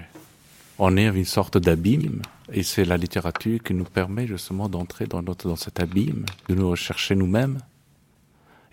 On 0.77 0.97
est 0.97 1.05
une 1.05 1.25
sorte 1.25 1.57
d'abîme, 1.57 2.21
et 2.51 2.63
c'est 2.63 2.85
la 2.85 2.97
littérature 2.97 3.61
qui 3.63 3.73
nous 3.73 3.85
permet 3.85 4.27
justement 4.27 4.67
d'entrer 4.67 5.05
dans, 5.05 5.21
notre, 5.21 5.47
dans 5.47 5.55
cet 5.55 5.79
abîme, 5.79 6.25
de 6.49 6.55
nous 6.55 6.69
rechercher 6.69 7.15
nous-mêmes. 7.15 7.59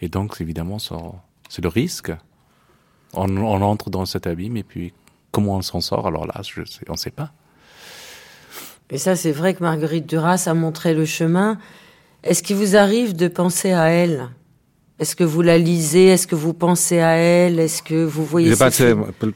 Et 0.01 0.09
donc, 0.09 0.41
évidemment, 0.41 0.79
c'est 0.79 1.63
le 1.63 1.69
risque. 1.69 2.13
On, 3.13 3.37
on, 3.37 3.61
entre 3.63 3.91
dans 3.91 4.07
cet 4.07 4.27
abîme, 4.27 4.57
et 4.57 4.63
puis 4.63 4.93
comment 5.33 5.57
on 5.57 5.63
s'en 5.63 5.81
sort, 5.81 6.07
alors 6.07 6.27
là, 6.27 6.41
je 6.43 6.65
sais, 6.65 6.85
on 6.89 6.93
ne 6.93 6.97
sait 6.97 7.11
pas. 7.11 7.33
Et 8.91 8.99
ça, 8.99 9.17
c'est 9.17 9.33
vrai 9.33 9.55
que 9.55 9.63
Marguerite 9.63 10.07
Duras 10.07 10.45
a 10.47 10.55
montré 10.55 10.95
le 10.95 11.05
chemin. 11.05 11.59
Est-ce 12.29 12.43
qu'il 12.43 12.57
vous 12.57 12.77
arrive 12.77 13.17
de 13.17 13.27
penser 13.29 13.73
à 13.73 13.87
elle? 13.89 14.29
Est-ce 14.99 15.17
que 15.17 15.25
vous 15.25 15.41
la 15.41 15.57
lisez? 15.57 16.09
Est-ce 16.09 16.27
que 16.27 16.35
vous 16.35 16.53
pensez 16.53 16.99
à 16.99 17.13
elle? 17.17 17.59
Est-ce 17.59 17.83
que 17.83 18.05
vous 18.05 18.23
voyez 18.23 18.51
Je 18.51 18.55
pense 18.55 18.83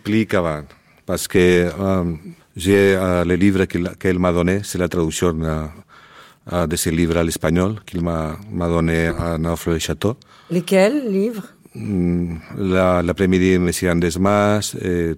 plus 0.05 0.27
qu'avant, 0.27 0.61
parce 1.07 1.27
que 1.27 1.39
euh, 1.39 2.13
j'ai 2.55 2.95
euh, 2.95 3.25
le 3.25 3.35
livre 3.37 3.65
qu'elle 3.65 4.19
m'a 4.19 4.31
donné, 4.31 4.61
c'est 4.63 4.77
la 4.77 4.89
traduction 4.89 5.35
euh, 5.43 6.67
de 6.67 6.77
ce 6.77 6.91
livre 6.91 7.17
à 7.17 7.23
l'espagnol 7.23 7.77
qu'il 7.87 8.03
m'a 8.03 8.37
donné 8.69 9.07
à 9.07 9.39
Naufle 9.39 9.79
Château. 9.79 10.17
Lesquels 10.51 11.11
livres? 11.11 11.47
Mm, 11.75 12.35
L'après-midi, 12.59 13.59
Monsieur 13.59 13.91
Andesmas, 13.91 14.77
et 14.83 15.15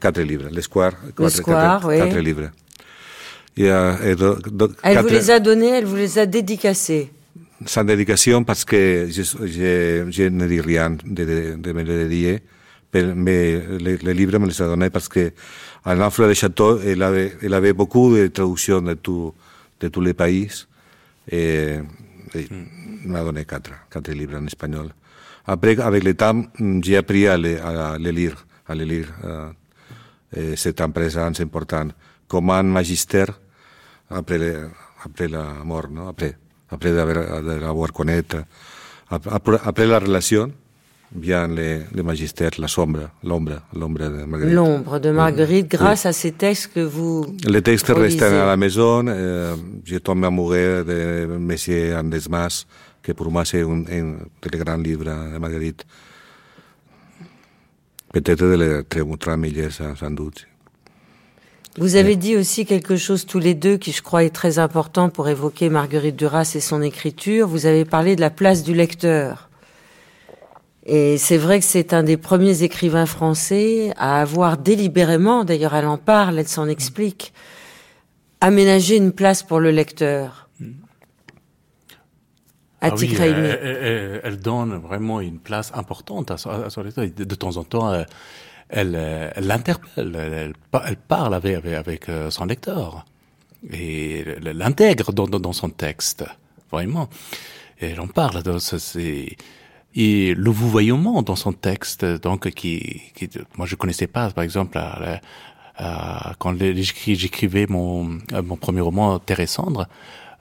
quatre 0.00 0.20
livres. 0.20 0.50
L'espoir, 0.52 0.92
quatre, 1.16 1.42
quatre, 1.42 1.88
oui. 1.88 1.98
quatre 1.98 2.18
livres. 2.20 2.50
Et, 3.58 3.66
et 3.66 4.14
do, 4.14 4.36
do, 4.36 4.68
elle 4.82 4.94
quatre... 4.94 5.06
vous 5.08 5.12
les 5.12 5.30
a 5.30 5.40
donnés, 5.40 5.70
elle 5.78 5.84
vous 5.84 5.96
les 5.96 6.18
a 6.18 6.26
dédicacés 6.26 7.10
sans 7.66 7.84
dédication 7.84 8.44
parce 8.44 8.64
que 8.64 9.08
je, 9.10 9.22
je, 9.22 10.06
je 10.10 10.22
ne 10.28 10.46
dis 10.46 10.60
rien 10.60 10.90
de, 10.90 11.24
de, 11.24 11.54
de 11.56 11.72
me 11.72 11.82
le 11.82 12.08
dire, 12.08 12.38
mais 12.94 13.54
le, 13.56 13.96
le, 13.96 14.12
livre 14.12 14.38
me 14.38 14.46
les 14.46 14.62
a 14.62 14.66
donné 14.66 14.90
parce 14.90 15.08
que 15.08 15.32
à 15.84 15.94
l'Enfle 15.94 16.28
de 16.28 16.34
Château, 16.34 16.78
elle 16.80 17.02
avait, 17.02 17.36
elle 17.42 17.54
avait 17.54 17.72
beaucoup 17.72 18.14
de 18.14 18.28
traductions 18.28 18.80
de, 18.80 18.94
tout, 18.94 19.34
de 19.80 19.88
tous 19.88 20.00
les 20.00 20.14
pays 20.14 20.48
et, 21.30 21.78
et 22.34 22.46
mm. 22.50 23.06
m'a 23.06 23.22
donné 23.22 23.44
quatre, 23.44 23.70
quatre 23.90 24.12
livres 24.12 24.36
en 24.36 24.46
espagnol. 24.46 24.88
Après, 25.46 25.78
avec 25.80 26.04
le 26.04 26.14
temps, 26.14 26.44
j'ai 26.82 26.96
appris 26.96 27.26
à 27.26 27.36
les, 27.36 27.56
à 27.56 27.96
les 27.98 28.12
lire, 28.12 28.46
à 28.68 28.74
les 28.74 28.84
lire. 28.84 29.08
Euh, 29.24 29.50
c'est 30.56 30.78
une 30.80 30.92
présence 30.92 31.40
importante. 31.40 31.92
Comme 32.28 32.50
un 32.50 32.62
magistère 32.62 33.40
après, 34.10 34.38
le, 34.38 34.70
après 35.04 35.28
la 35.28 35.44
mort, 35.64 35.88
non? 35.90 36.08
Après 36.08 36.36
après 36.70 36.92
d'avoir 36.92 37.92
connu, 37.92 38.22
après, 39.10 39.58
après, 39.64 39.86
la 39.86 39.98
relation, 39.98 40.52
vient 41.14 41.48
le, 41.48 41.84
le 41.94 42.02
magistère, 42.02 42.50
la 42.58 42.68
sombre, 42.68 43.08
l'ombre, 43.24 43.62
l'ombre 43.74 44.00
de 44.10 44.24
Marguerite. 44.24 44.54
L'ombre 44.54 44.98
de 44.98 45.10
Marguerite, 45.10 45.68
oui. 45.72 45.78
grâce 45.78 46.04
oui. 46.04 46.08
à 46.08 46.12
ces 46.12 46.32
textes 46.32 46.74
que 46.74 46.80
vous. 46.80 47.34
Les 47.46 47.62
textes 47.62 47.88
restent 47.88 48.22
à 48.22 48.46
la 48.46 48.56
maison. 48.56 49.06
Euh, 49.08 49.56
je 49.84 49.96
tombe 49.96 50.24
amoureux 50.24 50.84
de 50.86 51.26
Monsieur 51.38 51.96
Andesmas, 51.96 52.66
que 53.02 53.12
pour 53.12 53.30
moi 53.30 53.46
c'est 53.46 53.62
un, 53.62 53.84
un 53.90 54.16
des 54.42 54.58
grands 54.58 54.76
livres 54.76 55.04
de 55.04 55.38
Marguerite. 55.38 55.86
Peut-être 58.12 58.44
de 58.44 58.56
les 58.56 58.84
très, 58.84 59.04
très 59.18 59.36
meilleurs, 59.36 59.72
sans 59.72 60.10
doute. 60.10 60.46
Vous 61.78 61.94
avez 61.94 62.16
dit 62.16 62.36
aussi 62.36 62.66
quelque 62.66 62.96
chose 62.96 63.24
tous 63.24 63.38
les 63.38 63.54
deux 63.54 63.76
qui, 63.76 63.92
je 63.92 64.02
crois, 64.02 64.24
est 64.24 64.34
très 64.34 64.58
important 64.58 65.10
pour 65.10 65.28
évoquer 65.28 65.68
Marguerite 65.68 66.16
Duras 66.16 66.52
et 66.54 66.60
son 66.60 66.82
écriture. 66.82 67.46
Vous 67.46 67.66
avez 67.66 67.84
parlé 67.84 68.16
de 68.16 68.20
la 68.20 68.30
place 68.30 68.64
du 68.64 68.74
lecteur. 68.74 69.48
Et 70.84 71.18
c'est 71.18 71.36
vrai 71.36 71.60
que 71.60 71.64
c'est 71.64 71.92
un 71.92 72.02
des 72.02 72.16
premiers 72.16 72.62
écrivains 72.62 73.06
français 73.06 73.92
à 73.96 74.20
avoir 74.20 74.56
délibérément, 74.56 75.44
d'ailleurs 75.44 75.74
elle 75.74 75.86
en 75.86 75.98
parle, 75.98 76.38
elle 76.38 76.48
s'en 76.48 76.66
explique, 76.66 77.34
aménagé 78.40 78.96
une 78.96 79.12
place 79.12 79.42
pour 79.42 79.60
le 79.60 79.70
lecteur. 79.70 80.48
Ah 82.80 82.90
oui, 82.96 83.14
elle, 83.20 83.58
elle, 83.62 84.20
elle, 84.24 84.38
donne 84.38 84.76
vraiment 84.76 85.20
une 85.20 85.40
place 85.40 85.72
importante 85.74 86.30
à 86.30 86.38
son, 86.38 86.50
à 86.50 86.70
son 86.70 86.82
lecteur. 86.82 87.04
De, 87.04 87.34
temps 87.34 87.56
en 87.56 87.64
temps, 87.64 87.92
elle, 87.92 88.06
elle, 88.68 88.94
elle 89.34 89.46
l'interpelle, 89.46 90.14
elle, 90.16 90.52
elle, 90.86 90.96
parle 90.96 91.34
avec, 91.34 91.56
avec, 91.56 91.74
avec, 91.74 92.08
euh, 92.08 92.30
son 92.30 92.44
lecteur 92.44 93.04
et 93.72 94.24
l'intègre 94.40 95.12
dans, 95.12 95.26
dans, 95.26 95.52
son 95.52 95.68
texte, 95.70 96.24
vraiment. 96.70 97.08
Et 97.80 97.88
elle 97.90 98.00
en 98.00 98.06
parle. 98.06 98.42
C'est 98.60 99.36
et 99.94 100.34
le 100.34 100.50
vouvoiement 100.50 101.22
dans 101.22 101.34
son 101.34 101.52
texte, 101.52 102.04
donc 102.04 102.50
qui, 102.50 103.02
qui 103.14 103.28
moi 103.56 103.66
je 103.66 103.74
connaissais 103.74 104.06
pas, 104.06 104.30
par 104.30 104.44
exemple, 104.44 104.78
à, 104.78 105.20
à, 105.76 106.34
quand 106.38 106.54
j'écrivais 106.56 107.66
mon 107.68 108.18
mon 108.44 108.56
premier 108.56 108.80
roman 108.80 109.18
Terre 109.18 109.40
et 109.40 109.46
cendre, 109.46 109.88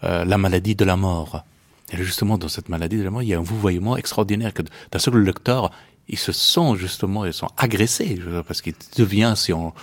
euh, 0.03 0.25
la 0.25 0.37
maladie 0.37 0.75
de 0.75 0.85
la 0.85 0.95
mort. 0.95 1.43
Et 1.91 1.97
justement, 1.97 2.37
dans 2.37 2.49
cette 2.49 2.69
maladie 2.69 2.97
de 2.97 3.03
la 3.03 3.09
mort, 3.09 3.23
il 3.23 3.29
y 3.29 3.33
a 3.33 3.39
un 3.39 3.41
vouvoiement 3.41 3.95
extraordinaire 3.97 4.53
que 4.53 4.61
d'un 4.91 4.99
seul 4.99 5.17
lecteur, 5.23 5.71
ils 6.09 6.17
se 6.17 6.31
sont 6.31 6.75
justement, 6.75 7.25
ils 7.25 7.33
sont 7.33 7.49
agressés, 7.57 8.19
parce 8.47 8.61
qu'il 8.61 8.73
devient, 8.97 9.33
si 9.35 9.53
on, 9.53 9.73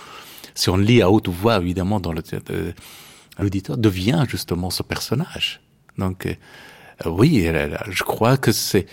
si 0.55 0.69
on 0.69 0.77
lit 0.77 1.01
à 1.01 1.09
haute 1.11 1.29
voix, 1.29 1.57
évidemment, 1.57 1.99
dans 1.99 2.13
le 2.13 2.21
euh, 2.49 2.71
l'auditeur 3.39 3.77
devient 3.77 4.25
justement 4.27 4.69
ce 4.69 4.83
personnage. 4.83 5.61
Donc, 5.97 6.25
euh, 6.25 7.09
oui, 7.09 7.47
je 7.89 8.03
crois 8.03 8.37
que 8.37 8.51
c'est 8.51 8.87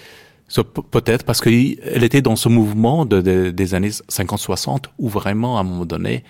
peut-être 0.91 1.25
parce 1.25 1.41
qu'elle 1.41 2.05
était 2.05 2.21
dans 2.21 2.37
ce 2.37 2.49
mouvement 2.49 3.07
de, 3.07 3.21
de, 3.21 3.51
des 3.51 3.75
années 3.75 3.91
50-60 3.91 4.85
où 4.99 5.09
vraiment, 5.09 5.57
à 5.57 5.61
un 5.61 5.65
moment 5.65 5.87
donné, 5.87 6.25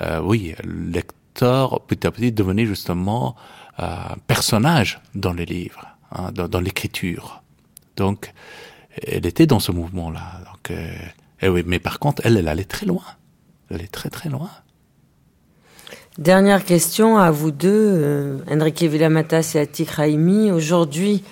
euh, 0.00 0.20
oui, 0.20 0.54
le 0.64 0.90
lecteur 0.90 1.80
petit 1.82 2.06
à 2.06 2.10
petit 2.10 2.32
devenait 2.32 2.66
justement 2.66 3.36
un 3.78 4.16
personnage 4.26 5.00
dans 5.14 5.32
les 5.32 5.46
livres, 5.46 5.86
hein, 6.12 6.32
dans, 6.32 6.48
dans 6.48 6.60
l'écriture. 6.60 7.42
Donc, 7.96 8.32
elle 9.06 9.26
était 9.26 9.46
dans 9.46 9.60
ce 9.60 9.72
mouvement-là. 9.72 10.40
Donc, 10.46 10.70
euh, 10.70 10.92
eh 11.42 11.48
oui, 11.48 11.62
mais 11.66 11.78
par 11.78 11.98
contre, 11.98 12.22
elle, 12.24 12.36
elle 12.36 12.48
allait 12.48 12.64
très 12.64 12.86
loin. 12.86 13.04
Elle 13.70 13.76
allait 13.76 13.86
très 13.86 14.10
très 14.10 14.28
loin. 14.28 14.50
Dernière 16.18 16.64
question 16.64 17.18
à 17.18 17.30
vous 17.30 17.50
deux, 17.50 17.68
euh, 17.70 18.38
Enrique 18.50 18.82
Villamatas 18.82 19.52
et 19.54 19.60
Atik 19.60 19.90
Raimi. 19.90 20.50
Aujourd'hui, 20.50 21.22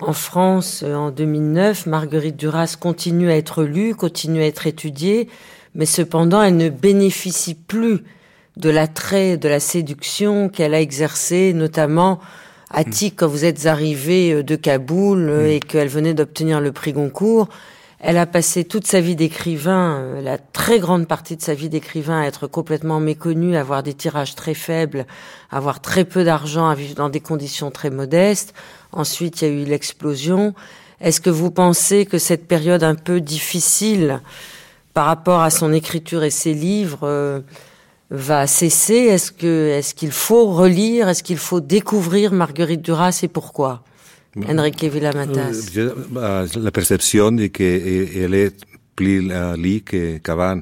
en 0.00 0.12
France, 0.12 0.82
euh, 0.82 0.94
en 0.94 1.10
2009, 1.10 1.86
Marguerite 1.86 2.36
Duras 2.36 2.76
continue 2.78 3.30
à 3.30 3.36
être 3.36 3.64
lue, 3.64 3.94
continue 3.94 4.40
à 4.40 4.46
être 4.46 4.66
étudiée, 4.66 5.28
mais 5.74 5.86
cependant, 5.86 6.42
elle 6.42 6.56
ne 6.56 6.68
bénéficie 6.68 7.54
plus 7.54 8.00
de 8.56 8.70
l'attrait, 8.70 9.36
de 9.36 9.48
la 9.48 9.60
séduction 9.60 10.48
qu'elle 10.48 10.74
a 10.74 10.80
exercée, 10.80 11.52
notamment 11.52 12.20
Attic, 12.74 13.16
quand 13.16 13.28
vous 13.28 13.44
êtes 13.44 13.66
arrivé 13.66 14.32
euh, 14.32 14.42
de 14.42 14.56
Kaboul 14.56 15.28
euh, 15.28 15.46
mm. 15.46 15.50
et 15.50 15.60
qu'elle 15.60 15.88
venait 15.88 16.14
d'obtenir 16.14 16.60
le 16.60 16.72
prix 16.72 16.92
Goncourt, 16.92 17.48
Elle 18.00 18.18
a 18.18 18.26
passé 18.26 18.64
toute 18.64 18.86
sa 18.86 19.00
vie 19.00 19.16
d'écrivain, 19.16 19.98
euh, 19.98 20.20
la 20.20 20.38
très 20.38 20.78
grande 20.78 21.06
partie 21.06 21.36
de 21.36 21.42
sa 21.42 21.54
vie 21.54 21.68
d'écrivain 21.68 22.20
à 22.20 22.26
être 22.26 22.46
complètement 22.46 23.00
méconnue, 23.00 23.56
à 23.56 23.60
avoir 23.60 23.82
des 23.82 23.94
tirages 23.94 24.34
très 24.34 24.54
faibles, 24.54 25.06
à 25.50 25.56
avoir 25.56 25.80
très 25.80 26.04
peu 26.04 26.24
d'argent, 26.24 26.68
à 26.68 26.74
vivre 26.74 26.94
dans 26.94 27.08
des 27.08 27.20
conditions 27.20 27.70
très 27.70 27.90
modestes. 27.90 28.52
Ensuite, 28.92 29.40
il 29.40 29.48
y 29.48 29.50
a 29.50 29.54
eu 29.62 29.64
l'explosion. 29.64 30.54
Est-ce 31.00 31.20
que 31.20 31.30
vous 31.30 31.50
pensez 31.50 32.06
que 32.06 32.18
cette 32.18 32.46
période 32.46 32.82
un 32.82 32.94
peu 32.94 33.20
difficile 33.20 34.20
par 34.94 35.06
rapport 35.06 35.42
à 35.42 35.50
son 35.50 35.72
écriture 35.72 36.22
et 36.22 36.30
ses 36.30 36.54
livres 36.54 37.00
euh, 37.02 37.40
va 38.14 38.46
cesser? 38.46 39.02
Est-ce 39.14 39.32
que 39.32 39.70
est-ce 39.78 39.94
qu'il 39.94 40.12
faut 40.12 40.46
relire? 40.46 41.08
Est-ce 41.08 41.22
qu'il 41.22 41.38
faut 41.38 41.60
découvrir 41.60 42.32
Marguerite 42.32 42.82
Duras 42.82 43.20
et 43.22 43.28
pourquoi? 43.28 43.82
Enrique 44.48 44.84
Villamatas. 44.84 45.70
Euh, 45.76 45.94
bah, 46.10 46.44
la 46.56 46.70
perception 46.70 47.36
est 47.38 47.50
qu'elle 47.50 48.34
est 48.34 48.56
plus 48.96 49.20
liée 49.56 49.84
qu'avant. 50.22 50.60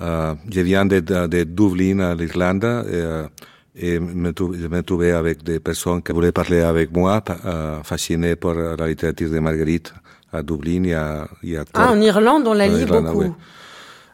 Je 0.00 0.60
viens 0.60 0.86
de, 0.86 1.00
de 1.00 1.44
Dublin, 1.44 2.00
à 2.00 2.14
l'Irlande, 2.14 2.64
et, 2.64 2.96
uh, 2.96 3.28
et 3.94 3.98
me 3.98 4.32
je 4.38 4.66
me 4.66 4.82
trouvais 4.82 5.12
avec 5.12 5.42
des 5.42 5.60
personnes 5.60 6.02
qui 6.02 6.12
voulaient 6.12 6.32
parler 6.32 6.60
avec 6.60 6.90
moi, 6.94 7.22
fascinées 7.82 8.36
par 8.36 8.54
la 8.54 8.88
littérature 8.88 9.30
de 9.30 9.38
Marguerite 9.38 9.92
à 10.32 10.42
Dublin 10.42 10.84
et 10.84 10.94
à, 10.94 11.28
et 11.42 11.56
à 11.58 11.64
Ah, 11.74 11.92
en 11.92 12.00
Irlande, 12.00 12.46
on 12.46 12.54
la 12.54 12.66
lit 12.68 12.84
beaucoup. 12.84 13.22
Oui. 13.22 13.30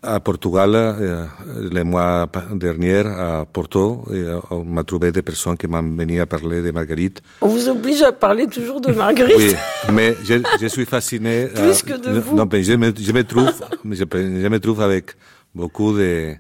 À 0.05 0.19
Portugal, 0.19 0.75
euh, 0.75 1.27
le 1.71 1.85
mois 1.85 2.27
dernier, 2.55 3.07
à 3.07 3.45
Porto, 3.45 4.05
euh, 4.11 4.41
on 4.51 4.65
m'a 4.65 4.83
trouvé 4.83 5.13
des 5.13 5.23
personnes 5.23 5.57
qui 5.57 5.69
m'ont 5.69 5.81
venu 5.81 6.21
à 6.21 6.27
parler 6.27 6.61
de 6.61 6.73
Marguerite. 6.73 7.23
On 7.41 7.47
vous 7.47 7.69
oblige 7.69 8.03
à 8.03 8.11
parler 8.11 8.49
toujours 8.49 8.81
de 8.81 8.91
Marguerite 8.93 9.37
Oui, 9.39 9.55
mais 9.93 10.17
je, 10.25 10.43
je 10.61 10.67
suis 10.67 10.87
fasciné. 10.87 11.47
Plus 11.55 11.85
que 11.85 11.93
de 11.97 12.19
vous. 12.19 12.35
Non, 12.35 12.49
mais 12.51 12.65
je 12.65 12.73
me, 12.73 12.93
je 12.99 13.13
me 13.13 13.23
trouve, 13.23 13.53
je, 13.85 14.03
je 14.03 14.49
me 14.49 14.59
trouve 14.59 14.81
avec 14.81 15.13
beaucoup 15.55 15.97
de, 15.97 16.35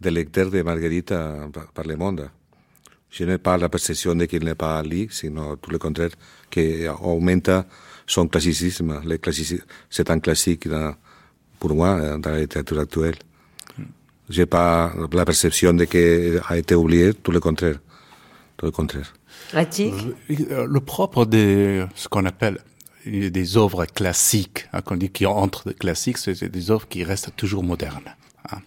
de 0.00 0.10
lecteurs 0.10 0.50
de 0.50 0.62
Marguerite 0.62 1.12
à, 1.12 1.34
par 1.72 1.86
le 1.86 1.94
monde. 1.94 2.28
Je 3.10 3.22
n'ai 3.22 3.38
pas 3.38 3.56
la 3.56 3.68
perception 3.68 4.16
de 4.16 4.24
qu'il 4.24 4.44
n'est 4.44 4.56
pas 4.56 4.82
lit, 4.82 5.06
sinon 5.12 5.54
tout 5.54 5.70
le 5.70 5.78
contraire, 5.78 6.10
qui 6.50 6.82
aumenta 7.00 7.64
son 8.08 8.26
classicisme 8.26 9.00
c'est 9.88 10.10
un 10.10 10.18
classique 10.18 10.66
dans, 10.68 10.94
pour 11.64 11.74
moi 11.74 12.18
dans 12.18 12.30
la 12.30 12.40
littérature 12.40 12.78
actuelle. 12.78 13.14
J'ai 14.28 14.44
pas 14.44 14.92
la 15.12 15.24
perception 15.24 15.72
de 15.72 15.84
qu'il 15.86 16.40
a 16.46 16.58
été 16.58 16.74
oublié, 16.74 17.14
tout 17.14 17.32
le 17.32 17.40
contraire. 17.40 17.78
Tout 18.58 18.66
le 18.66 18.70
contraire. 18.70 19.14
Attic 19.54 19.94
Le 20.28 20.80
propre 20.80 21.24
de 21.24 21.86
ce 21.94 22.06
qu'on 22.08 22.26
appelle 22.26 22.58
des 23.06 23.56
œuvres 23.56 23.86
classiques, 23.86 24.60
hein, 24.74 24.82
qu'on 24.82 24.96
dit 24.96 25.10
qui 25.10 25.24
entrent 25.24 25.66
de 25.68 25.72
classiques, 25.72 26.18
c'est 26.18 26.44
des 26.58 26.70
œuvres 26.70 26.86
qui 26.86 27.02
restent 27.02 27.34
toujours 27.34 27.64
modernes. 27.64 28.10
Hein. 28.50 28.60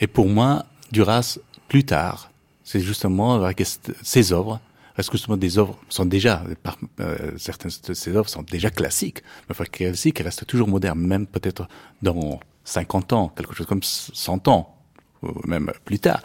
Et 0.00 0.06
pour 0.06 0.28
moi, 0.28 0.66
Duras, 0.92 1.38
plus 1.68 1.84
tard, 1.84 2.30
c'est 2.64 2.80
justement 2.80 3.34
avec 3.34 3.62
ces 4.02 4.32
œuvres, 4.32 4.60
parce 4.96 5.08
que 5.10 5.18
justement 5.18 5.36
des 5.36 5.58
œuvres 5.58 5.78
sont 5.90 6.06
déjà, 6.06 6.42
par, 6.62 6.78
euh, 7.00 7.32
certaines 7.36 7.70
de 7.86 7.92
ces 7.94 8.16
œuvres 8.16 8.30
sont 8.30 8.42
déjà 8.42 8.70
classiques, 8.70 9.22
mais 9.46 9.52
enfin 9.52 9.64
classiques 9.64 10.18
restent 10.20 10.46
toujours 10.46 10.68
modernes, 10.68 11.00
même 11.00 11.26
peut-être 11.26 11.68
dans 12.00 12.40
50 12.64 13.12
ans, 13.12 13.28
quelque 13.36 13.54
chose 13.54 13.66
comme 13.66 13.82
100 13.82 14.48
ans, 14.48 14.74
ou 15.22 15.32
même 15.46 15.70
plus 15.84 15.98
tard. 15.98 16.22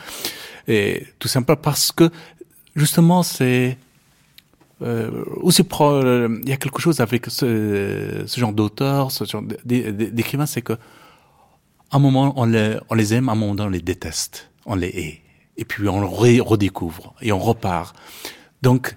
Et 0.67 1.05
tout 1.19 1.27
simplement 1.27 1.59
parce 1.61 1.91
que 1.91 2.09
justement 2.75 3.23
c'est 3.23 3.77
euh, 4.81 5.25
aussi 5.41 5.63
pro, 5.63 6.01
il 6.01 6.49
y 6.49 6.53
a 6.53 6.57
quelque 6.57 6.79
chose 6.79 7.01
avec 7.01 7.25
ce, 7.27 8.23
ce 8.25 8.39
genre 8.39 8.53
d'auteur, 8.53 9.11
ce 9.11 9.25
genre 9.25 9.43
d'écrivain, 9.65 10.45
c'est 10.45 10.61
que 10.61 10.73
un 11.91 11.99
moment 11.99 12.33
on 12.37 12.45
les, 12.45 12.77
on 12.89 12.95
les 12.95 13.13
aime, 13.13 13.27
un 13.27 13.35
moment 13.35 13.65
on 13.65 13.67
les 13.67 13.81
déteste, 13.81 14.49
on 14.65 14.75
les 14.75 14.87
hait, 14.87 15.21
et 15.57 15.65
puis 15.65 15.89
on 15.89 15.99
le 15.99 16.07
redécouvre 16.41 17.15
et 17.21 17.33
on 17.33 17.39
repart. 17.39 17.93
Donc, 18.61 18.95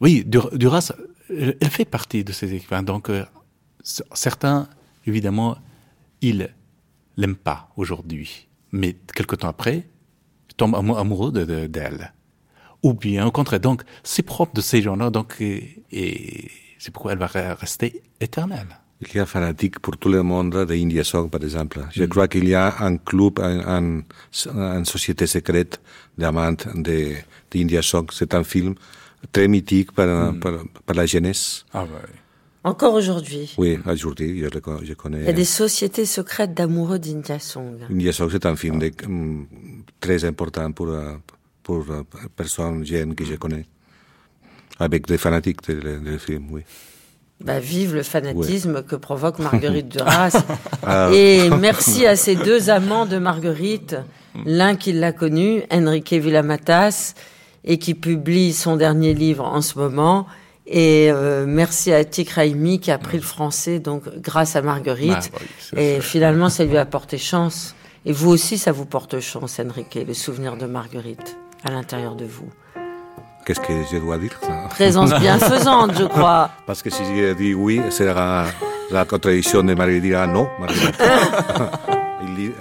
oui, 0.00 0.24
Duras, 0.24 0.92
elle 1.28 1.70
fait 1.70 1.84
partie 1.84 2.24
de 2.24 2.32
ces 2.32 2.54
écrivains. 2.54 2.82
Donc, 2.82 3.10
euh, 3.10 3.24
certains, 3.82 4.68
évidemment, 5.06 5.58
ils 6.20 6.50
l'aiment 7.16 7.36
pas 7.36 7.70
aujourd'hui, 7.76 8.48
mais 8.72 8.96
quelque 9.14 9.36
temps 9.36 9.48
après, 9.48 9.88
tombent 10.56 10.74
amoureux 10.74 11.32
d'elle. 11.32 11.46
De, 11.46 11.66
de, 11.66 12.04
Ou 12.82 12.94
bien, 12.94 13.26
au 13.26 13.30
contraire, 13.30 13.60
donc, 13.60 13.82
c'est 14.02 14.22
propre 14.22 14.54
de 14.54 14.60
ces 14.60 14.82
gens-là, 14.82 15.10
donc, 15.10 15.40
et 15.40 16.50
c'est 16.78 16.90
pourquoi 16.90 17.12
elle 17.12 17.18
va 17.18 17.54
rester 17.54 18.02
éternelle. 18.20 18.79
Il 19.02 19.16
y 19.16 19.18
a 19.18 19.24
fanatique 19.24 19.78
pour 19.78 19.96
tout 19.96 20.10
le 20.10 20.22
monde 20.22 20.66
d'India 20.66 21.04
Song, 21.04 21.30
par 21.30 21.42
exemple. 21.42 21.80
Je 21.90 22.04
mm. 22.04 22.08
crois 22.08 22.28
qu'il 22.28 22.46
y 22.46 22.54
a 22.54 22.82
un 22.84 22.98
club, 22.98 23.38
une 23.40 24.04
un, 24.54 24.84
société 24.84 25.26
secrète 25.26 25.80
d'amants 26.18 26.52
d'India 27.50 27.80
Song. 27.82 28.06
C'est 28.12 28.34
un 28.34 28.44
film 28.44 28.74
très 29.32 29.48
mythique 29.48 29.92
par, 29.92 30.32
mm. 30.32 30.40
par, 30.40 30.52
par, 30.84 30.96
la 30.96 31.06
jeunesse. 31.06 31.64
Ah 31.72 31.84
ouais. 31.84 31.88
Encore 32.62 32.92
aujourd'hui 32.92 33.54
Oui, 33.56 33.78
aujourd'hui, 33.86 34.38
je, 34.40 34.48
je, 34.84 34.92
connais. 34.92 35.20
Il 35.20 35.24
y 35.24 35.28
a 35.28 35.32
des 35.32 35.46
sociétés 35.46 36.04
secrètes 36.04 36.52
d'amoureux 36.52 36.98
d'India 36.98 37.38
Song. 37.38 37.78
India 37.90 38.12
Song, 38.12 38.28
c'est 38.30 38.44
un 38.44 38.54
film 38.54 38.78
de, 38.78 38.92
um, 39.06 39.46
très 39.98 40.26
important 40.26 40.70
pour, 40.72 40.94
pour 41.62 41.86
personnes 42.36 42.84
jeunes 42.84 43.14
que 43.14 43.24
je 43.24 43.36
connais. 43.36 43.64
Avec 44.78 45.06
des 45.06 45.16
fanatiques 45.16 45.62
du 45.66 45.74
de, 45.74 45.98
de 46.00 46.18
film, 46.18 46.48
oui. 46.50 46.62
Bah, 47.44 47.58
vive 47.58 47.94
le 47.94 48.02
fanatisme 48.02 48.76
ouais. 48.76 48.82
que 48.82 48.96
provoque 48.96 49.38
Marguerite 49.38 49.88
Duras. 49.96 50.36
ah. 50.86 51.10
Et 51.12 51.48
merci 51.50 52.06
à 52.06 52.14
ces 52.14 52.36
deux 52.36 52.68
amants 52.68 53.06
de 53.06 53.18
Marguerite, 53.18 53.96
l'un 54.44 54.76
qui 54.76 54.92
l'a 54.92 55.12
connu, 55.12 55.62
Enrique 55.72 56.12
Villamatas, 56.12 57.14
et 57.64 57.78
qui 57.78 57.94
publie 57.94 58.52
son 58.52 58.76
dernier 58.76 59.14
livre 59.14 59.44
en 59.44 59.62
ce 59.62 59.78
moment. 59.78 60.26
Et 60.66 61.10
euh, 61.10 61.46
merci 61.48 61.92
à 61.92 62.04
Tic 62.04 62.30
Raimi 62.30 62.78
qui 62.78 62.90
a 62.90 62.98
pris 62.98 63.16
le 63.16 63.24
français 63.24 63.80
donc 63.80 64.04
grâce 64.18 64.54
à 64.54 64.62
Marguerite. 64.62 65.32
Ah, 65.34 65.38
oui, 65.72 65.82
et 65.82 66.00
finalement, 66.00 66.48
ça 66.48 66.64
lui 66.64 66.76
a 66.76 66.84
porté 66.84 67.18
chance. 67.18 67.74
Et 68.06 68.12
vous 68.12 68.30
aussi, 68.30 68.56
ça 68.56 68.72
vous 68.72 68.86
porte 68.86 69.18
chance, 69.20 69.60
Enrique, 69.60 69.98
le 70.06 70.14
souvenir 70.14 70.56
de 70.56 70.66
Marguerite 70.66 71.36
à 71.64 71.70
l'intérieur 71.70 72.14
de 72.14 72.24
vous. 72.24 72.48
Qu'est-ce 73.44 73.60
que 73.60 73.72
je 73.90 73.98
dois 73.98 74.18
dire 74.18 74.38
Présence 74.70 75.12
bienfaisante, 75.18 75.92
je 75.98 76.04
crois. 76.04 76.50
Parce 76.66 76.82
que 76.82 76.90
si 76.90 77.02
je 77.04 77.32
dis 77.32 77.54
oui, 77.54 77.80
sera 77.90 78.46
la 78.90 79.04
contradiction 79.04 79.62
de 79.62 79.74
Marguerite 79.74 80.02
dira 80.02 80.26
non. 80.26 80.48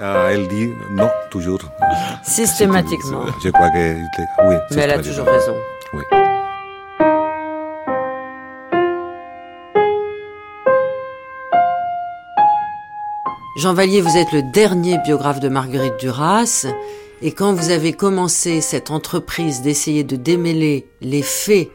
Euh, 0.01 0.29
elle 0.31 0.47
dit 0.47 0.69
non, 0.91 1.09
toujours. 1.29 1.59
Systématiquement. 2.23 3.25
Je 3.43 3.49
crois 3.49 3.69
que 3.69 3.93
oui. 4.47 4.55
Mais 4.71 4.81
elle 4.81 4.91
a 4.91 4.99
toujours 4.99 5.25
raison. 5.25 5.55
Oui. 5.93 6.03
Jean 13.57 13.73
Vallier, 13.73 13.99
vous 13.99 14.15
êtes 14.15 14.31
le 14.31 14.41
dernier 14.41 14.97
biographe 14.99 15.41
de 15.41 15.49
Marguerite 15.49 15.97
Duras. 15.99 16.65
Et 17.21 17.33
quand 17.33 17.53
vous 17.53 17.69
avez 17.69 17.91
commencé 17.91 18.61
cette 18.61 18.91
entreprise 18.91 19.61
d'essayer 19.61 20.05
de 20.05 20.15
démêler 20.15 20.87
les 21.01 21.21
faits 21.21 21.69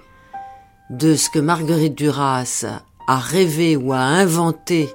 de 0.88 1.16
ce 1.16 1.28
que 1.28 1.38
Marguerite 1.38 1.94
Duras 1.94 2.64
a 3.06 3.18
rêvé 3.18 3.76
ou 3.76 3.92
a 3.92 3.98
inventé 3.98 4.88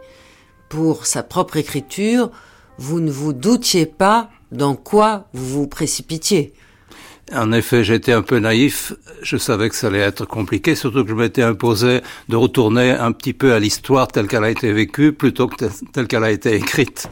pour 0.68 1.06
sa 1.06 1.22
propre 1.22 1.58
écriture, 1.58 2.32
vous 2.80 3.00
ne 3.00 3.12
vous 3.12 3.34
doutiez 3.34 3.86
pas 3.86 4.32
dans 4.52 4.76
quoi 4.76 5.28
vous 5.34 5.46
vous 5.46 5.68
précipitiez. 5.68 6.54
En 7.32 7.52
effet, 7.52 7.84
j'étais 7.84 8.14
un 8.14 8.24
peu 8.24 8.40
naïf. 8.40 8.94
Je 9.22 9.38
savais 9.38 9.70
que 9.70 9.76
ça 9.76 9.88
allait 9.88 10.00
être 10.00 10.26
compliqué, 10.26 10.74
surtout 10.74 11.04
que 11.04 11.12
je 11.12 11.16
m'étais 11.16 11.44
imposé 11.44 12.02
de 12.28 12.36
retourner 12.36 12.90
un 12.90 13.12
petit 13.12 13.34
peu 13.34 13.54
à 13.54 13.60
l'histoire 13.60 14.08
telle 14.08 14.28
qu'elle 14.28 14.44
a 14.44 14.50
été 14.50 14.74
vécue 14.74 15.14
plutôt 15.14 15.48
que 15.48 15.66
telle 15.94 16.08
qu'elle 16.08 16.24
a 16.24 16.32
été 16.32 16.56
écrite. 16.56 17.08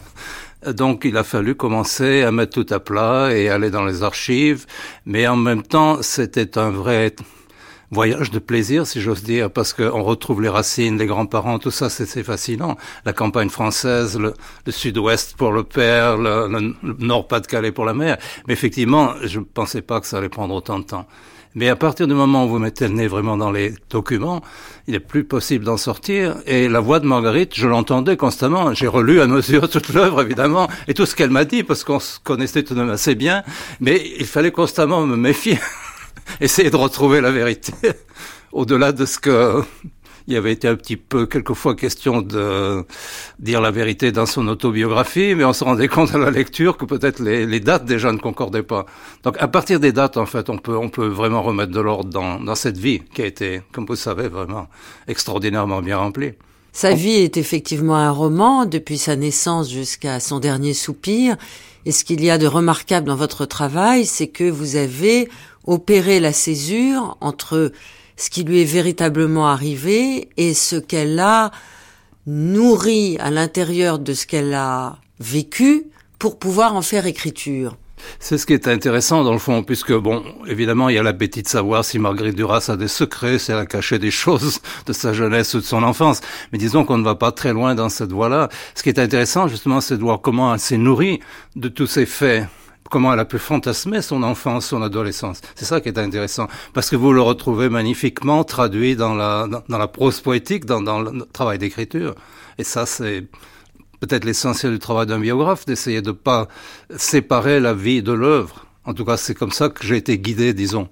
Donc 0.65 1.05
il 1.05 1.15
a 1.17 1.23
fallu 1.23 1.55
commencer 1.55 2.23
à 2.23 2.31
mettre 2.31 2.61
tout 2.61 2.73
à 2.73 2.79
plat 2.79 3.29
et 3.31 3.49
aller 3.49 3.69
dans 3.69 3.85
les 3.85 4.03
archives, 4.03 4.65
mais 5.05 5.27
en 5.27 5.35
même 5.35 5.61
temps 5.61 6.01
c'était 6.01 6.57
un 6.57 6.71
vrai 6.71 7.13
voyage 7.91 8.31
de 8.31 8.39
plaisir, 8.39 8.85
si 8.85 9.01
j'ose 9.01 9.23
dire, 9.23 9.51
parce 9.51 9.73
qu'on 9.73 10.03
retrouve 10.03 10.41
les 10.41 10.49
racines, 10.49 10.97
les 10.97 11.05
grands-parents, 11.05 11.59
tout 11.59 11.71
ça, 11.71 11.89
c'est 11.89 12.23
fascinant. 12.23 12.75
La 13.05 13.13
campagne 13.13 13.49
française, 13.49 14.19
le, 14.19 14.33
sud-ouest 14.69 15.35
pour 15.37 15.51
le 15.51 15.63
père, 15.63 16.17
le, 16.17 16.47
le 16.47 16.75
nord-pas-de-Calais 16.99 17.71
pour 17.71 17.85
la 17.85 17.93
mère. 17.93 18.17
Mais 18.47 18.53
effectivement, 18.53 19.13
je 19.23 19.39
ne 19.39 19.45
pensais 19.45 19.81
pas 19.81 20.01
que 20.01 20.07
ça 20.07 20.17
allait 20.17 20.29
prendre 20.29 20.53
autant 20.53 20.79
de 20.79 20.85
temps. 20.85 21.07
Mais 21.57 21.69
à 21.69 21.75
partir 21.75 22.07
du 22.07 22.13
moment 22.13 22.45
où 22.45 22.49
vous 22.49 22.59
mettez 22.59 22.87
le 22.87 22.93
nez 22.93 23.07
vraiment 23.07 23.35
dans 23.35 23.49
les 23.49 23.73
documents, 23.89 24.43
il 24.85 24.91
n'est 24.91 24.99
plus 24.99 25.23
possible 25.23 25.65
d'en 25.65 25.75
sortir. 25.75 26.35
Et 26.45 26.69
la 26.69 26.79
voix 26.79 26.99
de 26.99 27.07
Marguerite, 27.07 27.55
je 27.55 27.67
l'entendais 27.67 28.15
constamment. 28.15 28.75
J'ai 28.75 28.85
relu 28.85 29.21
à 29.21 29.25
mesure 29.25 29.67
toute 29.71 29.89
l'œuvre, 29.89 30.21
évidemment, 30.21 30.67
et 30.87 30.93
tout 30.93 31.07
ce 31.07 31.15
qu'elle 31.15 31.31
m'a 31.31 31.45
dit, 31.45 31.63
parce 31.63 31.83
qu'on 31.83 31.99
se 31.99 32.19
connaissait 32.19 32.61
tout 32.61 32.75
de 32.75 32.79
même 32.79 32.91
assez 32.91 33.15
bien. 33.15 33.41
Mais 33.79 33.99
il 34.19 34.27
fallait 34.27 34.51
constamment 34.51 35.01
me 35.07 35.15
méfier, 35.15 35.57
essayer 36.41 36.69
de 36.69 36.75
retrouver 36.75 37.21
la 37.21 37.31
vérité, 37.31 37.73
au-delà 38.51 38.91
de 38.91 39.07
ce 39.07 39.17
que 39.17 39.63
il 40.28 40.34
y 40.34 40.38
avait 40.38 40.51
été 40.51 40.67
un 40.67 40.75
petit 40.75 40.97
peu 40.97 41.25
quelquefois 41.25 41.75
question 41.75 42.21
de 42.21 42.86
dire 43.39 43.61
la 43.61 43.71
vérité 43.71 44.11
dans 44.11 44.25
son 44.25 44.47
autobiographie, 44.47 45.36
mais 45.36 45.45
on 45.45 45.53
se 45.53 45.63
rendait 45.63 45.88
compte 45.88 46.13
à 46.13 46.17
la 46.17 46.32
lecture 46.32 46.78
que 46.78 46.86
peut-être 46.86 47.19
les, 47.19 47.59
dates 47.59 47.86
déjà 47.86 48.11
ne 48.11 48.17
concordaient 48.17 48.63
pas. 48.63 48.86
Donc 49.23 49.38
à 49.39 49.47
partir 49.47 49.80
des 49.80 49.93
dates, 49.93 50.17
en 50.17 50.25
fait, 50.25 50.49
on 50.49 50.57
peut 50.57 51.07
vraiment 51.07 51.41
remettre 51.41 51.71
de 51.71 51.80
l'ordre 51.80 52.09
dans, 52.09 52.39
dans 52.39 52.55
cette 52.55 52.78
vie 52.78 53.01
qui 53.13 53.21
a 53.21 53.25
été, 53.25 53.61
comme 53.71 53.86
vous 53.86 53.95
savez, 53.95 54.28
vraiment 54.28 54.67
extraordinairement 55.07 55.82
bien 55.82 55.97
remplie. 55.97 56.34
Sa 56.73 56.93
vie 56.93 57.15
est 57.15 57.38
effectivement 57.38 57.95
un 57.95 58.11
roman 58.11 58.65
depuis 58.65 58.99
sa 58.99 59.15
naissance 59.15 59.71
jusqu'à 59.71 60.19
son 60.19 60.39
dernier 60.39 60.75
soupir. 60.75 61.36
Et 61.86 61.91
ce 61.91 62.03
qu'il 62.03 62.23
y 62.23 62.30
a 62.30 62.38
de 62.38 62.45
remarquable 62.45 63.07
dans 63.07 63.15
votre 63.15 63.45
travail, 63.45 64.05
c'est 64.05 64.28
que 64.28 64.47
vous 64.47 64.75
avez 64.75 65.30
opéré 65.65 66.19
la 66.19 66.34
césure 66.34 67.17
entre 67.19 67.71
ce 68.18 68.30
qui 68.30 68.43
lui 68.43 68.61
est 68.61 68.65
véritablement 68.65 69.47
arrivé 69.47 70.30
et 70.38 70.53
ce 70.53 70.76
qu'elle 70.76 71.20
a 71.20 71.51
nourri 72.26 73.18
à 73.20 73.32
l'intérieur 73.32 73.99
de 73.99 74.13
ce 74.13 74.28
qu'elle 74.28 74.53
a 74.53 74.97
vécu 75.20 75.86
pour 76.20 76.38
pouvoir 76.39 76.76
en 76.76 76.82
faire 76.82 77.05
écriture. 77.05 77.78
C'est 78.20 78.38
ce 78.38 78.45
qui 78.45 78.53
est 78.53 78.68
intéressant 78.68 79.24
dans 79.24 79.34
le 79.34 79.39
fond, 79.39 79.63
puisque 79.63 79.93
bon, 79.93 80.24
évidemment, 80.47 80.89
il 80.89 80.95
y 80.95 80.99
a 80.99 81.03
l'appétit 81.03 81.41
de 81.41 81.47
savoir 81.47 81.84
si 81.84 81.99
Marguerite 81.99 82.36
Duras 82.36 82.65
a 82.70 82.76
des 82.76 82.88
secrets, 82.88 83.39
si 83.39 83.51
elle 83.51 83.57
a 83.57 83.65
caché 83.65 83.99
des 83.99 84.11
choses 84.24 84.59
de 84.86 84.93
sa 84.93 85.13
jeunesse 85.13 85.53
ou 85.53 85.59
de 85.59 85.65
son 85.65 85.84
enfance. 85.84 86.22
Mais 86.51 86.57
disons 86.57 86.86
qu'on 86.86 86.97
ne 86.97 87.03
va 87.03 87.15
pas 87.15 87.32
très 87.32 87.53
loin 87.53 87.76
dans 87.76 87.89
cette 87.89 88.11
voie-là. 88.11 88.49
Ce 88.76 88.84
qui 88.84 88.89
est 88.89 88.99
intéressant, 88.99 89.47
justement, 89.47 89.82
c'est 89.82 89.97
de 89.97 90.01
voir 90.01 90.22
comment 90.22 90.53
elle 90.53 90.59
s'est 90.59 90.78
nourrie 90.78 91.20
de 91.55 91.70
tous 91.70 91.88
ces 91.88 92.05
faits 92.05 92.45
comment 92.89 93.13
elle 93.13 93.19
a 93.19 93.25
pu 93.25 93.38
fantasmer 93.39 94.01
son 94.01 94.23
enfance, 94.23 94.67
son 94.67 94.81
adolescence. 94.81 95.41
C'est 95.55 95.65
ça 95.65 95.81
qui 95.81 95.89
est 95.89 95.97
intéressant, 95.97 96.47
parce 96.73 96.89
que 96.89 96.95
vous 96.95 97.13
le 97.13 97.21
retrouvez 97.21 97.69
magnifiquement 97.69 98.43
traduit 98.43 98.95
dans 98.95 99.13
la, 99.13 99.47
dans, 99.47 99.77
la 99.77 99.88
prose 99.88 100.21
poétique, 100.21 100.65
dans, 100.65 100.81
dans 100.81 101.01
le 101.01 101.25
travail 101.31 101.57
d'écriture. 101.57 102.15
Et 102.57 102.63
ça, 102.63 102.85
c'est 102.85 103.25
peut-être 103.99 104.25
l'essentiel 104.25 104.71
du 104.71 104.79
travail 104.79 105.07
d'un 105.07 105.19
biographe, 105.19 105.65
d'essayer 105.65 106.01
de 106.01 106.11
pas 106.11 106.47
séparer 106.95 107.59
la 107.59 107.73
vie 107.73 108.01
de 108.01 108.13
l'œuvre. 108.13 108.65
En 108.85 108.93
tout 108.93 109.05
cas, 109.05 109.17
c'est 109.17 109.33
comme 109.33 109.51
ça 109.51 109.69
que 109.69 109.85
j'ai 109.85 109.97
été 109.97 110.17
guidé, 110.17 110.53
disons. 110.53 110.88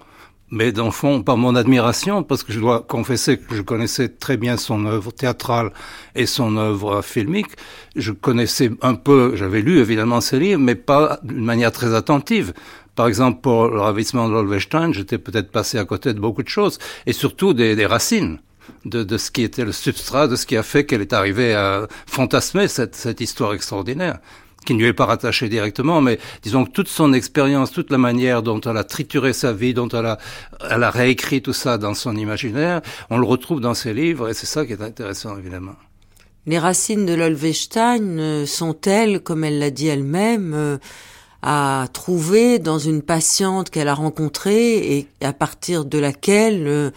Mais 0.50 0.70
dans 0.70 0.84
le 0.84 0.92
fond, 0.92 1.22
par 1.22 1.36
mon 1.36 1.56
admiration, 1.56 2.22
parce 2.22 2.44
que 2.44 2.52
je 2.52 2.60
dois 2.60 2.80
confesser 2.80 3.36
que 3.36 3.56
je 3.56 3.62
connaissais 3.62 4.08
très 4.08 4.36
bien 4.36 4.56
son 4.56 4.86
œuvre 4.86 5.10
théâtrale 5.10 5.72
et 6.14 6.26
son 6.26 6.56
œuvre 6.56 7.02
filmique, 7.02 7.50
je 7.96 8.12
connaissais 8.12 8.70
un 8.80 8.94
peu, 8.94 9.34
j'avais 9.34 9.60
lu 9.60 9.80
évidemment 9.80 10.20
ses 10.20 10.38
livres, 10.38 10.60
mais 10.60 10.76
pas 10.76 11.18
d'une 11.24 11.44
manière 11.44 11.72
très 11.72 11.94
attentive. 11.94 12.52
Par 12.94 13.08
exemple, 13.08 13.40
pour 13.40 13.68
le 13.68 13.80
ravissement 13.80 14.28
de 14.28 14.34
l'Olvestein, 14.34 14.92
j'étais 14.92 15.18
peut-être 15.18 15.50
passé 15.50 15.78
à 15.78 15.84
côté 15.84 16.14
de 16.14 16.20
beaucoup 16.20 16.44
de 16.44 16.48
choses, 16.48 16.78
et 17.06 17.12
surtout 17.12 17.52
des, 17.52 17.84
racines 17.84 18.38
de, 18.84 19.02
de, 19.02 19.18
ce 19.18 19.32
qui 19.32 19.42
était 19.42 19.64
le 19.64 19.72
substrat, 19.72 20.28
de 20.28 20.36
ce 20.36 20.46
qui 20.46 20.56
a 20.56 20.62
fait 20.62 20.86
qu'elle 20.86 21.02
est 21.02 21.12
arrivée 21.12 21.54
à 21.54 21.88
fantasmer 22.06 22.68
cette, 22.68 22.94
cette 22.94 23.20
histoire 23.20 23.52
extraordinaire 23.52 24.20
qui 24.66 24.74
ne 24.74 24.80
lui 24.80 24.88
est 24.88 24.92
pas 24.92 25.06
rattachée 25.06 25.48
directement, 25.48 26.02
mais 26.02 26.18
disons 26.42 26.66
que 26.66 26.70
toute 26.70 26.88
son 26.88 27.14
expérience, 27.14 27.72
toute 27.72 27.90
la 27.90 27.98
manière 27.98 28.42
dont 28.42 28.60
elle 28.60 28.76
a 28.76 28.84
trituré 28.84 29.32
sa 29.32 29.54
vie, 29.54 29.72
dont 29.72 29.88
elle 29.88 30.06
a, 30.06 30.18
elle 30.70 30.82
a 30.82 30.90
réécrit 30.90 31.40
tout 31.40 31.54
ça 31.54 31.78
dans 31.78 31.94
son 31.94 32.14
imaginaire, 32.16 32.82
on 33.08 33.16
le 33.16 33.26
retrouve 33.26 33.60
dans 33.60 33.74
ses 33.74 33.94
livres, 33.94 34.28
et 34.28 34.34
c'est 34.34 34.46
ça 34.46 34.66
qui 34.66 34.72
est 34.72 34.82
intéressant, 34.82 35.38
évidemment. 35.38 35.76
Les 36.46 36.58
racines 36.58 37.06
de 37.06 37.14
l'Olvestein 37.14 38.18
euh, 38.18 38.46
sont-elles, 38.46 39.20
comme 39.20 39.42
elle 39.42 39.58
l'a 39.58 39.70
dit 39.70 39.88
elle-même, 39.88 40.52
euh, 40.54 40.78
à 41.42 41.86
trouver 41.92 42.58
dans 42.58 42.78
une 42.78 43.02
patiente 43.02 43.70
qu'elle 43.70 43.88
a 43.88 43.94
rencontrée 43.94 44.96
et 44.96 45.08
à 45.22 45.32
partir 45.32 45.84
de 45.84 45.98
laquelle 45.98 46.66
euh, 46.66 46.90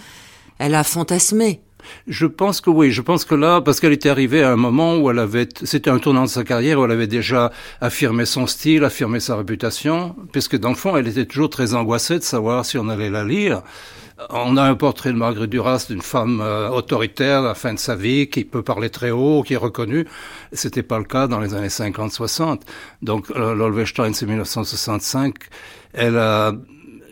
elle 0.59 0.75
a 0.75 0.83
fantasmé? 0.83 1.61
Je 2.07 2.25
pense 2.25 2.61
que 2.61 2.69
oui, 2.69 2.91
je 2.91 3.01
pense 3.01 3.25
que 3.25 3.35
là, 3.35 3.61
parce 3.61 3.79
qu'elle 3.79 3.93
était 3.93 4.09
arrivée 4.09 4.43
à 4.43 4.51
un 4.51 4.55
moment 4.55 4.97
où 4.97 5.09
elle 5.09 5.19
avait, 5.19 5.47
c'était 5.63 5.89
un 5.89 5.99
tournant 5.99 6.23
de 6.23 6.29
sa 6.29 6.43
carrière 6.43 6.79
où 6.79 6.85
elle 6.85 6.91
avait 6.91 7.07
déjà 7.07 7.51
affirmé 7.81 8.25
son 8.25 8.47
style, 8.47 8.83
affirmé 8.83 9.19
sa 9.19 9.35
réputation, 9.35 10.15
puisque 10.31 10.57
dans 10.57 10.69
le 10.69 10.75
fond, 10.75 10.95
elle 10.97 11.07
était 11.07 11.25
toujours 11.25 11.49
très 11.49 11.73
angoissée 11.73 12.19
de 12.19 12.23
savoir 12.23 12.65
si 12.65 12.77
on 12.77 12.89
allait 12.89 13.09
la 13.09 13.23
lire. 13.23 13.63
On 14.31 14.57
a 14.57 14.63
un 14.63 14.75
portrait 14.75 15.13
de 15.13 15.17
Marguerite 15.17 15.49
Duras 15.49 15.85
d'une 15.89 16.01
femme 16.01 16.41
euh, 16.41 16.69
autoritaire 16.69 17.39
à 17.39 17.47
la 17.47 17.55
fin 17.55 17.73
de 17.73 17.79
sa 17.79 17.95
vie, 17.95 18.29
qui 18.29 18.43
peut 18.43 18.63
parler 18.63 18.89
très 18.89 19.11
haut, 19.11 19.43
qui 19.43 19.53
est 19.53 19.57
reconnue. 19.57 20.05
C'était 20.51 20.83
pas 20.83 20.97
le 20.97 21.05
cas 21.05 21.27
dans 21.27 21.39
les 21.39 21.53
années 21.53 21.69
50-60. 21.69 22.61
Donc, 23.01 23.31
euh, 23.31 23.85
c'est 24.11 24.25
1965. 24.25 25.35
Elle 25.93 26.17
a 26.17 26.51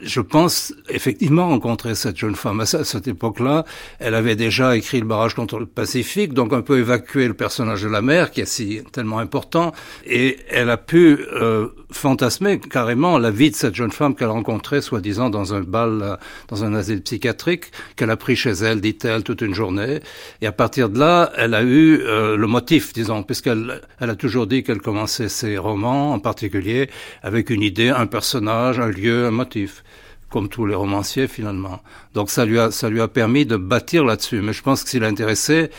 je 0.02 0.22
pense 0.22 0.74
effectivement 0.90 1.48
rencontrer 1.48 1.96
cette 1.96 2.18
jeune 2.18 2.36
femme. 2.36 2.60
À 2.62 2.66
cette 2.66 3.08
époque-là, 3.08 3.66
elle 4.00 4.16
avait 4.16 4.36
déjà 4.36 4.76
écrit 4.76 5.00
le 5.00 5.06
barrage 5.06 5.34
contre 5.34 5.60
le 5.60 5.66
Pacifique, 5.66 6.34
donc 6.34 6.54
un 6.54 6.62
peu 6.62 6.80
évacué 6.80 7.28
le 7.28 7.34
personnage 7.34 7.84
de 7.84 7.90
la 7.90 8.02
mère, 8.02 8.32
qui 8.32 8.42
est 8.42 8.46
si 8.46 8.82
tellement 8.92 9.20
important, 9.20 9.74
et 10.06 10.38
elle 10.50 10.70
a 10.70 10.78
pu 10.78 11.20
euh, 11.34 11.68
fantasmer 11.92 12.60
carrément 12.60 13.18
la 13.18 13.32
vie 13.32 13.52
de 13.52 13.56
cette 13.56 13.76
jeune 13.76 13.92
femme 13.92 14.16
qu'elle 14.16 14.30
rencontrait, 14.30 14.82
soi-disant 14.82 15.30
dans 15.30 15.54
un 15.54 15.62
bal, 15.62 16.00
euh, 16.02 16.16
dans 16.48 16.64
un 16.64 16.74
asile 16.74 17.02
psychiatrique, 17.02 17.66
qu'elle 17.96 18.12
a 18.12 18.18
pris 18.18 18.36
chez 18.36 18.52
elle, 18.52 18.82
dit-elle, 18.82 19.24
toute 19.24 19.42
une 19.42 19.54
journée. 19.54 20.00
Et 20.42 20.48
à 20.48 20.52
partir 20.52 20.90
de 20.90 21.00
là, 21.00 21.32
elle 21.38 21.54
a 21.54 21.64
eu 21.64 22.00
euh, 22.02 22.38
le 22.38 22.48
motif, 22.48 22.94
disons, 22.94 23.24
puisqu'elle 23.24 23.82
elle 24.00 24.10
a 24.10 24.16
toujours 24.16 24.48
dit 24.48 24.64
qu'elle 24.64 24.82
commençait 24.82 25.30
ses 25.30 25.58
romans, 25.58 26.14
en 26.14 26.20
particulier, 26.20 26.90
avec 27.24 27.50
une 27.50 27.62
idée, 27.62 27.90
un 27.90 28.08
personnage, 28.08 28.80
un 28.80 28.90
lieu, 28.90 29.26
un 29.26 29.32
motif 29.32 29.84
comme 30.30 30.50
tous 30.50 30.66
les 30.66 30.76
romanciers 30.76 31.28
finalement. 31.28 31.82
Donc 32.14 32.30
ça 32.30 32.46
lui 32.46 32.60
a 32.60 32.72
ça 32.72 32.90
lui 32.90 33.02
a 33.02 33.08
permis 33.08 33.46
de 33.46 33.56
bâtir 33.56 34.04
là-dessus. 34.06 34.42
Mais 34.42 34.54
je 34.54 34.62
pense 34.62 34.84
que 34.84 34.90
s'il 34.90 35.04
intéressait 35.04 35.70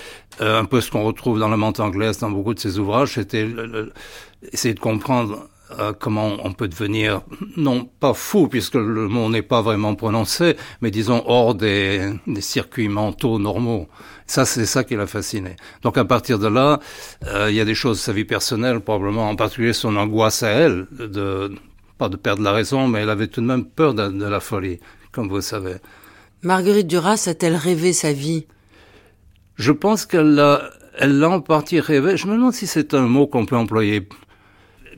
euh, 0.40 0.60
un 0.60 0.64
peu 0.64 0.80
ce 0.80 0.90
qu'on 0.90 1.04
retrouve 1.04 1.38
dans 1.38 1.48
la 1.48 1.56
menthe 1.56 1.80
anglaise 1.80 2.18
dans 2.18 2.30
beaucoup 2.30 2.54
de 2.54 2.60
ses 2.60 2.78
ouvrages, 2.78 3.14
c'était 3.14 3.48
essayer 4.52 4.74
de 4.74 4.80
comprendre 4.80 5.48
euh, 5.78 5.92
comment 5.92 6.36
on 6.44 6.52
peut 6.52 6.68
devenir 6.68 7.20
non 7.58 7.84
pas 7.84 8.14
fou 8.14 8.48
puisque 8.48 8.74
le 8.74 9.06
mot 9.06 9.28
n'est 9.28 9.42
pas 9.42 9.60
vraiment 9.60 9.94
prononcé, 9.94 10.56
mais 10.80 10.90
disons 10.90 11.22
hors 11.26 11.54
des, 11.54 12.10
des 12.26 12.40
circuits 12.40 12.88
mentaux 12.88 13.38
normaux. 13.38 13.86
Ça, 14.26 14.46
c'est 14.46 14.64
ça 14.64 14.84
qui 14.84 14.96
l'a 14.96 15.06
fasciné. 15.06 15.56
Donc 15.82 15.98
à 15.98 16.04
partir 16.06 16.38
de 16.38 16.48
là, 16.48 16.80
euh, 17.26 17.48
il 17.50 17.56
y 17.56 17.60
a 17.60 17.66
des 17.66 17.74
choses 17.74 17.98
de 17.98 18.02
sa 18.02 18.12
vie 18.12 18.24
personnelle, 18.24 18.80
probablement 18.80 19.28
en 19.28 19.36
particulier 19.36 19.74
son 19.74 19.96
angoisse 19.96 20.42
à 20.42 20.48
elle 20.48 20.86
de 20.98 21.52
pas 21.98 22.08
de 22.08 22.16
perdre 22.16 22.42
la 22.42 22.52
raison, 22.52 22.86
mais 22.88 23.00
elle 23.00 23.10
avait 23.10 23.26
tout 23.26 23.40
de 23.40 23.46
même 23.46 23.64
peur 23.64 23.92
de, 23.92 24.24
la 24.24 24.40
folie, 24.40 24.78
comme 25.12 25.28
vous 25.28 25.36
le 25.36 25.42
savez. 25.42 25.76
Marguerite 26.42 26.86
Duras 26.86 27.24
a-t-elle 27.26 27.56
rêvé 27.56 27.92
sa 27.92 28.12
vie? 28.12 28.46
Je 29.56 29.72
pense 29.72 30.06
qu'elle 30.06 30.34
l'a, 30.34 30.70
elle 30.96 31.18
l'a 31.18 31.28
en 31.28 31.40
partie 31.40 31.80
rêvé. 31.80 32.16
Je 32.16 32.28
me 32.28 32.34
demande 32.34 32.52
si 32.52 32.66
c'est 32.68 32.94
un 32.94 33.02
mot 33.02 33.26
qu'on 33.26 33.44
peut 33.44 33.56
employer. 33.56 34.08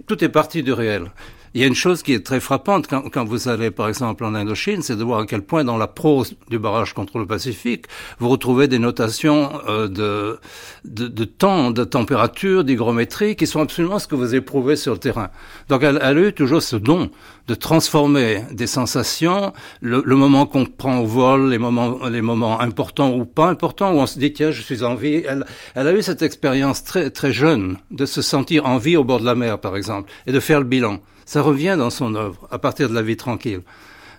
Tout 0.07 0.23
est 0.23 0.29
parti 0.29 0.63
du 0.63 0.73
réel. 0.73 1.11
Il 1.53 1.61
y 1.61 1.65
a 1.65 1.67
une 1.67 1.75
chose 1.75 2.05
qui 2.05 2.13
est 2.13 2.25
très 2.25 2.39
frappante 2.39 2.87
quand, 2.87 3.11
quand 3.11 3.25
vous 3.25 3.49
allez, 3.49 3.73
par 3.73 3.89
exemple, 3.89 4.25
en 4.25 4.37
Indochine, 4.37 4.83
c'est 4.83 4.95
de 4.95 5.03
voir 5.03 5.19
à 5.19 5.27
quel 5.27 5.43
point 5.43 5.65
dans 5.65 5.79
la 5.79 5.89
prose 5.89 6.37
du 6.49 6.61
barrage 6.61 6.95
contre 6.95 7.19
le 7.19 7.27
Pacifique, 7.27 7.87
vous 8.21 8.29
retrouvez 8.29 8.69
des 8.69 8.79
notations 8.79 9.51
euh, 9.69 9.89
de, 9.89 10.39
de, 10.85 11.09
de, 11.09 11.25
temps, 11.25 11.73
de 11.73 11.83
température, 11.83 12.63
d'hygrométrie, 12.63 13.35
qui 13.35 13.49
sont 13.49 13.61
absolument 13.61 13.99
ce 13.99 14.07
que 14.07 14.15
vous 14.15 14.37
éprouvez 14.37 14.77
sur 14.77 14.93
le 14.93 15.01
terrain. 15.01 15.31
Donc 15.69 15.83
elle, 15.83 15.99
elle 16.01 16.19
a 16.19 16.21
eu 16.21 16.33
toujours 16.33 16.63
ce 16.63 16.77
don 16.77 17.11
de 17.49 17.55
transformer 17.57 18.45
des 18.53 18.69
sensations, 18.69 19.53
le, 19.81 20.05
le 20.07 20.15
moment 20.15 20.47
qu'on 20.47 20.67
prend 20.67 21.01
au 21.01 21.07
vol, 21.07 21.51
les 21.51 21.59
moments, 21.59 22.07
les 22.07 22.23
moments 22.23 22.61
importants 22.61 23.13
ou 23.13 23.25
pas 23.25 23.49
importants, 23.49 23.93
où 23.93 23.97
on 23.97 24.07
se 24.07 24.21
dit 24.21 24.33
tiens, 24.33 24.53
je 24.53 24.63
suis 24.63 24.85
en 24.85 24.95
vie. 24.95 25.25
Elle, 25.27 25.45
elle 25.75 25.89
a 25.89 25.93
eu 25.93 26.03
cette 26.03 26.23
expérience 26.23 26.85
très 26.85 27.11
très 27.11 27.33
jeune 27.33 27.77
de 27.91 28.07
se 28.07 28.23
sentir 28.23 28.67
en 28.67 28.79
vie 28.79 28.97
au 28.97 29.03
bord 29.03 29.19
de 29.19 29.25
la 29.25 29.35
mer, 29.35 29.59
par 29.59 29.77
exemple, 29.77 30.13
et 30.29 30.33
de 30.33 30.39
faire 30.39 30.61
le 30.61 30.67
bilan 30.67 31.01
ça 31.31 31.43
revient 31.43 31.77
dans 31.79 31.91
son 31.91 32.17
œuvre, 32.17 32.49
à 32.51 32.59
partir 32.59 32.89
de 32.89 32.95
la 32.95 33.03
vie 33.03 33.17
tranquille. 33.17 33.61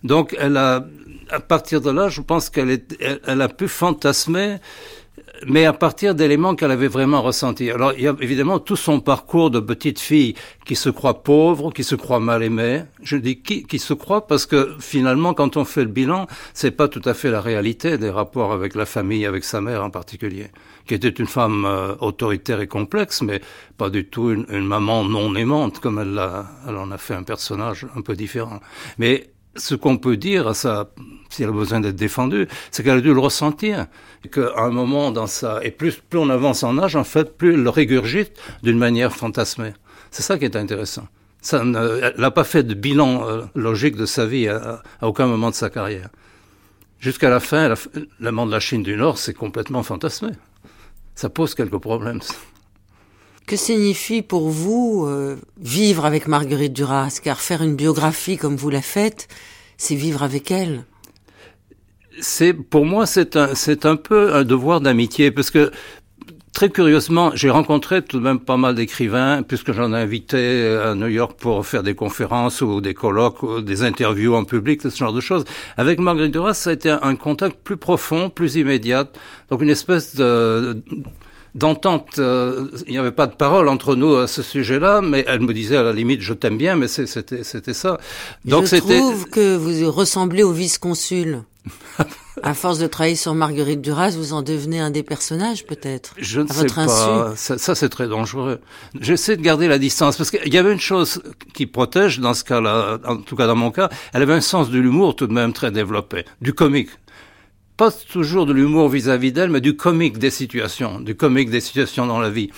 Donc, 0.02 0.34
elle 0.40 0.56
a, 0.56 0.86
à 1.30 1.42
partir 1.42 1.82
de 1.82 1.92
là, 1.92 2.08
je 2.08 2.22
pense 2.22 2.50
qu'elle 2.50 2.86
elle, 3.02 3.42
a 3.42 3.50
pu 3.50 3.68
fantasmer, 3.68 4.60
mais 5.48 5.66
à 5.66 5.74
partir 5.74 6.16
d'éléments 6.16 6.56
qu'elle 6.56 6.72
avait 6.72 6.88
vraiment 6.88 7.22
ressentis. 7.22 7.72
Alors, 7.72 7.94
il 7.94 8.04
y 8.04 8.08
a 8.08 8.16
évidemment 8.22 8.60
tout 8.60 8.76
son 8.76 9.00
parcours 9.00 9.50
de 9.50 9.60
petite 9.60 10.00
fille 10.00 10.36
qui 10.66 10.76
se 10.76 10.90
croit 10.90 11.24
pauvre, 11.24 11.72
qui 11.72 11.84
se 11.84 11.96
croit 11.96 12.20
mal 12.20 12.44
aimée. 12.44 12.84
Je 13.02 13.18
dis 13.18 13.42
qui, 13.42 13.64
qui 13.64 13.80
se 13.80 13.94
croit 13.94 14.28
parce 14.28 14.46
que 14.46 14.76
finalement, 14.80 15.34
quand 15.34 15.58
on 15.58 15.66
fait 15.66 15.84
le 15.84 15.90
bilan, 15.90 16.28
c'est 16.54 16.72
pas 16.72 16.88
tout 16.88 17.02
à 17.06 17.14
fait 17.14 17.32
la 17.32 17.42
réalité 17.42 17.98
des 17.98 18.10
rapports 18.10 18.52
avec 18.52 18.76
la 18.76 18.86
famille, 18.86 19.26
avec 19.26 19.44
sa 19.44 19.62
mère 19.62 19.84
en 19.84 19.90
particulier 19.90 20.48
qui 20.88 20.96
était 20.96 21.10
une 21.10 21.28
femme 21.28 21.66
euh, 21.66 21.96
autoritaire 22.00 22.60
et 22.60 22.68
complexe, 22.68 23.22
mais 23.22 23.40
pas 23.78 23.90
du 23.90 24.06
tout 24.06 24.32
une, 24.32 24.46
une 24.50 24.66
maman 24.66 25.04
non 25.04 25.36
aimante, 25.36 25.80
comme 25.80 26.00
elle, 26.00 26.18
a, 26.18 26.46
elle 26.68 26.76
en 26.76 26.92
a 26.92 26.98
fait 26.98 27.14
un 27.14 27.24
personnage 27.24 27.86
un 27.96 28.02
peu 28.02 28.16
différent. 28.16 28.60
Mais 28.98 29.30
ce 29.56 29.76
qu'on 29.76 29.98
peut 29.98 30.18
dire 30.18 30.48
à 30.48 30.54
ça, 30.54 30.92
si 31.30 31.44
elle 31.44 31.50
a 31.50 31.54
besoin 31.54 31.80
d'être 31.80 31.96
défendue, 31.96 32.48
c'est 32.72 32.84
qu'elle 32.84 32.98
a 32.98 33.02
dû 33.02 33.14
le 33.14 33.20
ressentir, 33.20 33.88
qu'à 34.32 34.54
un 34.58 34.70
moment 34.70 35.12
dans 35.12 35.28
sa, 35.28 35.64
et 35.64 35.72
plus, 35.72 35.96
plus 35.96 36.20
on 36.20 36.30
avance 36.30 36.64
en 36.64 36.78
âge, 36.78 36.96
en 36.96 37.04
fait, 37.04 37.38
plus 37.38 37.54
elle 37.54 37.64
le 37.64 37.70
régurgite 37.70 38.34
d'une 38.64 38.78
manière 38.78 39.14
fantasmée. 39.14 39.74
C'est 40.10 40.24
ça 40.24 40.38
qui 40.38 40.46
est 40.46 40.56
intéressant. 40.56 41.08
Ça 41.42 41.64
elle 41.64 42.14
n'a 42.18 42.32
pas 42.32 42.44
fait 42.44 42.64
de 42.64 42.76
bilan 42.76 43.28
euh, 43.28 43.42
logique 43.56 43.96
de 43.96 44.06
sa 44.06 44.28
vie 44.28 44.48
à, 44.48 44.84
à 45.02 45.08
aucun 45.08 45.26
moment 45.26 45.50
de 45.50 45.56
sa 45.56 45.70
carrière. 45.70 46.10
Jusqu'à 47.00 47.32
la 47.32 47.40
fin, 47.40 47.74
l'amant 48.20 48.46
de 48.46 48.52
la 48.52 48.60
Chine 48.60 48.84
du 48.84 48.96
Nord, 48.96 49.18
c'est 49.18 49.34
complètement 49.34 49.82
fantasmé. 49.82 50.30
Ça 51.16 51.30
pose 51.30 51.56
quelques 51.56 51.80
problèmes. 51.80 52.20
Que 53.52 53.58
signifie 53.58 54.22
pour 54.22 54.48
vous 54.48 55.06
euh, 55.06 55.36
vivre 55.60 56.06
avec 56.06 56.30
Marguerite 56.30 56.72
Duras? 56.72 57.20
Car 57.22 57.42
faire 57.42 57.62
une 57.62 57.76
biographie 57.76 58.38
comme 58.38 58.56
vous 58.56 58.70
la 58.70 58.82
faites, 58.82 59.28
c'est 59.76 59.94
vivre 59.94 60.24
avec 60.24 60.52
elle. 60.52 60.86
C'est 62.22 62.54
pour 62.54 62.86
moi 62.86 63.06
c'est 63.06 63.36
un 63.36 63.54
c'est 63.54 63.86
un 63.86 63.98
peu 63.98 64.34
un 64.34 64.46
devoir 64.46 64.80
d'amitié 64.80 65.32
parce 65.32 65.52
que 65.52 65.70
Très 66.54 66.70
curieusement, 66.70 67.32
j'ai 67.34 67.50
rencontré 67.50 68.02
tout 68.02 68.20
de 68.20 68.24
même 68.24 68.40
pas 68.40 68.58
mal 68.58 68.76
d'écrivains, 68.76 69.42
puisque 69.42 69.72
j'en 69.72 69.94
ai 69.94 69.98
invité 69.98 70.78
à 70.84 70.96
New 70.96 71.08
York 71.08 71.40
pour 71.40 71.66
faire 71.66 71.82
des 71.82 71.96
conférences 71.96 72.62
ou 72.62 72.82
des 72.82 72.94
colloques, 72.94 73.64
des 73.64 73.84
interviews 73.84 74.36
en 74.36 74.44
public, 74.44 74.82
ce 74.82 74.90
genre 74.90 75.14
de 75.14 75.22
choses. 75.22 75.46
Avec 75.78 76.00
Marguerite 76.00 76.34
Duras, 76.34 76.54
ça 76.54 76.72
a 76.72 76.74
été 76.74 76.90
un 76.90 77.16
contact 77.16 77.58
plus 77.64 77.78
profond, 77.78 78.30
plus 78.30 78.58
immédiat, 78.58 79.10
donc 79.50 79.62
une 79.62 79.70
espèce 79.70 80.14
de 80.16 80.84
d'entente. 81.56 82.20
Euh, 82.20 82.68
il 82.88 82.94
n'y 82.94 82.98
avait 82.98 83.12
pas 83.12 83.28
de 83.28 83.36
parole 83.36 83.68
entre 83.68 83.96
nous 83.96 84.16
à 84.16 84.28
ce 84.28 84.42
sujet-là, 84.42 85.02
mais 85.02 85.24
elle 85.28 85.42
me 85.42 85.54
disait 85.54 85.78
à 85.78 85.84
la 85.84 85.94
limite 85.94 86.22
je 86.22 86.34
t'aime 86.34 86.58
bien, 86.58 86.76
mais 86.76 86.88
c'était 86.88 87.44
c'était 87.44 87.74
ça. 87.74 87.98
Donc 88.46 88.66
je 88.66 88.78
trouve 88.78 89.30
que 89.30 89.56
vous 89.56 89.92
ressemblez 89.92 90.44
au 90.44 90.52
vice-consul. 90.52 91.44
à 92.44 92.56
force 92.56 92.80
de 92.80 92.88
travailler 92.88 93.16
sur 93.16 93.36
Marguerite 93.36 93.82
Duras, 93.82 94.12
vous 94.12 94.34
en 94.34 94.42
devenez 94.42 94.80
un 94.80 94.90
des 94.90 95.04
personnages 95.04 95.66
peut-être. 95.66 96.16
Je 96.18 96.42
ne 96.42 96.48
sais 96.48 96.66
pas. 96.66 97.36
Ça, 97.36 97.58
ça 97.58 97.76
c'est 97.76 97.90
très 97.90 98.08
dangereux. 98.08 98.60
J'essaie 99.00 99.38
de 99.38 99.42
garder 99.42 99.68
la 99.68 99.78
distance 99.78 100.18
parce 100.18 100.32
qu'il 100.32 100.52
y 100.52 100.58
avait 100.58 100.74
une 100.74 100.80
chose 100.80 101.22
qui 101.54 101.68
protège 101.68 102.20
dans 102.20 102.34
ce 102.34 102.44
cas-là, 102.44 103.00
en 103.06 103.18
tout 103.18 103.36
cas 103.36 103.46
dans 103.46 103.56
mon 103.56 103.70
cas, 103.70 103.90
elle 104.14 104.24
avait 104.24 104.34
un 104.34 104.42
sens 104.42 104.70
de 104.72 104.80
l'humour 104.80 105.16
tout 105.16 105.28
de 105.28 105.34
même 105.34 105.54
très 105.54 105.72
développé, 105.72 106.26
du 106.42 106.54
comique 106.54 106.90
pas 107.82 107.90
toujours 107.90 108.46
de 108.46 108.54
l'humour 108.54 108.90
vis-à-vis 108.90 109.32
d'elle, 109.32 109.50
mais 109.50 109.60
du 109.60 109.76
comique 109.76 110.20
des 110.20 110.30
situations, 110.30 111.00
du 111.00 111.16
comique 111.16 111.50
des 111.50 111.62
situations 111.62 112.06
dans 112.06 112.20
la 112.20 112.30
vie. 112.30 112.52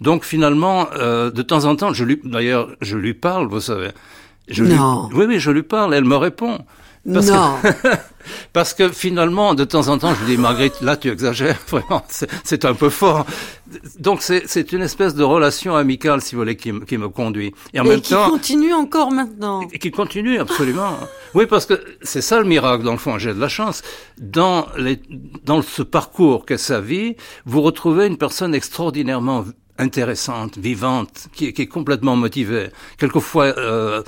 Donc 0.00 0.24
finalement, 0.24 0.86
euh, 0.94 1.32
de 1.32 1.42
temps 1.42 1.64
en 1.64 1.74
temps, 1.74 1.92
je 1.92 2.04
lui, 2.04 2.20
d'ailleurs, 2.22 2.68
je 2.80 2.96
lui 2.96 3.12
parle, 3.12 3.48
vous 3.48 3.58
savez. 3.58 3.88
Je 4.46 4.62
non. 4.62 5.08
oui, 5.12 5.24
oui, 5.26 5.40
je 5.40 5.50
lui 5.50 5.64
parle, 5.64 5.92
elle 5.92 6.04
me 6.04 6.14
répond. 6.14 6.60
Parce 7.12 7.28
non. 7.28 7.56
Que, 7.62 7.68
parce 8.52 8.74
que 8.74 8.88
finalement, 8.90 9.54
de 9.54 9.64
temps 9.64 9.88
en 9.88 9.98
temps, 9.98 10.14
je 10.14 10.24
dis, 10.26 10.36
Marguerite, 10.36 10.80
là, 10.82 10.96
tu 10.96 11.10
exagères, 11.10 11.58
vraiment, 11.68 12.04
c'est 12.08 12.64
un 12.64 12.74
peu 12.74 12.90
fort. 12.90 13.24
Donc, 13.98 14.22
c'est 14.22 14.72
une 14.72 14.82
espèce 14.82 15.14
de 15.14 15.22
relation 15.22 15.76
amicale, 15.76 16.20
si 16.20 16.34
vous 16.34 16.42
voulez, 16.42 16.56
qui, 16.56 16.72
qui 16.80 16.98
me 16.98 17.08
conduit. 17.08 17.54
Et 17.72 17.80
en 17.80 17.84
même 17.84 18.00
qui 18.00 18.14
continue 18.14 18.74
encore 18.74 19.10
maintenant. 19.12 19.66
Et 19.72 19.78
qui 19.78 19.90
continue, 19.90 20.38
absolument. 20.38 20.98
oui, 21.34 21.46
parce 21.46 21.66
que 21.66 21.82
c'est 22.02 22.22
ça 22.22 22.38
le 22.38 22.44
miracle, 22.44 22.84
dans 22.84 22.92
le 22.92 22.98
fond, 22.98 23.18
j'ai 23.18 23.32
de 23.32 23.40
la 23.40 23.48
chance. 23.48 23.82
Dans, 24.18 24.66
les, 24.76 25.00
dans 25.44 25.62
ce 25.62 25.82
parcours 25.82 26.44
qu'est 26.44 26.58
sa 26.58 26.80
vie, 26.80 27.16
vous 27.46 27.62
retrouvez 27.62 28.06
une 28.06 28.18
personne 28.18 28.54
extraordinairement 28.54 29.44
intéressante, 29.80 30.58
vivante, 30.58 31.28
qui, 31.32 31.52
qui 31.52 31.62
est 31.62 31.66
complètement 31.66 32.14
motivée, 32.14 32.68
quelquefois 32.98 33.46
euh, 33.56 34.02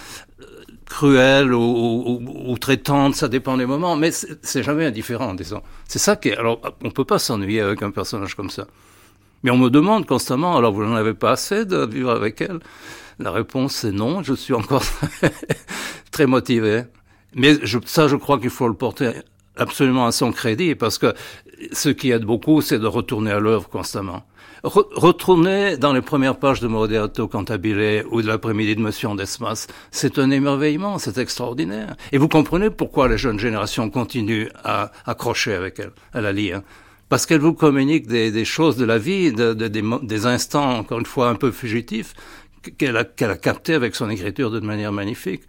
cruelle 0.93 1.55
ou, 1.55 2.21
ou, 2.47 2.59
très 2.59 2.77
tendre, 2.77 3.15
ça 3.15 3.29
dépend 3.29 3.57
des 3.57 3.65
moments, 3.65 3.97
mais 3.97 4.11
c'est 4.13 4.63
jamais 4.63 4.85
indifférent, 4.85 5.33
disons. 5.35 5.63
C'est 5.89 5.99
ça 5.99 6.17
qui 6.17 6.29
est... 6.29 6.37
Alors, 6.37 6.61
on 6.85 6.91
peut 6.91 7.07
pas 7.07 7.19
s'ennuyer 7.19 7.63
avec 7.63 7.83
un 7.83 7.91
personnage 7.91 8.35
comme 8.35 8.51
ça. 8.51 8.67
Mais 9.43 9.51
on 9.51 9.57
me 9.57 9.71
demande 9.71 10.07
constamment, 10.07 10.57
alors 10.57 10.73
vous 10.73 10.85
n'en 10.85 10.95
avez 10.95 11.15
pas 11.15 11.33
assez 11.33 11.65
de 11.65 11.87
vivre 11.87 12.11
avec 12.11 12.43
elle? 12.43 12.61
La 13.19 13.31
réponse 13.31 13.85
est 13.85 13.93
non, 13.93 14.23
je 14.23 14.35
suis 14.35 14.53
encore 14.53 14.85
très 16.13 16.27
motivé. 16.27 16.83
Mais 17.35 17.57
je, 17.63 17.79
ça, 17.87 18.07
je 18.07 18.17
crois 18.17 18.39
qu'il 18.39 18.51
faut 18.51 18.69
le 18.69 18.75
porter 18.75 19.13
absolument 19.57 20.07
à 20.07 20.13
son 20.13 20.31
crédit, 20.31 20.75
parce 20.75 20.99
que 20.99 21.15
ce 21.73 21.89
qui 21.89 22.11
aide 22.11 22.25
beaucoup, 22.25 22.61
c'est 22.61 22.79
de 22.79 22.87
retourner 22.87 23.31
à 23.31 23.41
l'œuvre 23.41 23.69
constamment. 23.69 24.25
Retourner 24.65 25.77
dans 25.77 25.93
les 25.93 26.03
premières 26.03 26.37
pages 26.37 26.61
de 26.61 26.69
Moderato 26.69 27.27
Cantabile 27.27 28.05
ou 28.13 28.23
de 28.23 28.29
l'après-midi 28.29 28.77
de 28.77 28.81
Monsieur 28.81 29.09
Desmas, 29.17 29.67
c'est 29.91 30.21
un 30.21 30.31
émerveillement, 30.31 31.01
c'est 31.01 31.19
extraordinaire. 31.19 31.97
Et 32.13 32.19
vous 32.19 32.29
comprenez 32.29 32.71
pourquoi 32.71 33.09
les 33.09 33.19
jeunes 33.19 33.41
générations 33.41 33.91
continuent 33.91 34.47
à 34.63 34.93
accrocher 35.05 35.55
avec 35.55 35.81
elle, 35.81 35.91
à 36.13 36.21
la 36.21 36.31
lire. 36.31 36.63
Parce 37.09 37.27
qu'elle 37.27 37.41
vous 37.41 37.55
communique 37.55 38.07
des, 38.07 38.45
choses 38.45 38.77
de 38.77 38.85
la 38.85 38.99
vie, 38.99 39.33
des, 39.33 40.27
instants, 40.27 40.79
encore 40.79 41.01
une 41.01 41.07
fois, 41.07 41.29
un 41.29 41.35
peu 41.35 41.51
fugitifs, 41.51 42.15
qu'elle 42.79 42.97
a, 42.97 43.05
qu'elle 43.05 43.33
a 43.33 43.37
captés 43.37 43.75
avec 43.75 43.97
son 43.97 44.09
écriture 44.11 44.53
d'une 44.53 44.65
manière 44.65 44.93
magnifique. 44.93 45.43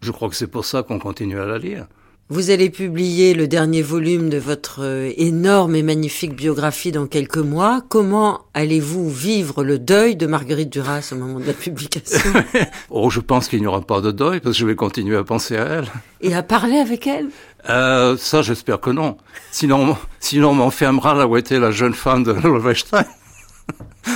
Je 0.00 0.10
crois 0.10 0.30
que 0.30 0.34
c'est 0.34 0.50
pour 0.50 0.64
ça 0.64 0.82
qu'on 0.82 0.98
continue 0.98 1.38
à 1.38 1.44
la 1.44 1.58
lire. 1.58 1.86
Vous 2.30 2.50
allez 2.50 2.68
publier 2.68 3.32
le 3.32 3.48
dernier 3.48 3.80
volume 3.80 4.28
de 4.28 4.36
votre 4.36 4.82
euh, 4.82 5.10
énorme 5.16 5.74
et 5.74 5.82
magnifique 5.82 6.36
biographie 6.36 6.92
dans 6.92 7.06
quelques 7.06 7.38
mois. 7.38 7.80
Comment 7.88 8.42
allez-vous 8.52 9.08
vivre 9.08 9.64
le 9.64 9.78
deuil 9.78 10.14
de 10.14 10.26
Marguerite 10.26 10.68
Duras 10.68 11.08
au 11.12 11.14
moment 11.14 11.40
de 11.40 11.46
la 11.46 11.54
publication? 11.54 12.18
Oh, 12.90 13.08
je 13.08 13.20
pense 13.20 13.48
qu'il 13.48 13.60
n'y 13.60 13.66
aura 13.66 13.80
pas 13.80 14.02
de 14.02 14.10
deuil 14.10 14.40
parce 14.40 14.56
que 14.56 14.60
je 14.60 14.66
vais 14.66 14.74
continuer 14.74 15.16
à 15.16 15.24
penser 15.24 15.56
à 15.56 15.64
elle. 15.64 15.86
Et 16.20 16.34
à 16.34 16.42
parler 16.42 16.76
avec 16.76 17.06
elle? 17.06 17.28
Euh, 17.70 18.18
Ça, 18.18 18.42
j'espère 18.42 18.80
que 18.80 18.90
non. 18.90 19.16
Sinon, 19.50 19.96
sinon 20.20 20.50
on 20.50 20.54
m'enfermera 20.54 21.14
là 21.14 21.26
où 21.26 21.34
était 21.38 21.58
la 21.58 21.70
jeune 21.70 21.94
femme 21.94 22.24
de 22.24 22.32
Lovenstein. 22.32 23.06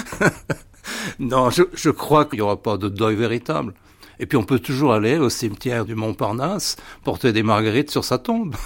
non, 1.18 1.48
je, 1.48 1.62
je 1.72 1.88
crois 1.88 2.26
qu'il 2.26 2.40
n'y 2.40 2.42
aura 2.42 2.62
pas 2.62 2.76
de 2.76 2.90
deuil 2.90 3.16
véritable. 3.16 3.72
Et 4.18 4.26
puis 4.26 4.36
on 4.36 4.44
peut 4.44 4.58
toujours 4.58 4.92
aller 4.92 5.18
au 5.18 5.30
cimetière 5.30 5.84
du 5.84 5.94
Montparnasse, 5.94 6.76
porter 7.04 7.32
des 7.32 7.42
marguerites 7.42 7.90
sur 7.90 8.04
sa 8.04 8.18
tombe. 8.18 8.54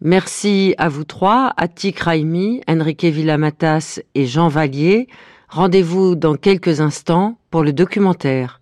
Merci 0.00 0.74
à 0.78 0.88
vous 0.88 1.04
trois, 1.04 1.52
Attic 1.56 2.00
Raimi, 2.00 2.62
Enrique 2.68 3.04
Villamatas 3.04 4.00
et 4.14 4.26
Jean 4.26 4.48
Vallier. 4.48 5.08
Rendez-vous 5.48 6.14
dans 6.14 6.36
quelques 6.36 6.80
instants 6.80 7.38
pour 7.50 7.62
le 7.62 7.72
documentaire. 7.72 8.59